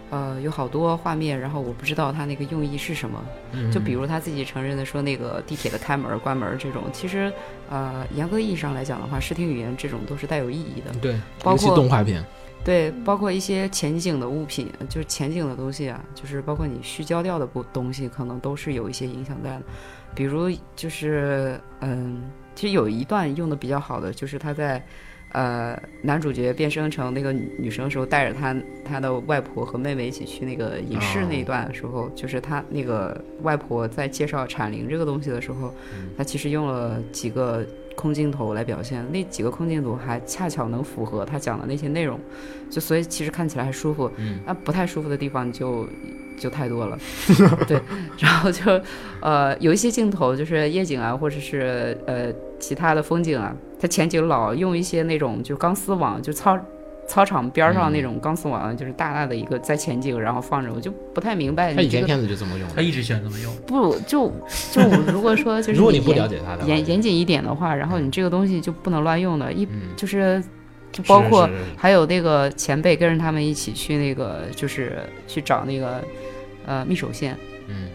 [0.10, 7.34] 呃，有好多画面，然后我不知道他那个用意是什么，嗯就比如他自己承认的说那个地铁的开门关门这种，其实
[7.70, 10.92] 呃严格意义上来讲的话，视听语言这种都是带有意义的。
[11.02, 12.24] 对，包括动画片，
[12.64, 19.64] 对，包括一些前景的物品，就是前景的东西啊，就是包括你虚焦掉的不东西，可能都是有一些影响在的。
[20.14, 22.22] 比如就是嗯，
[22.54, 24.86] 其实有一段用的比较好的，就是他在。
[25.34, 28.56] 呃，男主角变身成那个女女生的时候，带着他
[28.86, 35.74] 他的外婆和妹妹一起去那个影视那一段的时候，就是他那个外婆在介绍产灵这个东西的时候，
[36.18, 37.66] 他其实用了几个
[37.96, 42.20] 空镜头来表现，那几个空镜头还恰巧能符合他讲的那些内容，
[42.70, 44.10] 就所以其实看起来还舒服。
[44.18, 45.88] 嗯，那不太舒服的地方就
[46.40, 46.98] 就太多了，
[47.68, 47.80] 对，
[48.20, 48.80] 然后就
[49.20, 56.58] 呃有一些镜头就是夜景啊，或者是呃其他的风景啊，它前景老用一些那种就钢丝网，就操
[57.06, 62.74] 操场边上那种钢丝网，就是大大的一个在前景，然后放着，我就不太明白你这个他以前片子就这么用的。
[62.74, 63.54] 他一直喜欢这么用。
[63.68, 64.32] 不就
[64.72, 70.42] 就我如果说就是如果你不了解他的，严严谨一点的话，然后你这个东西就不能乱用的，一嗯，就是
[70.94, 76.02] 就包括还有那个前辈跟着他们一起去那个就是去找那个
[76.66, 77.38] 呃密手线，
[77.68, 77.90] 嗯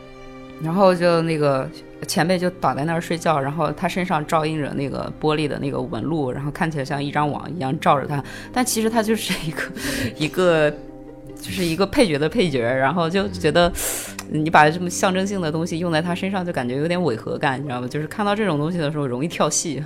[0.62, 1.66] 然后就那个
[2.06, 8.22] 前辈就倒在那儿睡觉，然后他身上照映着那个玻璃的那个纹路，然后看起来像一张网一样罩着他，
[8.52, 9.62] 但其实他就是一个
[10.16, 10.70] 一个
[11.40, 13.72] 就是一个配角的配角，然后就觉得
[14.30, 17.88] 你把这么象征性的东西用在他身上，就感觉有点违和感，你知道吗？
[17.88, 19.82] 就是看到这种东西的时候容易跳戏。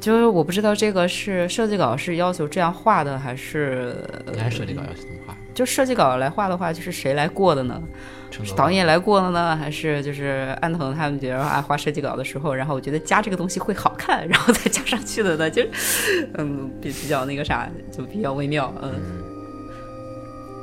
[0.00, 3.94] 就是我不知道这个是设计稿是要求这样画的，还是
[4.32, 5.36] 你还设计稿要怎么画？
[5.60, 7.82] 就设计稿来画的话，就是谁来过的呢？
[8.30, 15.50] 是导演来过的呢，还是就是安藤他们觉得啊画设计稿的时候，然后我觉得加这个东西会好看， 然后再加上去的呢？
[15.50, 18.94] 就是嗯比比较那个啥，就比较微妙，嗯。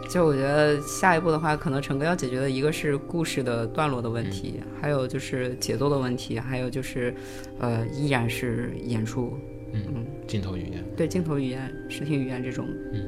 [0.10, 7.14] 就我觉得下一步的话，可能成哥要解决的一个是故事的段落的问题，还有就是节奏的问题，还有就是，
[7.60, 9.38] 呃，依然是演出，
[9.74, 13.04] 嗯，镜头语言，对镜头语言、视听语言这种，嗯，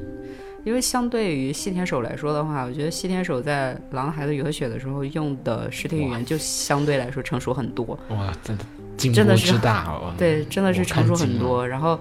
[0.64, 8.64] 因为相对于细田守来说的话，我觉得细田守在《狼孩子与和雪》的时候用的实体语言就相对来说成熟很多，哇，真的
[8.96, 10.12] 进步真的是之大哦。
[10.18, 11.66] 对，真的是成熟很多。
[11.66, 11.98] 然后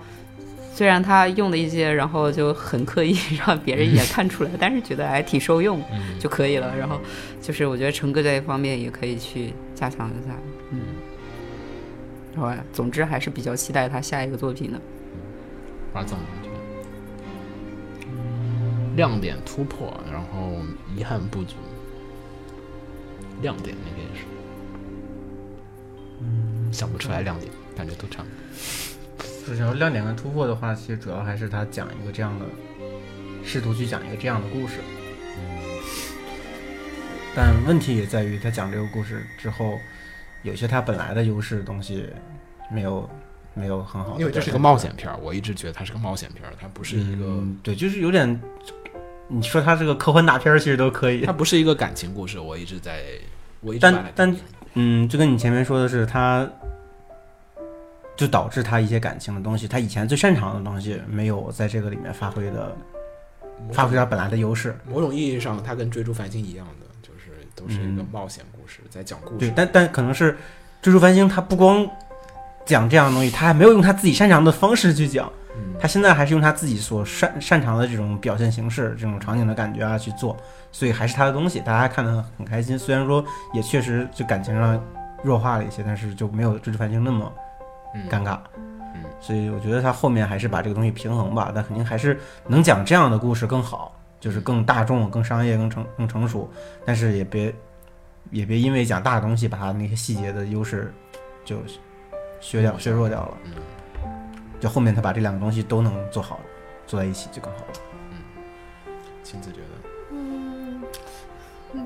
[0.74, 3.16] 虽然他用的一些，然后就很刻意
[3.46, 6.76] 让别人也看出来，但是觉得还挺受用嗯，就可以了。
[6.78, 7.00] 然后
[7.42, 10.36] 就是我觉得成哥这一方面也可以去加强一下，
[10.72, 10.80] 嗯。
[12.36, 14.80] 好吧，总之还是比较期待他下一个作品的。
[15.92, 16.49] 把怎么觉得？
[18.96, 20.62] 亮点突破，然后
[20.96, 21.56] 遗憾不足。
[23.42, 24.26] 亮点那个也是，
[26.20, 28.36] 嗯，想不出来亮点，感觉都差不多。
[29.48, 32.46] 就是要亮点跟突破的话，其实主要还是他讲一个这样的，
[33.44, 34.80] 试图去讲一个这样的故事。
[37.36, 39.80] 但问题也在于，他讲这个故事之后，
[40.44, 42.10] 有些他本来的优势的东西
[42.70, 43.10] 没有
[43.54, 44.16] 没有很好。
[44.20, 48.40] 因为这是个冒险片儿，我一直觉得它是个冒险片儿，它不是一个，嗯，对，就是有点，
[49.28, 51.32] 你说它是个科幻大片儿，其实都可以它。
[51.34, 52.40] 不是一个感情故事。
[52.40, 53.02] 我一直在，
[53.62, 54.36] 我一直但但
[54.74, 56.48] 嗯，就跟你前面说的是，他
[58.16, 62.76] 就导致他一些感情的东西，他以前最擅长的东西没有在这个里面发挥的，
[63.72, 64.78] 发挥他本来的优势。
[64.88, 69.54] 某种意义上，它跟《追逐繁星》一样的，就是都是一个嗯冒险故事，在讲故事对事，。
[69.56, 70.34] 但但可能是
[70.82, 71.88] 《追逐繁星》，它不光
[72.70, 80.38] 讲这样的东西，他还没有用他自己擅长的方式去讲，嗯他现在还是用他自己所擅擅长的这种表现形式、这种场景的感觉啊去做，
[80.72, 82.78] 所以还是他的东西，大家看得很开心。
[82.78, 84.80] 虽然说也确实就感情上
[85.24, 87.32] 弱化了一些，但是就没有《追逐繁星》那么
[87.96, 88.38] 嗯尴尬。
[88.94, 96.50] 嗯所以我觉得他后面还是把这个东西平衡吧，但肯定还是能讲这样的故事更好，就是更大众、更商业、更成更成熟，
[96.86, 97.54] 但是也别
[98.32, 100.94] 也别因为讲大的东西，把它那些细节的优势
[101.44, 101.58] 就
[102.40, 103.38] 削掉、削弱掉了。
[103.46, 103.52] 嗯
[104.60, 106.40] 就后面他把这两个东西都能做好，
[106.86, 107.74] 做在一起就更好了。
[108.12, 108.94] 嗯
[109.24, 110.84] 亲自觉得，嗯，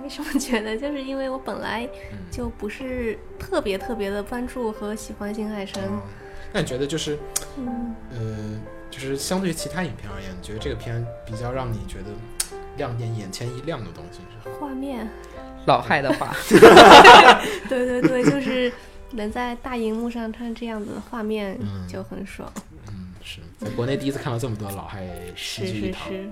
[0.02, 0.76] 没什么觉得？
[0.76, 5.84] 就是因为我本来嗯就不是特别特别的关注和喜欢新海诚，
[6.52, 7.20] 那你觉得就是
[7.58, 8.60] 嗯，呃，
[8.90, 12.06] 就是相对于其他影片而言，你觉得这个片比较让你觉得
[12.78, 14.50] 亮点、眼前一亮的东西是？
[14.60, 15.08] 画面，
[15.68, 16.36] 老害的话，
[17.70, 18.74] 对对对，就是
[19.14, 22.52] 能在大荧幕上看这样子的画面嗯就很爽，
[22.88, 26.08] 嗯，是在国内第一次看到这么多老害喜是剧一堂。
[26.08, 26.30] 是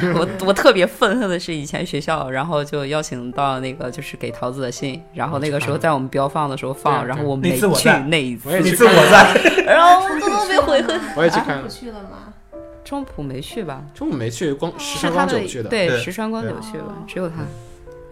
[0.00, 10.98] 是，我我特别愤恨的是，以前学校然后就邀请到那个就是给桃子的信，然后那个时候在我们标放的时候放， 然后我没去那一次，那次我在，然后我特别悔恨。
[11.14, 12.32] 我也去看了，去了吗？
[12.84, 13.84] 中普没去吧？
[13.92, 15.68] 中午没去，光石川光久去的。
[15.68, 17.34] 对对石川光对久去了哦，只有他。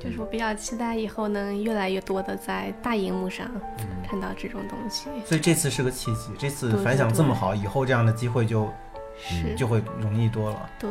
[0.04, 8.68] 就是我比较期待以后能越来越多的在大荧幕上嗯看到这种东西，所以这次是个契机，这次反响这么好，以后这样的机会就
[9.16, 10.70] 是，就会容易多了。
[10.78, 10.90] 对，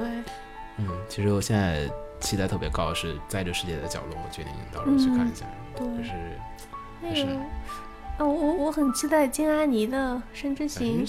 [0.78, 1.88] 嗯，其实我现在
[2.20, 5.46] 期待特别高，是在这世界的角落，我决定到时候去看一下。
[5.76, 6.12] 对就是
[7.02, 7.34] 那是个，
[8.18, 11.06] 啊，我我很期待金阿尼的《生之行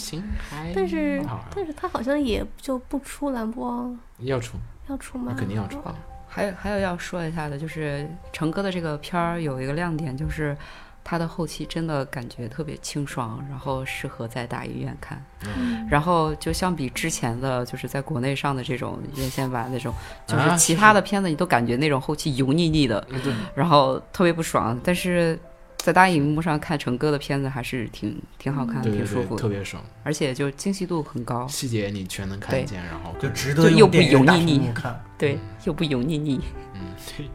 [0.74, 4.58] 但是啊但是他好像也就不出蓝波，要出，
[4.88, 5.32] 要出吗？
[5.32, 5.94] 那肯定要出哦
[6.34, 10.56] 还有还有要说一下的，就是成哥的这个片儿有一个亮点，就是
[11.04, 15.24] 他的后期真的感觉特别清爽，然后适合在大医院看。
[15.44, 19.94] 嗯然后就相比之前的，就是在国内上的这种院线版那种，
[20.26, 23.06] 就啊是其他的片子你都感觉那种后期油腻腻的，
[23.54, 24.76] 然后特别不爽。
[24.82, 25.38] 但是
[25.84, 35.04] 在大荧幕上看成哥的片子还是挺挺好看的，挺舒服的，特别爽，而且就精细度很高，细节你全能看对见，然后就值得用又不油腻腻屏幕看。
[35.18, 36.40] 对，又不油腻腻。
[36.72, 36.80] 嗯，
[37.14, 37.26] 对。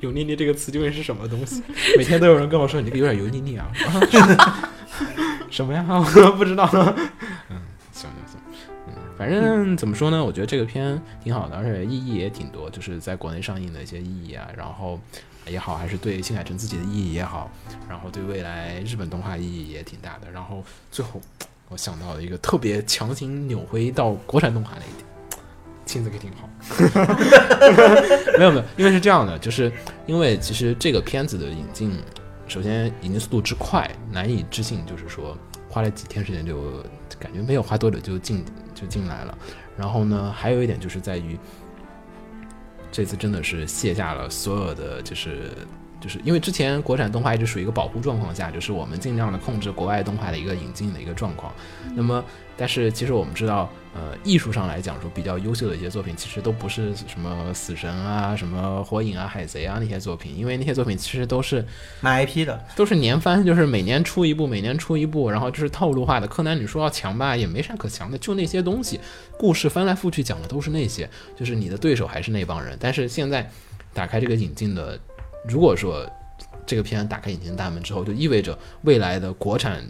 [0.00, 1.62] 油腻腻这个词究竟是什么东西？
[1.96, 3.70] 每天都有人跟我说你这个有点油腻腻啊。
[5.48, 5.86] 什么呀？
[5.88, 6.02] 我
[6.36, 6.68] 不知道。
[7.48, 8.40] 嗯，行行行，
[8.88, 10.24] 嗯，反正怎么说呢？
[10.24, 14.98] 我觉得这个片挺好的，而且意义也挺多，就是在国内上映的一些意义啊，然后
[15.48, 17.50] 也好，还是对新海诚自己的意义也好，
[17.88, 20.30] 然后对未来日本动画意义也挺大的。
[20.30, 21.20] 然后最后
[21.68, 25.06] 我想到了一个特别强行扭回到国产动画的一点，
[25.84, 26.48] 亲子给挺好。
[28.38, 29.72] 没有没有，因为是这样的，就是
[30.06, 31.96] 因为其实这个片子的引进，
[32.48, 35.36] 首先引进速度之快，难以置信，就是说
[35.68, 36.82] 花了几天时间就
[37.18, 38.44] 感觉没有花多久就进
[38.74, 39.38] 就进来了。
[39.76, 41.38] 然后呢，还有一点就是在于，
[42.96, 45.50] 这次真的是卸下了所有的就是。
[46.00, 51.52] 就是因为之前国产动画一直属于一个保护状况下，就是我们尽量的控制国外动画的一个引进的一个状况。
[51.94, 52.24] 那么，
[52.56, 61.64] 但是其实我们知道，呃，艺术上来讲说比较优秀的一些作品，其实都不是什么死神啊、什么火影啊、海贼啊那些作品，因为那些作品其实都是
[62.00, 66.26] 买 IP 的，都是年番，就是每年出一部，每年出一部，然后就是套路化的。
[66.26, 69.00] 柯南你说要强吧，也没啥可强的，就那些东西，
[69.38, 72.76] 故事翻来覆去讲的都是那些，就是你的对手还是那帮人。
[72.78, 73.50] 但是现在
[73.94, 74.98] 打开这个引进的，
[75.48, 76.04] 如果说
[76.64, 79.82] 这个片打开引进大门之后，就意味着未来的国产。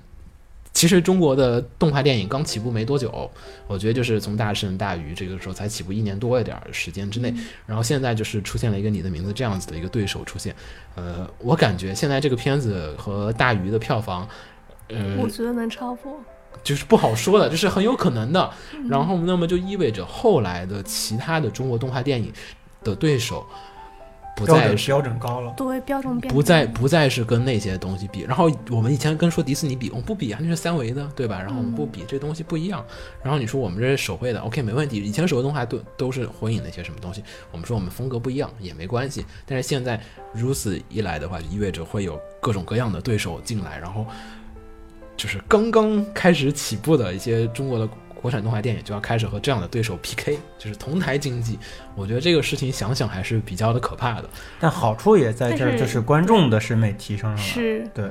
[0.73, 3.31] 其实中国的动画电影刚起步没多久，
[3.67, 7.33] 我觉得就是从大圣、大鱼这个时候才起步一年多一点儿时间之内，
[7.65, 10.55] 然后现在就是出现了一个你的名字这样子的一个对手出现，
[10.95, 14.29] 呃，我感觉现在这个片子和大鱼的票房，
[14.89, 16.21] 呃我，觉得能超过。
[16.63, 18.51] 就是不好说的，就是很有可能的。
[18.89, 22.31] 然后，那么就意味着后来的其他的中国动画电影
[22.83, 23.47] 的对手
[24.37, 25.55] 不标再是准标准高了。
[25.57, 28.21] 对，标准变不再不再是跟那些东西比。
[28.21, 31.41] 然后我们以前跟说迪士尼比，我们不比啊，那是三维的，对吧？
[31.41, 32.85] 然后我们不比，这东西不一样。
[33.23, 34.99] 然后你说我们这是手绘的，OK 没问题。
[34.99, 39.25] 以前手绘动画都都是火影那些什么东西，我们说我们风格不一样也没关系。
[39.47, 39.99] 但是现在
[40.35, 44.05] 如此一来的话，就意味着会有各种各样的对手进来，然后
[45.17, 47.89] 就是刚刚开始起步的一些中国的。
[48.27, 51.57] 国产动画电影就要开始和这样的对手 PK，就是同台竞技。
[51.95, 54.29] 我觉得这个事情想想还是比较的可怕的。
[54.59, 57.47] 但好处也在这儿，就是观众的审美提升上来了。
[57.47, 58.11] 是，对，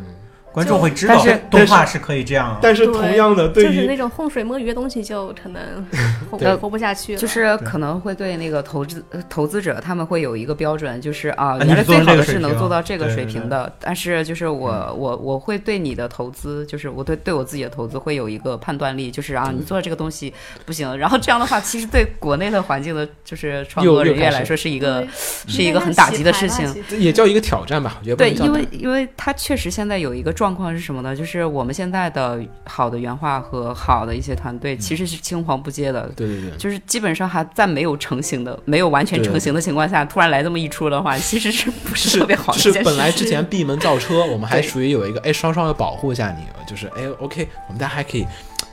[0.55, 2.59] 观众会知道但是动画是可以这样啊。
[2.61, 5.85] 但是同样的，对于就是那种浑水摸鱼的东西，就可能
[6.31, 7.19] 活活不下去了。
[7.19, 20.33] 就是可能会对那个投资呃投资者，他们会有一个标准，就是啊，你原来最好的是能做到这个水平的，但是就是我我我会对你的投资，就是我对对我自己的投资会有一个判断力，就是啊，你做的这个东西
[20.65, 25.05] 不行，然后这样的话，其实对国内的环境的，就是创作人员来说是一个
[25.47, 26.73] 是一个很打击的事情。
[26.97, 31.15] 也叫一个挑战吧，我觉得对，因为因为他确实现在有一个状况是什么呢？
[31.15, 42.83] 就是我们现在的好的原画和好的一些团队其实是青黄不接的，对对对，就是基本上还在没有成型的、没有完全成型的情况下，突然来这么一出的话，其实是不是特别好的就是？
[42.83, 48.25] 本来之前闭门造车，我们还属于有一个哎稍稍的保护一下你，就是哎 OK，我们大家还可以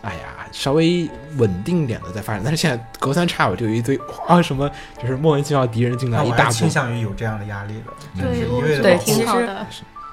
[0.03, 2.43] 哎呀，稍微稳定一点的在发展。
[2.45, 4.71] 但是现在隔三差五就有一堆啊什么，
[5.01, 9.67] 就是莫名其妙敌人进来我一大波倾，向于有这样的压力的，嗯对，是我一味的保护觉得挺其实好的。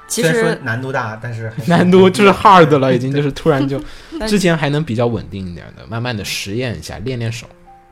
[0.10, 3.80] 其虽然说实难度大，但是难度就是 hard 了，已经就是突然就。
[4.28, 7.48] 之前还能比较稳定一点的，慢慢的实验一下，练练手。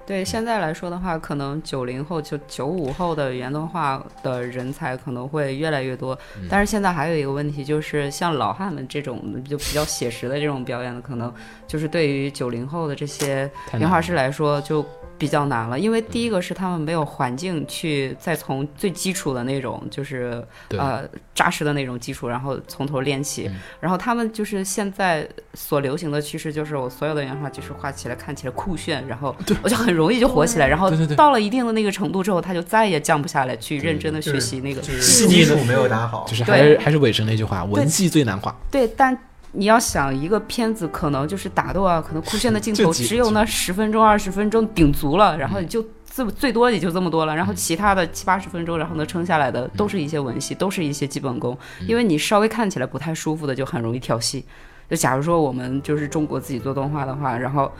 [0.05, 6.47] 对现在来说的话，可能九零后就九五后的原动画的人才可能会越来越多，嗯。
[6.49, 11.33] 但是现在还有一个问题，就是像老汉们这种就比较写实的这种表演的，可能
[11.65, 14.85] 就是对于九零后的这些原画师来说就
[15.17, 21.03] 比较难了，因为第一个是他们没有环境去再从最基础的那种就是呃
[21.33, 23.47] 扎实的那种基础，然后从头练起。
[23.47, 23.55] 嗯。
[23.79, 36.25] 然后他们就是现在所流行的趋势，就是我所有的原画就是画起来看起来酷炫，然后我就很容易就火起来，然后到了一定的那个程度之后，他就再也降不下来，去认真的学习那个就是细腻的基础没有打好。
[36.27, 38.55] 就，是还是还是尾声那句话，文戏最难画。
[38.69, 39.17] 对，但
[39.53, 51.57] 你要想一个片子，可能就是打斗啊，可能酷炫的镜头 只有那十分钟、二十分钟顶足了，然后你就这么最多也就这么多了，然后其他的七八十分钟，然后能撑下来的都是一些文戏，都是一些基本功，
[51.87, 54.43] 因为你稍微看起来不太舒服的，就很容易跳戏。
[54.89, 57.71] 就假如说我们就是中国自己做动画的话，然后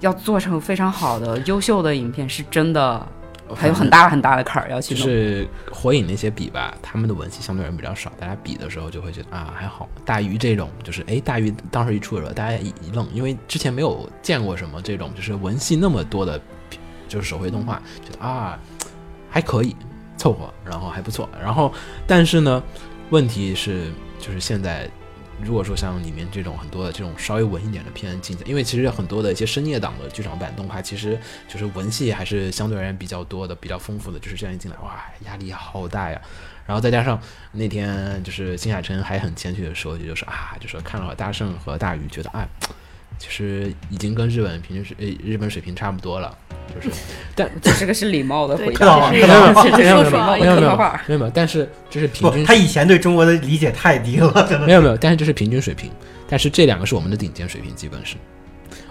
[0.00, 3.06] 要做成非常好的、优秀的影片，是真的
[3.54, 4.94] 还有很大很大的坎儿要去。
[4.94, 9.88] 就是火影那些比吧，他们的文戏相对而言比较少，大家比的时候就会觉得啊还好。
[10.04, 16.40] 大鱼这种就是哎，大鱼当时一出的时候，大家一一愣，因为之前没有见过什么这种就是文戏那么多的，
[17.08, 18.58] 就是手绘动画，觉得啊
[19.28, 19.76] 还可以
[20.16, 21.28] 凑合，然后还不错。
[21.40, 21.72] 然后
[22.06, 22.62] 但是呢，
[23.10, 24.90] 问题是就是现在。
[25.44, 34.18] 如果说像里面这种很多的这种稍微文一点的片进去，因为其实很多的一些深夜档的剧场版动画，其实就是文戏还是相对而言比较多的、比较丰富的。
[34.18, 36.20] 就是这样一进来，哇，压力好大呀！
[36.64, 37.20] 然后再加上
[37.50, 42.46] 那天就是金海诚还很谦虚的说，就是啊，就说看了大圣和大鱼，觉得啊，
[43.22, 46.36] 其实已经跟日本平均水呃日本水平差不多了，
[46.74, 46.90] 就是，
[47.36, 51.00] 但这是个是礼貌的回对答，没有没有没有没有说没有没有客套话。
[51.06, 54.66] 没有没有，但是这是平，均他以前对中国的理解太低了，真的。
[54.66, 55.88] 没有没有，但是这是平均水平，
[56.28, 58.16] 但是这两个是我们的顶尖水平，基本是。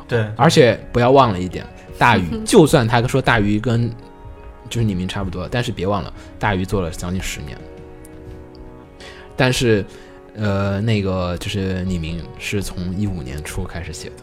[0.08, 1.66] 对，而且不要忘了一点，
[1.98, 3.90] 大鱼 就算他说大鱼跟
[4.70, 7.58] 就是李明差不多，但是别忘了大鱼做了将近十年，
[9.36, 9.84] 但是
[10.36, 14.16] 呃那个就是李明是从一五年初开始写的，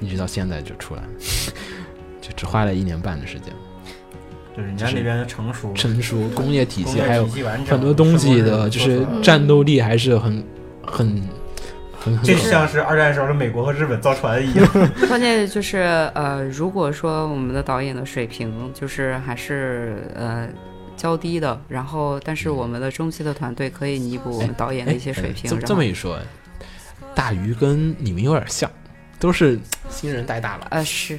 [0.00, 1.02] 一直到现在就出来，
[2.20, 3.52] 就只花了一年半的时间，
[4.56, 7.26] 就人家那边的成熟，成熟工业体系还有
[7.68, 10.44] 很多东西的，就是战斗力还是很
[10.86, 11.22] 很
[11.98, 14.68] 很很这像是二战时候的美国和日本造船一样。
[15.08, 15.78] 关键就是
[16.14, 20.48] 呃，如果说我们的导演的水平就是还是呃
[21.02, 25.50] 较低的，然后但是我们的中期的团队可以弥补我们导演的一些水平。
[25.60, 26.16] 这么一说，
[27.12, 28.70] 大鱼跟你们有点像，
[29.18, 29.58] 都是
[29.90, 30.66] 新人带大佬。
[30.70, 31.18] 呃是，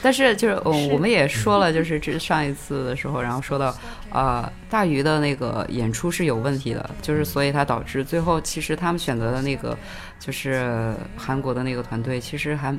[0.00, 3.76] 但是就是，我们也说了，就是这上一次的时候，然后说到
[4.10, 9.76] 呃大鱼的那个演出是有问题的，就是所以他导致最后其实他们选择的那个
[10.20, 12.72] 就是韩国的那个团队，其实还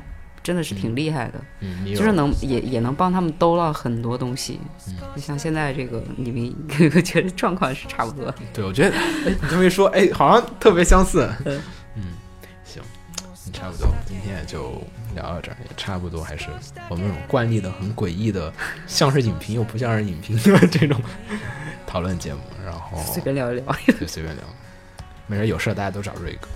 [0.46, 1.40] 真的是挺厉害的。
[1.58, 6.54] 嗯，就是能也也能帮他们兜了很多东西，嗯就像现在这个你们
[7.02, 8.32] 觉得状况是差不多。
[8.52, 11.28] 对，我觉得，哎，你这么一说，哎，好像特别相似。
[11.44, 11.60] 嗯
[11.96, 12.02] 嗯，
[12.64, 12.80] 行，
[13.46, 14.80] 嗯差不多，今天也就
[15.16, 16.46] 聊到这儿，也差不多，还是
[16.88, 18.52] 我们那种惯例的、很诡异的，
[18.86, 21.00] 像是影评又不像是影评的 这种
[21.88, 23.64] 讨论节目，然后随便聊一聊，
[23.98, 24.44] 就随便聊，
[25.26, 26.46] 没人有事大家都找瑞哥。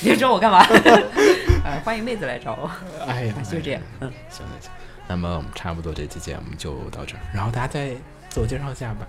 [0.00, 0.64] 你找我干嘛？
[1.64, 2.70] 呃，欢迎妹子来找我，
[3.06, 3.82] 哎呀，就这样。
[4.00, 4.70] 嗯，行行行，
[5.08, 7.90] 那么我们差不多这期节目就到这儿，然后大家再
[8.28, 9.06] 自我介绍一下吧。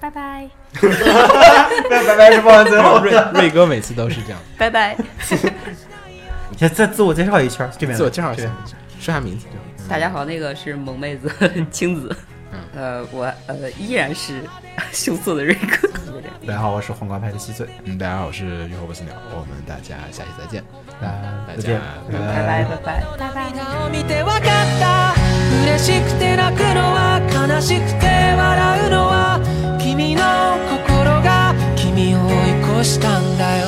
[0.00, 0.48] 拜拜，
[1.90, 3.00] 拜拜拜是放在最后。
[3.02, 4.96] 瑞瑞哥每次都是这样，拜拜。
[6.50, 8.44] 你先再自我介绍一圈，这边自我介绍一下，
[8.98, 9.46] 说下名字。
[9.88, 11.30] 大家好，那个是萌妹子
[11.70, 12.16] 青子，
[12.52, 14.42] 嗯呃，我呃依然是
[14.90, 15.89] 羞涩的瑞哥，就
[16.19, 20.63] 这样大家好，我是黄瓜派的西嘴，嗯，大家好，我是雨后不死鸟，我们大家下期再见。
[21.01, 21.07] 大
[21.47, 21.81] 大家家再见，
[22.11, 23.03] 拜拜拜拜拜拜。
[23.17, 23.45] 拜拜。
[23.85, 24.41] を見てわかっ
[24.79, 25.13] た
[25.63, 29.39] 嬉しくて泣くのは悲しくて笑うのは
[29.79, 30.21] 君の
[30.69, 33.67] 心が君を追い越したんだよ「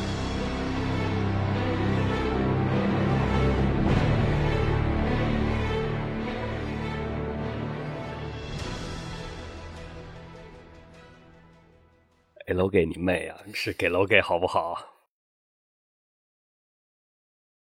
[12.51, 13.37] 给楼给你妹啊！
[13.53, 14.77] 是给楼给好不好？